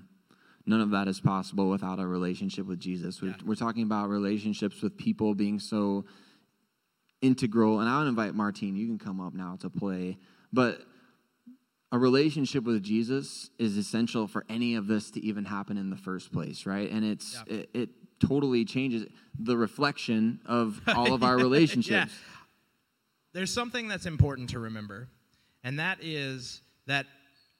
None 0.65 0.81
of 0.81 0.91
that 0.91 1.07
is 1.07 1.19
possible 1.19 1.69
without 1.69 1.99
a 1.99 2.07
relationship 2.07 2.65
with 2.65 2.79
Jesus. 2.79 3.21
We're, 3.21 3.29
Yeah. 3.29 3.37
we're 3.45 3.55
talking 3.55 3.83
about 3.83 4.09
relationships 4.09 4.81
with 4.81 4.97
people 4.97 5.35
being 5.35 5.59
so 5.59 6.05
integral. 7.21 7.79
And 7.79 7.89
I'll 7.89 8.07
invite 8.07 8.33
Martine, 8.33 8.75
you 8.75 8.87
can 8.87 8.97
come 8.97 9.21
up 9.21 9.33
now 9.33 9.55
to 9.57 9.69
play. 9.69 10.17
But 10.51 10.85
a 11.93 11.97
relationship 11.99 12.63
with 12.63 12.81
Jesus 12.81 13.51
is 13.59 13.77
essential 13.77 14.27
for 14.27 14.43
any 14.49 14.73
of 14.73 14.87
this 14.87 15.11
to 15.11 15.23
even 15.23 15.45
happen 15.45 15.77
in 15.77 15.91
the 15.91 15.95
first 15.95 16.33
place, 16.33 16.65
right? 16.65 16.89
And 16.89 17.05
it's 17.05 17.35
Yeah. 17.47 17.53
it, 17.55 17.69
it 17.73 17.89
totally 18.19 18.65
changes 18.65 19.05
the 19.37 19.55
reflection 19.55 20.41
of 20.47 20.81
all 20.87 21.13
of 21.13 21.23
our 21.23 21.37
relationships. 21.37 22.11
Yeah. 22.21 22.29
There's 23.33 23.51
something 23.51 23.87
that's 23.87 24.05
important 24.05 24.51
to 24.51 24.59
remember, 24.59 25.07
and 25.63 25.79
that 25.79 25.97
is 26.03 26.61
that 26.85 27.07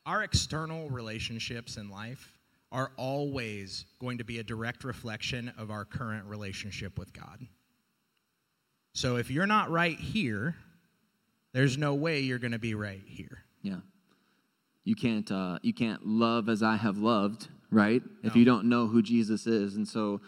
our 0.06 0.22
external 0.24 0.88
relationships 0.89 1.78
in 1.78 1.89
life 1.89 2.32
are 2.72 2.91
always 2.96 3.86
going 4.00 4.19
to 4.19 4.24
be 4.24 4.38
a 4.38 4.43
direct 4.43 4.84
reflection 4.84 5.52
of 5.58 5.72
our 5.72 5.84
current 5.84 6.26
relationship 6.26 7.00
with 7.00 7.12
God. 7.12 7.39
So 8.93 9.15
if 9.15 9.32
you're 9.32 9.48
not 9.48 9.72
right 9.72 9.98
here, 10.00 10.56
there's 11.54 11.76
no 11.78 11.96
way 11.96 12.19
you're 12.19 12.38
going 12.39 12.52
to 12.52 12.60
be 12.60 12.76
right 12.76 13.02
here. 13.08 13.39
Yeah. 13.63 13.78
You 14.84 14.96
can't 14.96 15.32
uh, 15.32 15.60
you 15.62 15.74
can't 15.74 16.06
love 16.06 16.50
as 16.50 16.62
I 16.62 16.76
have 16.76 16.98
loved, 16.98 17.48
right? 17.72 18.02
If 18.22 18.36
you 18.36 18.46
don't 18.46 18.65
know 18.65 18.88
who 18.88 19.02
Jesus 19.02 19.48
is. 19.48 19.76
And 19.76 19.88
so 19.88 20.22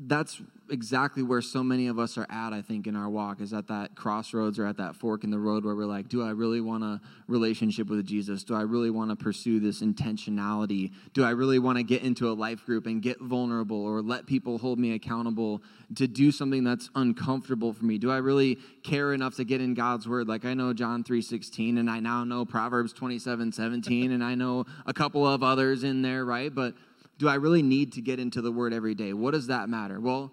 that's 0.00 0.40
exactly 0.70 1.22
where 1.22 1.40
so 1.40 1.62
many 1.62 1.86
of 1.86 1.98
us 1.98 2.18
are 2.18 2.26
at 2.30 2.52
i 2.52 2.60
think 2.60 2.86
in 2.86 2.94
our 2.94 3.08
walk 3.08 3.40
is 3.40 3.52
at 3.52 3.68
that 3.68 3.94
crossroads 3.94 4.58
or 4.58 4.66
at 4.66 4.76
that 4.76 4.94
fork 4.94 5.24
in 5.24 5.30
the 5.30 5.38
road 5.38 5.64
where 5.64 5.74
we're 5.74 5.86
like 5.86 6.08
do 6.08 6.22
i 6.22 6.30
really 6.30 6.60
want 6.60 6.84
a 6.84 7.00
relationship 7.26 7.88
with 7.88 8.04
jesus? 8.06 8.44
Do 8.44 8.54
i 8.54 8.62
really 8.62 8.90
want 8.90 9.10
to 9.10 9.16
pursue 9.16 9.58
this 9.60 9.80
intentionality? 9.80 10.92
Do 11.14 11.24
i 11.24 11.30
really 11.30 11.58
want 11.58 11.78
to 11.78 11.82
get 11.82 12.02
into 12.02 12.30
a 12.30 12.34
life 12.34 12.64
group 12.64 12.86
and 12.86 13.02
get 13.02 13.20
vulnerable 13.20 13.82
or 13.82 14.02
let 14.02 14.26
people 14.26 14.58
hold 14.58 14.78
me 14.78 14.94
accountable 14.94 15.62
to 15.96 16.06
do 16.06 16.30
something 16.30 16.64
that's 16.64 16.90
uncomfortable 16.94 17.72
for 17.72 17.84
me? 17.84 17.98
Do 17.98 18.10
i 18.10 18.18
really 18.18 18.58
care 18.82 19.12
enough 19.12 19.36
to 19.36 19.44
get 19.44 19.60
in 19.60 19.74
god's 19.74 20.06
word? 20.06 20.28
Like 20.28 20.44
i 20.44 20.54
know 20.54 20.72
john 20.72 21.02
3.16 21.02 21.78
and 21.78 21.90
i 21.90 22.00
now 22.00 22.24
know 22.24 22.44
proverbs 22.44 22.92
27.17 22.92 24.12
and 24.12 24.22
i 24.22 24.34
know 24.34 24.66
a 24.86 24.92
couple 24.92 25.26
of 25.26 25.42
others 25.42 25.84
in 25.84 26.02
there 26.02 26.24
right? 26.24 26.54
But 26.54 26.74
do 27.18 27.28
I 27.28 27.34
really 27.34 27.62
need 27.62 27.92
to 27.92 28.00
get 28.00 28.18
into 28.18 28.40
the 28.40 28.52
word 28.52 28.72
every 28.72 28.94
day? 28.94 29.12
What 29.12 29.32
does 29.32 29.46
that 29.48 29.68
matter? 29.68 30.00
Well, 30.00 30.32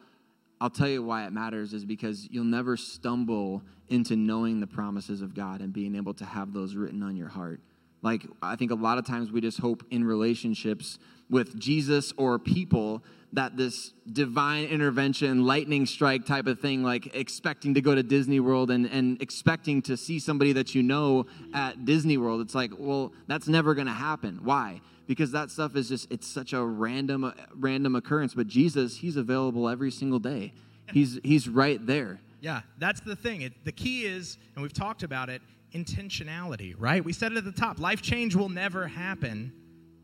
I'll 0.62 0.70
tell 0.70 0.90
you 0.90 1.04
why 1.04 1.26
it 1.26 1.32
matters 1.32 1.74
is 1.74 1.86
because 1.86 2.28
you'll 2.30 2.44
never 2.44 2.76
stumble 2.76 3.62
into 3.90 4.16
knowing 4.16 4.60
the 4.60 4.68
promises 4.68 5.22
of 5.22 5.34
God 5.34 5.62
and 5.62 5.72
being 5.72 5.96
able 5.96 6.14
to 6.16 6.26
have 6.26 6.54
those 6.54 6.76
written 6.76 7.02
on 7.02 7.16
your 7.16 7.30
heart. 7.30 7.62
Like, 8.02 8.26
I 8.42 8.56
think 8.56 8.72
a 8.72 8.76
lot 8.76 8.98
of 8.98 9.06
times 9.06 9.32
we 9.32 9.42
just 9.42 9.60
hope 9.60 9.84
in 9.90 10.04
relationships 10.04 11.00
with 11.30 11.58
Jesus 11.60 12.14
or 12.18 12.40
people 12.40 13.04
that 13.34 13.58
this 13.58 13.94
divine 14.12 14.66
intervention, 14.66 15.46
lightning 15.46 15.86
strike 15.86 16.26
type 16.26 16.48
of 16.48 16.60
thing, 16.60 16.84
like 16.84 17.16
expecting 17.16 17.76
to 17.76 17.82
go 17.82 17.94
to 17.94 18.02
Disney 18.02 18.40
World 18.40 18.72
and, 18.72 18.86
and 18.88 19.22
expecting 19.22 19.82
to 19.84 19.96
see 19.96 20.20
somebody 20.20 20.54
that 20.54 20.74
you 20.74 20.82
know 20.82 21.28
at 21.54 21.86
Disney 21.86 22.18
World. 22.18 22.42
It's 22.42 22.56
like, 22.56 22.72
well, 22.78 23.14
that's 23.28 23.48
never 23.48 23.76
going 23.76 23.88
to 23.88 23.94
happen. 23.94 24.40
Why? 24.44 24.82
because 25.10 25.32
that 25.32 25.50
stuff 25.50 25.76
is 25.76 25.90
just 25.90 26.10
it's 26.12 26.28
such 26.28 26.54
a 26.54 26.64
random 26.64 27.34
random 27.56 27.96
occurrence 27.96 28.36
but 28.36 28.48
jesus 28.48 28.96
he's 28.96 29.18
available 29.18 29.68
every 29.68 29.92
single 29.92 30.20
day 30.20 30.54
he's 30.94 31.20
he's 31.24 31.50
right 31.50 31.86
there 31.86 32.22
yeah 32.42 32.62
that's 32.78 33.02
the 33.02 33.16
thing 33.16 33.42
it, 33.42 33.66
the 33.66 33.72
key 33.72 34.06
is 34.06 34.38
and 34.56 34.62
we've 34.62 34.72
talked 34.72 35.02
about 35.02 35.28
it 35.28 35.42
intentionality 35.74 36.76
right 36.78 37.04
we 37.04 37.12
said 37.12 37.32
it 37.32 37.40
at 37.40 37.44
the 37.44 37.52
top 37.52 37.80
life 37.80 38.02
change 38.02 38.36
will 38.36 38.50
never 38.50 38.88
happen 38.88 39.52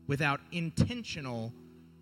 without 0.08 0.40
intentional 0.50 1.52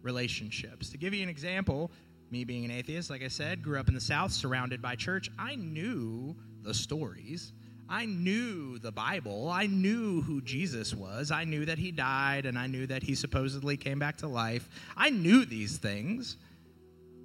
relationships 0.05 0.91
to 0.91 0.97
give 0.97 1.13
you 1.13 1.23
an 1.23 1.29
example 1.29 1.91
me 2.31 2.45
being 2.45 2.65
an 2.65 2.71
atheist 2.71 3.11
like 3.11 3.23
i 3.23 3.29
said 3.29 3.63
grew 3.63 3.79
up 3.79 3.89
in 3.89 3.95
the 3.95 4.01
south 4.01 4.31
surrounded 4.31 4.81
by 4.81 4.95
church 4.95 5.29
i 5.39 5.57
knew 5.57 6.37
the 6.63 6.73
stories 6.73 7.53
I 7.89 8.07
knew 8.07 8.79
the 8.79 8.93
Bible. 8.93 9.51
I 9.51 9.67
knew 9.67 10.23
who 10.23 10.41
Jesus 10.41 10.95
was. 10.95 11.31
I 11.31 11.45
knew 11.45 11.67
that 11.67 11.79
he 11.79 11.91
died 11.91 12.47
and 12.47 12.59
I 12.59 12.67
knew 12.67 12.87
that 12.87 13.03
he 13.03 13.15
supposedly 13.15 13.77
came 13.77 13.99
back 13.99 14.17
to 14.19 14.27
life. 14.27 14.69
I 14.97 15.11
knew 15.11 15.45
these 15.45 15.77
things, 15.77 16.37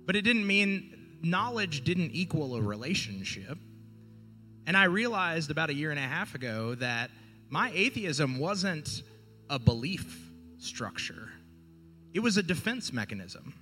but 0.06 0.16
it 0.16 0.24
didn't 0.24 0.46
mean 0.46 1.18
knowledge 1.22 1.84
didn't 1.84 2.12
equal 2.12 2.56
a 2.56 2.62
relationship. 2.62 3.58
And 4.68 4.76
I 4.76 4.86
realized 4.86 5.50
about 5.50 5.70
a 5.70 5.74
year 5.74 5.92
and 5.92 6.00
a 6.00 6.04
half 6.04 6.36
ago 6.36 6.76
that 6.76 7.10
my 7.50 7.72
atheism 7.74 8.38
wasn't 8.38 9.04
a 9.50 9.58
belief 9.58 10.30
structure, 10.58 11.30
it 12.14 12.20
was 12.20 12.38
a 12.38 12.44
defense 12.44 12.92
mechanism. 12.92 13.54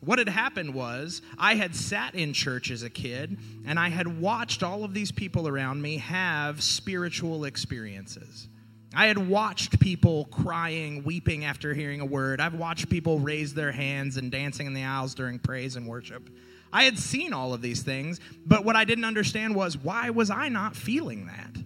What 0.00 0.18
had 0.18 0.28
happened 0.28 0.74
was, 0.74 1.22
I 1.38 1.54
had 1.54 1.74
sat 1.74 2.14
in 2.14 2.32
church 2.32 2.70
as 2.70 2.82
a 2.82 2.90
kid 2.90 3.38
and 3.66 3.78
I 3.78 3.88
had 3.88 4.20
watched 4.20 4.62
all 4.62 4.84
of 4.84 4.92
these 4.92 5.10
people 5.10 5.48
around 5.48 5.80
me 5.80 5.96
have 5.98 6.62
spiritual 6.62 7.44
experiences. 7.44 8.48
I 8.94 9.06
had 9.06 9.18
watched 9.18 9.80
people 9.80 10.26
crying, 10.26 11.02
weeping 11.04 11.44
after 11.44 11.74
hearing 11.74 12.00
a 12.00 12.06
word. 12.06 12.40
I've 12.40 12.54
watched 12.54 12.88
people 12.88 13.18
raise 13.18 13.52
their 13.52 13.72
hands 13.72 14.16
and 14.16 14.30
dancing 14.30 14.66
in 14.66 14.74
the 14.74 14.84
aisles 14.84 15.14
during 15.14 15.38
praise 15.38 15.76
and 15.76 15.86
worship. 15.86 16.30
I 16.72 16.84
had 16.84 16.98
seen 16.98 17.32
all 17.32 17.54
of 17.54 17.62
these 17.62 17.82
things, 17.82 18.20
but 18.44 18.64
what 18.64 18.76
I 18.76 18.84
didn't 18.84 19.04
understand 19.04 19.54
was 19.54 19.76
why 19.76 20.10
was 20.10 20.30
I 20.30 20.48
not 20.48 20.76
feeling 20.76 21.26
that? 21.26 21.56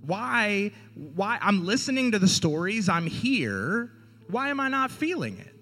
Why 0.00 0.72
why 0.94 1.38
I'm 1.40 1.66
listening 1.66 2.12
to 2.12 2.18
the 2.18 2.28
stories, 2.28 2.88
I'm 2.88 3.06
here, 3.06 3.90
why 4.28 4.48
am 4.48 4.60
I 4.60 4.68
not 4.68 4.90
feeling 4.90 5.38
it? 5.38 5.54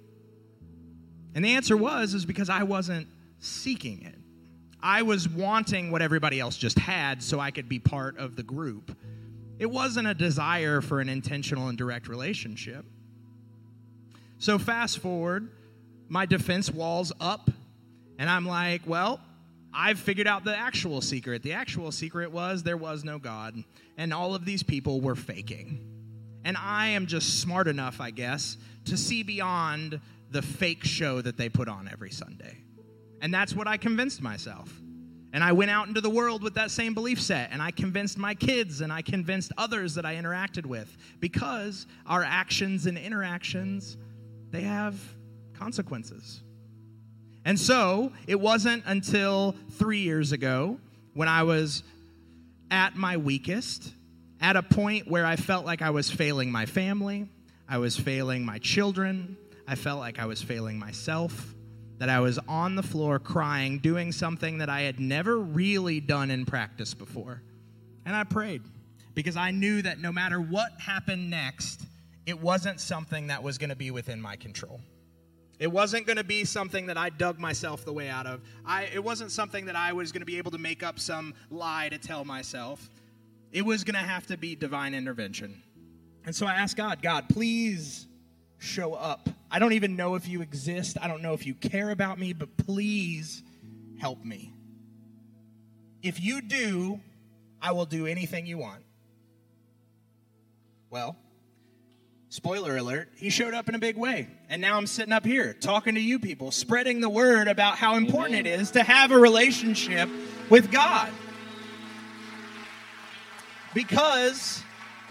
And 1.34 1.44
the 1.44 1.54
answer 1.54 1.76
was 1.76 2.14
is 2.14 2.24
because 2.24 2.48
I 2.48 2.62
wasn't 2.62 3.08
seeking 3.40 4.02
it. 4.02 4.14
I 4.80 5.02
was 5.02 5.28
wanting 5.28 5.90
what 5.90 6.02
everybody 6.02 6.40
else 6.40 6.56
just 6.56 6.78
had 6.78 7.22
so 7.22 7.40
I 7.40 7.50
could 7.50 7.68
be 7.68 7.78
part 7.78 8.18
of 8.18 8.36
the 8.36 8.42
group. 8.42 8.96
It 9.58 9.66
wasn't 9.66 10.06
a 10.06 10.14
desire 10.14 10.80
for 10.80 11.00
an 11.00 11.08
intentional 11.08 11.68
and 11.68 11.78
direct 11.78 12.08
relationship. 12.08 12.84
So 14.38 14.58
fast 14.58 14.98
forward, 14.98 15.48
my 16.08 16.26
defense 16.26 16.70
wall's 16.70 17.12
up, 17.20 17.50
and 18.18 18.28
I'm 18.28 18.46
like, 18.46 18.82
well, 18.86 19.20
I've 19.72 19.98
figured 19.98 20.26
out 20.26 20.44
the 20.44 20.56
actual 20.56 21.00
secret. 21.00 21.42
The 21.42 21.54
actual 21.54 21.90
secret 21.90 22.30
was 22.30 22.62
there 22.62 22.76
was 22.76 23.04
no 23.04 23.18
God, 23.18 23.64
and 23.96 24.12
all 24.12 24.34
of 24.34 24.44
these 24.44 24.62
people 24.62 25.00
were 25.00 25.16
faking. 25.16 25.93
And 26.44 26.56
I 26.56 26.88
am 26.88 27.06
just 27.06 27.40
smart 27.40 27.68
enough, 27.68 28.00
I 28.00 28.10
guess, 28.10 28.56
to 28.86 28.96
see 28.96 29.22
beyond 29.22 30.00
the 30.30 30.42
fake 30.42 30.84
show 30.84 31.20
that 31.20 31.36
they 31.36 31.48
put 31.48 31.68
on 31.68 31.88
every 31.90 32.10
Sunday. 32.10 32.58
And 33.20 33.32
that's 33.32 33.54
what 33.54 33.66
I 33.66 33.76
convinced 33.76 34.20
myself. 34.20 34.70
And 35.32 35.42
I 35.42 35.52
went 35.52 35.70
out 35.70 35.88
into 35.88 36.00
the 36.00 36.10
world 36.10 36.42
with 36.42 36.54
that 36.54 36.70
same 36.70 36.94
belief 36.94 37.20
set, 37.20 37.50
and 37.50 37.60
I 37.60 37.72
convinced 37.72 38.18
my 38.18 38.34
kids 38.34 38.82
and 38.82 38.92
I 38.92 39.02
convinced 39.02 39.50
others 39.58 39.94
that 39.96 40.06
I 40.06 40.14
interacted 40.14 40.64
with 40.64 40.96
because 41.18 41.86
our 42.06 42.22
actions 42.22 42.86
and 42.86 42.96
interactions, 42.96 43.96
they 44.50 44.60
have 44.60 44.94
consequences. 45.54 46.42
And 47.44 47.58
so 47.58 48.12
it 48.26 48.38
wasn't 48.38 48.84
until 48.86 49.56
three 49.72 50.00
years 50.00 50.32
ago 50.32 50.78
when 51.14 51.26
I 51.26 51.42
was 51.42 51.82
at 52.70 52.96
my 52.96 53.16
weakest, 53.16 53.92
at 54.44 54.56
a 54.56 54.62
point 54.62 55.08
where 55.08 55.24
I 55.24 55.36
felt 55.36 55.64
like 55.64 55.80
I 55.80 55.88
was 55.88 56.10
failing 56.10 56.52
my 56.52 56.66
family, 56.66 57.26
I 57.66 57.78
was 57.78 57.96
failing 57.96 58.44
my 58.44 58.58
children, 58.58 59.38
I 59.66 59.74
felt 59.74 60.00
like 60.00 60.18
I 60.18 60.26
was 60.26 60.42
failing 60.42 60.78
myself, 60.78 61.54
that 61.96 62.10
I 62.10 62.20
was 62.20 62.38
on 62.46 62.74
the 62.74 62.82
floor 62.82 63.18
crying, 63.18 63.78
doing 63.78 64.12
something 64.12 64.58
that 64.58 64.68
I 64.68 64.82
had 64.82 65.00
never 65.00 65.38
really 65.38 65.98
done 65.98 66.30
in 66.30 66.44
practice 66.44 66.92
before. 66.92 67.40
And 68.04 68.14
I 68.14 68.24
prayed 68.24 68.60
because 69.14 69.34
I 69.34 69.50
knew 69.50 69.80
that 69.80 69.98
no 69.98 70.12
matter 70.12 70.38
what 70.38 70.72
happened 70.78 71.30
next, 71.30 71.80
it 72.26 72.38
wasn't 72.38 72.80
something 72.80 73.28
that 73.28 73.42
was 73.42 73.56
going 73.56 73.70
to 73.70 73.76
be 73.76 73.90
within 73.90 74.20
my 74.20 74.36
control. 74.36 74.78
It 75.58 75.72
wasn't 75.72 76.04
going 76.04 76.18
to 76.18 76.24
be 76.24 76.44
something 76.44 76.84
that 76.88 76.98
I 76.98 77.08
dug 77.08 77.38
myself 77.38 77.86
the 77.86 77.94
way 77.94 78.10
out 78.10 78.26
of. 78.26 78.42
I, 78.66 78.90
it 78.92 79.02
wasn't 79.02 79.30
something 79.30 79.64
that 79.64 79.76
I 79.76 79.94
was 79.94 80.12
going 80.12 80.20
to 80.20 80.26
be 80.26 80.36
able 80.36 80.50
to 80.50 80.58
make 80.58 80.82
up 80.82 80.98
some 80.98 81.32
lie 81.50 81.88
to 81.88 81.96
tell 81.96 82.26
myself. 82.26 82.90
It 83.54 83.64
was 83.64 83.84
going 83.84 83.94
to 83.94 84.00
have 84.00 84.26
to 84.26 84.36
be 84.36 84.56
divine 84.56 84.94
intervention. 84.94 85.62
And 86.26 86.34
so 86.34 86.44
I 86.44 86.54
asked 86.54 86.76
God, 86.76 87.00
God, 87.00 87.28
please 87.28 88.08
show 88.58 88.94
up. 88.94 89.28
I 89.48 89.60
don't 89.60 89.74
even 89.74 89.94
know 89.94 90.16
if 90.16 90.26
you 90.26 90.42
exist. 90.42 90.98
I 91.00 91.06
don't 91.06 91.22
know 91.22 91.34
if 91.34 91.46
you 91.46 91.54
care 91.54 91.90
about 91.90 92.18
me, 92.18 92.32
but 92.32 92.56
please 92.56 93.44
help 94.00 94.24
me. 94.24 94.52
If 96.02 96.20
you 96.20 96.42
do, 96.42 97.00
I 97.62 97.70
will 97.70 97.86
do 97.86 98.06
anything 98.06 98.44
you 98.44 98.58
want. 98.58 98.82
Well, 100.90 101.16
spoiler 102.30 102.76
alert, 102.76 103.10
he 103.16 103.30
showed 103.30 103.54
up 103.54 103.68
in 103.68 103.76
a 103.76 103.78
big 103.78 103.96
way. 103.96 104.26
And 104.48 104.60
now 104.60 104.76
I'm 104.76 104.88
sitting 104.88 105.12
up 105.12 105.24
here 105.24 105.52
talking 105.52 105.94
to 105.94 106.00
you 106.00 106.18
people, 106.18 106.50
spreading 106.50 107.00
the 107.00 107.08
word 107.08 107.46
about 107.46 107.76
how 107.76 107.94
important 107.94 108.34
Amen. 108.34 108.46
it 108.46 108.60
is 108.60 108.72
to 108.72 108.82
have 108.82 109.12
a 109.12 109.18
relationship 109.18 110.08
with 110.50 110.72
God. 110.72 111.12
Because, 113.74 114.62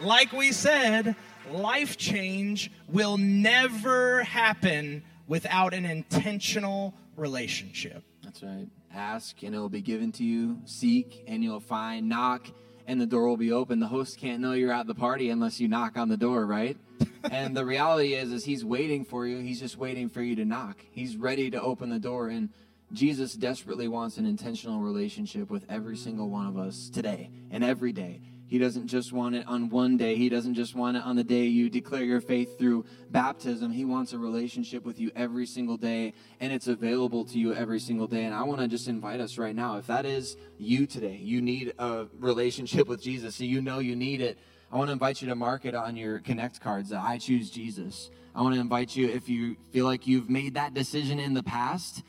like 0.01 0.32
we 0.32 0.53
said, 0.53 1.16
life 1.51 1.97
change 1.97 2.72
will 2.88 3.18
never 3.18 4.24
happen 4.24 5.03
without 5.28 5.74
an 5.74 5.86
intentional 5.86 6.93
relationship. 7.18 8.03
That's 8.24 8.41
right. 8.41 8.68
Ask 8.93 9.43
and 9.43 9.53
it 9.53 9.59
will 9.59 9.70
be 9.70 9.82
given 9.82 10.11
to 10.14 10.24
you. 10.24 10.59
Seek 10.66 11.24
and 11.28 11.43
you'll 11.43 11.59
find. 11.59 12.07
Knock 12.07 12.47
and 12.88 12.99
the 13.01 13.05
door 13.05 13.28
will 13.28 13.38
be 13.38 13.51
open. 13.51 13.80
The 13.80 13.88
host 13.88 14.18
can't 14.18 14.39
know 14.39 14.53
you're 14.53 14.74
at 14.74 14.88
the 14.88 14.95
party 14.95 15.30
unless 15.30 15.59
you 15.59 15.68
knock 15.68 15.97
on 15.97 16.09
the 16.09 16.18
door, 16.18 16.45
right? 16.45 16.78
and 17.32 17.55
the 17.55 17.66
reality 17.66 18.14
is 18.14 18.32
is 18.32 18.45
he's 18.45 18.64
waiting 18.64 19.03
for 19.03 19.28
you. 19.28 19.39
He's 19.39 19.59
just 19.59 19.78
waiting 19.78 20.07
for 20.07 20.22
you 20.22 20.36
to 20.38 20.45
knock. 20.45 20.78
He's 20.91 21.18
ready 21.18 21.49
to 21.51 21.61
open 21.61 21.89
the 21.89 21.99
door 21.99 22.30
and 22.30 22.49
Jesus 22.93 23.34
desperately 23.34 23.88
wants 23.88 24.18
an 24.18 24.26
intentional 24.26 24.80
relationship 24.80 25.49
with 25.49 25.66
every 25.68 25.97
single 25.97 26.30
one 26.30 26.45
of 26.45 26.57
us 26.57 26.89
today 26.89 27.32
and 27.49 27.64
every 27.64 27.91
day. 27.91 28.22
He 28.54 28.60
doesn't 28.60 28.86
just 28.86 29.12
want 29.12 29.34
it 29.34 29.47
on 29.47 29.70
one 29.70 29.97
day. 29.97 30.16
He 30.16 30.30
doesn't 30.30 30.54
just 30.54 30.76
want 30.76 30.95
it 30.95 31.04
on 31.04 31.16
the 31.16 31.24
day 31.24 31.45
you 31.45 31.72
declare 31.72 32.04
your 32.04 32.22
faith 32.22 32.60
through 32.60 32.86
baptism. 33.10 33.72
He 33.72 33.84
wants 33.84 34.14
a 34.14 34.20
relationship 34.20 34.86
with 34.86 34.99
you 34.99 35.10
every 35.16 35.47
single 35.47 35.76
day, 35.76 36.14
and 36.39 36.54
it's 36.54 36.68
available 36.68 37.26
to 37.26 37.39
you 37.39 37.56
every 37.56 37.80
single 37.80 38.06
day. 38.06 38.26
And 38.26 38.36
I 38.36 38.43
want 38.43 38.62
to 38.62 38.68
just 38.68 38.88
invite 38.88 39.20
us 39.20 39.39
right 39.39 39.56
now. 39.56 39.78
If 39.78 39.88
that 39.88 40.06
is 40.06 40.38
you 40.60 40.86
today, 40.86 41.16
you 41.20 41.41
need 41.41 41.74
a 41.80 42.06
relationship 42.20 42.88
with 42.88 43.01
Jesus, 43.01 43.34
so 43.38 43.43
you 43.43 43.60
know 43.60 43.80
you 43.80 43.95
need 43.95 44.22
it. 44.22 44.38
I 44.72 44.78
want 44.78 44.89
to 44.89 44.93
invite 44.93 45.24
you 45.24 45.30
to 45.30 45.36
mark 45.36 45.66
it 45.66 45.74
on 45.74 45.95
your 45.95 46.20
Connect 46.20 46.62
cards 46.62 46.91
that 46.91 47.01
I 47.01 47.18
choose 47.18 47.49
Jesus. 47.49 48.12
I 48.36 48.43
want 48.43 48.54
to 48.54 48.62
invite 48.62 48.95
you, 48.95 49.10
if 49.10 49.30
you 49.30 49.56
feel 49.72 49.86
like 49.86 50.06
you've 50.06 50.30
made 50.30 50.54
that 50.54 50.76
decision 50.76 51.20
in 51.20 51.34
the 51.34 51.41
past 51.41 52.04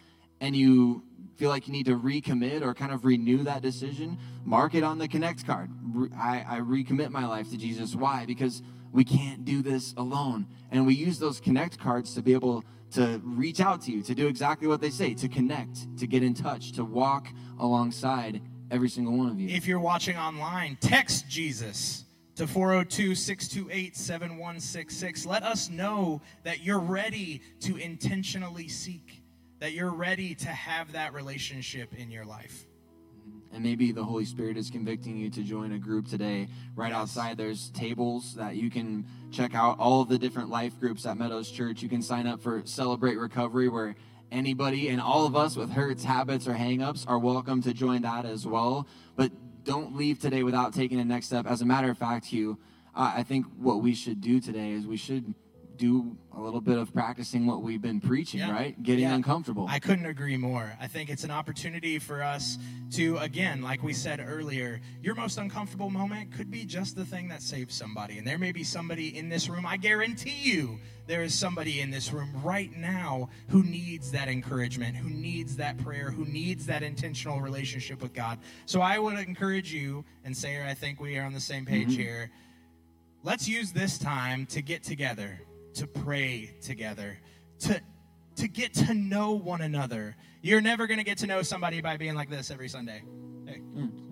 and 0.45 0.55
you 0.55 1.03
feel 1.37 1.49
like 1.49 1.67
you 1.67 1.73
need 1.73 1.87
to 1.87 1.99
recommit 1.99 2.63
or 2.63 2.75
kind 2.75 2.93
of 2.93 3.07
renew 3.07 3.43
that 3.45 3.63
decision, 3.63 4.19
mark 4.45 4.75
it 4.75 4.85
on 4.85 4.99
the 4.99 5.09
Connect 5.09 5.47
card. 5.47 5.71
I, 6.17 6.45
I 6.47 6.61
recommit 6.61 7.09
my 7.11 7.27
life 7.27 7.51
to 7.51 7.57
Jesus. 7.57 7.95
Why? 7.95 8.27
Because 8.27 8.63
we 8.93 9.05
can't 9.05 9.45
do 9.47 9.63
this 9.63 9.95
alone. 9.97 10.47
And 10.71 10.87
we 10.87 10.95
use 10.95 11.19
those 11.19 11.41
Connect 11.41 11.79
cards 11.79 12.15
to 12.15 12.23
be 12.23 12.35
able 12.35 12.63
to 12.93 13.21
reach 13.25 13.61
out 13.61 13.81
to 13.83 13.91
you, 13.91 14.03
to 14.03 14.15
do 14.15 14.27
exactly 14.29 14.69
what 14.69 14.83
they 14.83 14.91
say, 14.91 15.15
to 15.15 15.29
connect, 15.29 15.99
to 15.99 16.07
get 16.07 16.23
in 16.23 16.35
touch, 16.35 16.73
to 16.73 16.85
walk 16.85 17.27
alongside 17.59 18.41
every 18.71 18.91
single 18.91 19.17
one 19.17 19.31
of 19.31 19.41
you. 19.41 19.49
If 19.49 19.67
you're 19.67 19.81
watching 19.81 20.17
online, 20.17 20.77
text 20.81 21.29
Jesus 21.29 22.05
to 22.37 22.47
402 22.47 23.15
628 23.15 23.97
7166. 23.97 25.27
Let 25.27 25.43
us 25.43 25.71
know 25.71 26.21
that 26.43 26.63
you're 26.63 26.79
ready 26.79 27.43
to 27.61 27.77
intentionally 27.77 28.69
seek, 28.69 29.24
that 29.61 29.73
you're 29.73 29.95
ready 29.95 30.35
to 30.35 30.49
have 30.49 30.93
that 30.93 31.15
relationship 31.15 31.95
in 31.95 32.11
your 32.11 32.25
life. 32.25 32.67
And 33.53 33.63
maybe 33.63 33.93
the 33.93 34.03
Holy 34.03 34.25
Spirit 34.25 34.57
is 34.57 34.69
convicting 34.69 35.17
you 35.17 35.31
to 35.31 35.43
join 35.43 35.73
a 35.73 35.79
group 35.79 36.09
today. 36.09 36.49
Right 36.75 36.93
outside, 36.93 37.37
there's 37.37 37.71
tables 37.71 38.35
that 38.35 38.57
you 38.57 38.69
can 38.69 39.07
check 39.31 39.55
out 39.55 39.79
all 39.79 40.03
of 40.03 40.09
the 40.09 40.19
different 40.19 40.51
life 40.51 40.79
groups 40.81 41.07
at 41.07 41.17
Meadows 41.17 41.51
Church. 41.51 41.81
You 41.81 41.89
can 41.89 42.03
sign 42.03 42.27
up 42.27 42.43
for 42.43 42.63
Celebrate 42.65 43.17
Recovery, 43.17 43.69
where 43.69 43.95
anybody 44.33 44.89
and 44.89 45.01
all 45.01 45.25
of 45.25 45.37
us 45.37 45.55
with 45.55 45.71
hurts, 45.71 46.03
habits, 46.03 46.49
or 46.49 46.55
hangups 46.55 47.05
are 47.07 47.19
welcome 47.19 47.63
to 47.63 47.73
join 47.73 48.03
that 48.03 48.25
as 48.25 48.45
well. 48.45 48.89
But 49.15 49.31
don't 49.63 49.97
leave 49.97 50.19
today 50.19 50.43
without 50.43 50.75
taking 50.75 50.99
the 50.99 51.05
next 51.05 51.27
step. 51.27 51.47
As 51.47 51.63
a 51.63 51.65
matter 51.65 51.91
of 51.91 51.97
fact, 51.97 52.27
Hugh, 52.27 52.59
I 52.93 53.23
think 53.23 53.47
what 53.57 53.83
we 53.83 53.95
should 53.95 54.21
do 54.21 54.41
today 54.41 54.73
is 54.73 54.85
we 54.87 54.97
should 54.97 55.33
do 55.77 56.17
a 56.37 56.41
little 56.41 56.61
bit 56.61 56.79
of 56.79 56.93
practicing 56.93 57.47
what 57.47 57.63
we've 57.63 57.83
been 57.83 58.01
preaching, 58.01 58.41
yeah. 58.41 58.51
right? 58.51 58.83
Getting 58.83 59.05
yeah. 59.05 59.15
uncomfortable. 59.15 59.67
I 59.69 59.79
couldn't 59.79 60.07
agree 60.07 60.37
more. 60.37 60.73
I 60.81 60.87
think 60.87 61.11
it's 61.11 61.25
an 61.25 61.31
opportunity 61.31 61.99
for 61.99 62.23
us 62.23 62.59
to, 62.93 63.17
again, 63.19 63.63
like 63.63 63.83
we 63.83 63.93
said 63.93 64.25
earlier, 64.27 64.81
your 65.03 65.15
most 65.15 65.39
uncomfortable 65.39 65.91
moment 65.91 66.33
could 66.33 66.51
be 66.51 66.65
just 66.65 66.97
the 66.97 67.05
thing 67.05 67.29
that 67.29 67.43
saves 67.43 67.75
somebody. 67.75 68.19
And 68.19 68.27
there 68.27 68.39
may 68.39 68.53
be 68.53 68.65
somebody 68.65 69.17
in 69.17 69.29
this 69.29 69.49
room, 69.49 69.67
I 69.67 69.77
guarantee 69.77 70.41
you, 70.43 70.79
there 71.07 71.23
is 71.23 71.35
somebody 71.35 71.81
in 71.81 71.91
this 71.91 72.13
room 72.13 72.31
right 72.43 72.75
now 72.77 73.29
who 73.49 73.63
needs 73.63 74.11
that 74.13 74.29
encouragement, 74.29 74.97
who 74.97 75.11
needs 75.11 75.57
that 75.57 75.77
prayer, 75.79 76.11
who 76.11 76.25
needs 76.25 76.67
that 76.67 76.83
intentional 76.83 77.41
relationship 77.41 78.01
with 78.01 78.15
God. 78.15 78.39
So 78.67 78.81
I 78.81 78.99
would 78.99 79.19
encourage 79.19 79.73
you, 79.73 80.05
and 80.25 80.35
Sayer, 80.35 80.65
I 80.67 80.75
think 80.75 81.01
we 81.01 81.19
are 81.19 81.25
on 81.25 81.35
the 81.35 81.41
same 81.41 81.67
page 81.67 81.89
mm-hmm. 81.89 82.01
here. 82.01 82.31
Let's 83.23 83.49
use 83.49 83.73
this 83.73 83.99
time 83.99 84.47
to 84.47 84.63
get 84.63 84.83
together 84.83 85.41
to 85.75 85.87
pray 85.87 86.55
together, 86.63 87.19
to, 87.61 87.81
to 88.37 88.49
get 88.49 88.75
to 88.75 88.95
know 88.95 89.33
one 89.33 89.61
another. 89.61 90.17
You're 90.43 90.61
never 90.61 90.87
going 90.87 90.99
to 90.99 91.05
get 91.05 91.19
to 91.19 91.27
know 91.27 91.43
somebody 91.43 91.81
by 91.81 91.97
being 91.97 92.15
like 92.15 92.31
this 92.31 92.51
every 92.51 92.69
Sunday. 92.69 93.03
Hey, 93.47 93.61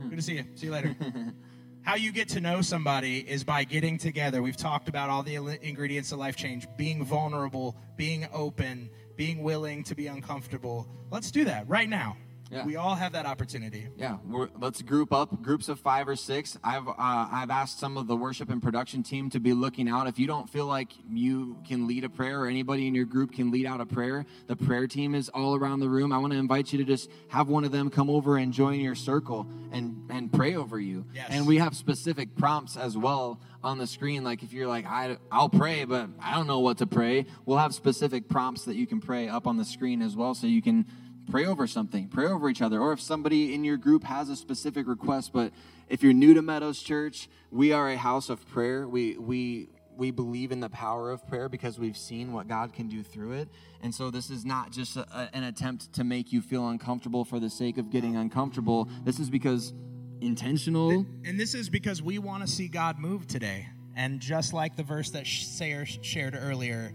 good 0.09 0.17
to 0.17 0.23
see 0.23 0.35
you. 0.35 0.45
See 0.55 0.67
you 0.67 0.73
later. 0.73 0.97
How 1.83 1.97
you 1.97 2.13
get 2.13 2.29
to 2.31 2.41
know 2.41 2.63
somebody 2.63 3.19
is 3.19 3.43
by 3.43 3.65
getting 3.65 3.99
together. 3.99 4.41
We've 4.41 4.57
talked 4.57 4.89
about 4.89 5.11
all 5.11 5.25
the 5.25 5.35
ingredients 5.35 6.13
of 6.13 6.21
life 6.21 6.37
change 6.37 6.67
being 6.77 7.05
vulnerable, 7.05 7.77
being 7.97 8.29
open, 8.33 8.89
being 9.17 9.43
willing 9.43 9.83
to 9.85 9.97
be 9.97 10.07
uncomfortable. 10.07 10.87
Let's 11.11 11.33
do 11.33 11.45
that 11.45 11.69
right 11.69 11.89
now. 11.89 12.17
Yeah. 12.53 12.67
We 12.67 12.77
all 12.77 12.95
have 12.95 13.13
that 13.13 13.25
opportunity. 13.25 13.89
Yeah, 13.97 14.19
let's 14.59 14.83
group 14.83 15.11
up, 15.11 15.41
groups 15.41 15.71
of 15.71 15.81
five 15.81 16.07
or 16.07 16.17
six. 16.17 16.59
I've 16.63 16.87
uh, 16.87 16.93
I've 16.99 17.49
asked 17.49 17.81
some 17.81 17.97
of 17.97 18.07
the 18.07 18.15
worship 18.15 18.51
and 18.51 18.63
production 18.63 19.03
team 19.03 19.31
to 19.31 19.41
be 19.41 19.55
looking 19.55 19.89
out. 19.89 20.07
If 20.07 20.19
you 20.19 20.27
don't 20.27 20.51
feel 20.51 20.67
like 20.67 20.93
you 21.09 21.57
can 21.67 21.87
lead 21.87 22.05
a 22.05 22.11
prayer 22.11 22.43
or 22.43 22.47
anybody 22.49 22.87
in 22.87 22.95
your 22.95 23.07
group 23.07 23.33
can 23.33 23.51
lead 23.51 23.65
out 23.65 23.81
a 23.81 23.87
prayer, 23.87 24.27
the 24.49 24.57
prayer 24.57 24.87
team 24.87 25.15
is 25.15 25.31
all 25.31 25.55
around 25.55 25.81
the 25.81 25.89
room. 25.89 26.13
I 26.13 26.19
want 26.19 26.35
to 26.35 26.39
invite 26.39 26.73
you 26.75 26.79
to 26.79 26.85
just 26.85 27.11
have 27.29 27.49
one 27.49 27.65
of 27.65 27.73
them 27.73 27.89
come 27.89 28.11
over 28.11 28.37
and 28.37 28.53
join 28.53 28.81
your 28.81 28.95
circle 28.97 29.47
and 29.73 30.07
and 30.11 30.31
pray 30.31 30.55
over 30.55 30.79
you. 30.79 31.07
Yes. 31.15 31.29
And 31.31 31.47
we 31.47 31.57
have 31.57 31.75
specific 31.75 32.37
prompts 32.37 32.77
as 32.77 32.99
well 32.99 33.41
on 33.65 33.79
the 33.79 33.87
screen. 33.87 34.25
Like 34.25 34.43
if 34.43 34.53
you're 34.53 34.67
like, 34.67 34.85
I, 34.87 35.17
I'll 35.31 35.49
pray, 35.49 35.85
but 35.85 36.11
I 36.21 36.35
don't 36.35 36.47
know 36.47 36.61
what 36.61 36.79
to 36.79 36.87
pray, 36.87 37.27
we'll 37.47 37.59
have 37.59 37.75
specific 37.75 38.29
prompts 38.29 38.67
that 38.67 38.77
you 38.77 38.87
can 38.87 39.01
pray 39.01 39.29
up 39.29 39.47
on 39.47 39.57
the 39.57 39.65
screen 39.65 40.03
as 40.03 40.17
well 40.17 40.35
so 40.35 40.47
you 40.47 40.61
can 40.61 40.85
pray 41.31 41.47
over 41.47 41.67
something, 41.67 42.09
pray 42.09 42.27
over 42.27 42.49
each 42.49 42.63
other. 42.63 42.81
Or 42.81 42.93
if 42.93 43.01
somebody 43.01 43.55
in 43.55 43.65
your 43.65 43.77
group 43.77 44.05
has 44.05 44.29
a 44.29 44.37
specific 44.37 44.87
request, 44.87 45.33
but 45.33 45.53
if 45.89 46.03
you're 46.03 46.13
new 46.13 46.35
to 46.35 46.43
Meadows 46.43 46.83
Church, 46.83 47.29
we 47.51 47.73
are 47.73 47.89
a 47.89 47.97
house 47.97 48.29
of 48.29 48.47
prayer. 48.49 48.89
We, 48.89 49.17
we, 49.17 49.69
we 49.97 50.11
believe 50.11 50.53
in 50.53 50.61
the 50.61 50.71
power 50.71 51.11
of 51.11 51.27
prayer 51.27 51.49
because 51.49 51.79
we've 51.79 51.97
seen 51.97 52.33
what 52.33 52.49
God 52.49 52.73
can 52.73 52.89
do 52.89 53.03
through 53.03 53.33
it. 53.33 53.49
And 53.83 53.95
so 53.95 54.11
this 54.11 54.31
is 54.31 54.45
not 54.45 54.73
just 54.73 54.97
a, 54.97 55.31
an 55.33 55.45
attempt 55.45 55.93
to 55.95 56.05
make 56.05 56.33
you 56.33 56.41
feel 56.41 56.69
uncomfortable 56.69 57.25
for 57.25 57.39
the 57.41 57.51
sake 57.51 57.79
of 57.79 57.91
getting 57.91 58.17
uncomfortable. 58.17 58.89
This 59.05 59.19
is 59.19 59.29
because 59.29 59.73
intentional. 60.21 61.07
And 61.25 61.39
this 61.39 61.55
is 61.55 61.69
because 61.69 62.03
we 62.03 62.19
want 62.19 62.47
to 62.47 62.51
see 62.51 62.69
God 62.69 62.99
move 62.99 63.27
today. 63.27 63.69
And 63.95 64.21
just 64.21 64.53
like 64.53 64.77
the 64.77 64.83
verse 64.83 65.11
that 65.11 65.27
Sayer 65.27 65.85
shared 65.85 66.39
earlier, 66.41 66.93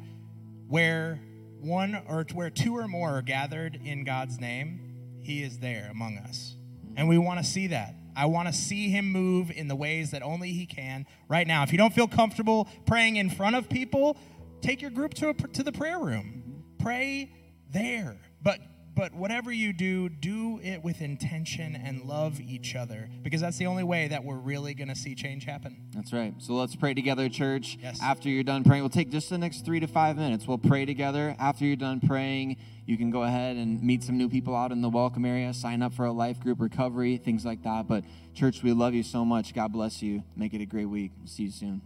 where 0.68 1.20
one 1.62 2.02
or 2.08 2.26
where 2.34 2.50
two 2.50 2.78
or 2.78 2.88
more 2.88 3.18
are 3.18 3.22
gathered 3.22 3.80
in 3.84 4.04
God's 4.04 4.40
name, 4.40 5.20
He 5.22 5.44
is 5.44 5.60
there 5.60 5.90
among 5.92 6.18
us. 6.18 6.56
And 6.96 7.08
we 7.08 7.18
want 7.18 7.40
to 7.40 7.46
see 7.46 7.68
that. 7.68 7.96
I 8.16 8.26
want 8.26 8.48
to 8.48 8.54
see 8.54 8.90
Him 8.90 9.12
move 9.12 9.52
in 9.52 9.68
the 9.68 9.76
ways 9.76 10.12
that 10.12 10.24
only 10.24 10.52
He 10.52 10.66
can 10.66 11.06
right 11.28 11.46
now. 11.46 11.64
If 11.64 11.72
you 11.72 11.78
don't 11.78 11.94
feel 11.94 12.08
comfortable 12.08 12.68
praying 12.86 13.18
in 13.18 13.30
front 13.30 13.56
of 13.56 13.70
people, 13.70 14.18
take 14.62 14.82
your 14.82 14.92
group 14.92 15.14
to, 15.16 15.30
a, 15.30 15.34
to 15.34 15.64
the 15.64 15.72
prayer 15.72 16.00
room. 16.00 16.64
Pray 16.80 17.32
there. 17.72 18.18
But 18.42 18.60
but 18.98 19.14
whatever 19.14 19.52
you 19.52 19.72
do, 19.74 20.10
do 20.10 20.60
it 20.64 20.84
with 20.84 21.02
intention 21.02 21.76
and 21.76 22.02
love 22.06 22.42
each 22.42 22.76
other 22.76 23.08
because 23.22 23.40
that's 23.40 23.58
the 23.58 23.68
only 23.68 23.84
way 23.84 24.08
that 24.08 24.24
we're 24.24 24.40
really 24.40 24.74
going 24.74 24.88
to 24.88 24.96
see 24.96 25.14
change 25.14 25.46
happen. 25.46 25.78
That's 25.94 26.12
right. 26.12 26.34
So 26.40 26.54
let's 26.54 26.76
pray 26.76 26.96
together, 26.96 27.30
church. 27.30 27.78
Yes. 27.80 28.02
After 28.02 28.28
you're 28.28 28.44
done 28.44 28.64
praying, 28.64 28.82
we'll 28.82 28.90
take 28.90 29.12
just 29.12 29.30
the 29.30 29.38
next 29.38 29.64
three 29.64 29.80
to 29.80 29.88
five 29.88 30.18
minutes. 30.18 30.48
We'll 30.48 30.58
pray 30.58 30.86
together. 30.86 31.36
After 31.38 31.64
you're 31.64 31.76
done 31.76 32.00
praying, 32.00 32.58
you 32.88 32.98
can 32.98 33.12
go 33.12 33.22
ahead 33.22 33.56
and 33.56 33.84
meet 33.84 34.04
some 34.04 34.18
new 34.18 34.30
people 34.30 34.56
out 34.56 34.72
in 34.72 34.82
the 34.82 34.90
welcome 34.90 35.26
area, 35.26 35.54
sign 35.54 35.84
up 35.84 35.94
for 35.94 36.06
a 36.06 36.12
life 36.12 36.40
group 36.40 36.60
recovery, 36.60 37.18
things 37.18 37.46
like 37.46 37.62
that. 37.64 37.88
But, 37.88 38.04
church, 38.34 38.64
we 38.64 38.74
love 38.74 38.96
you 38.96 39.04
so 39.04 39.24
much. 39.24 39.54
God 39.54 39.72
bless 39.72 40.02
you. 40.02 40.24
Make 40.36 40.56
it 40.56 40.62
a 40.62 40.66
great 40.66 40.86
week. 40.86 41.12
We'll 41.20 41.28
see 41.28 41.44
you 41.44 41.52
soon. 41.52 41.82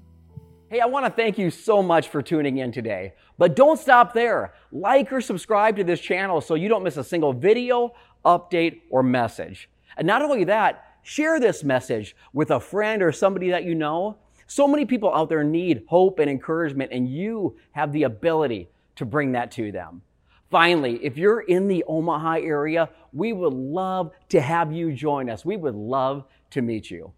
Hey, 0.71 0.79
I 0.79 0.85
want 0.85 1.05
to 1.05 1.11
thank 1.11 1.37
you 1.37 1.51
so 1.51 1.83
much 1.83 2.07
for 2.07 2.21
tuning 2.21 2.59
in 2.59 2.71
today. 2.71 3.11
But 3.37 3.57
don't 3.57 3.77
stop 3.77 4.13
there. 4.13 4.53
Like 4.71 5.11
or 5.11 5.19
subscribe 5.19 5.75
to 5.75 5.83
this 5.83 5.99
channel 5.99 6.39
so 6.39 6.55
you 6.55 6.69
don't 6.69 6.81
miss 6.81 6.95
a 6.95 7.03
single 7.03 7.33
video, 7.33 7.93
update, 8.23 8.83
or 8.89 9.03
message. 9.03 9.69
And 9.97 10.07
not 10.07 10.21
only 10.21 10.45
that, 10.45 10.95
share 11.01 11.41
this 11.41 11.65
message 11.65 12.15
with 12.31 12.51
a 12.51 12.59
friend 12.61 13.03
or 13.03 13.11
somebody 13.11 13.49
that 13.49 13.65
you 13.65 13.75
know. 13.75 14.19
So 14.47 14.65
many 14.65 14.85
people 14.85 15.13
out 15.13 15.27
there 15.27 15.43
need 15.43 15.83
hope 15.87 16.19
and 16.19 16.29
encouragement, 16.29 16.93
and 16.93 17.05
you 17.05 17.57
have 17.73 17.91
the 17.91 18.03
ability 18.03 18.69
to 18.95 19.03
bring 19.03 19.33
that 19.33 19.51
to 19.51 19.73
them. 19.73 20.01
Finally, 20.49 21.03
if 21.03 21.17
you're 21.17 21.41
in 21.41 21.67
the 21.67 21.83
Omaha 21.85 22.35
area, 22.35 22.89
we 23.11 23.33
would 23.33 23.51
love 23.51 24.11
to 24.29 24.39
have 24.39 24.71
you 24.71 24.93
join 24.93 25.29
us. 25.29 25.43
We 25.43 25.57
would 25.57 25.75
love 25.75 26.23
to 26.51 26.61
meet 26.61 26.89
you. 26.89 27.11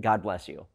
God 0.00 0.24
bless 0.24 0.48
you. 0.48 0.66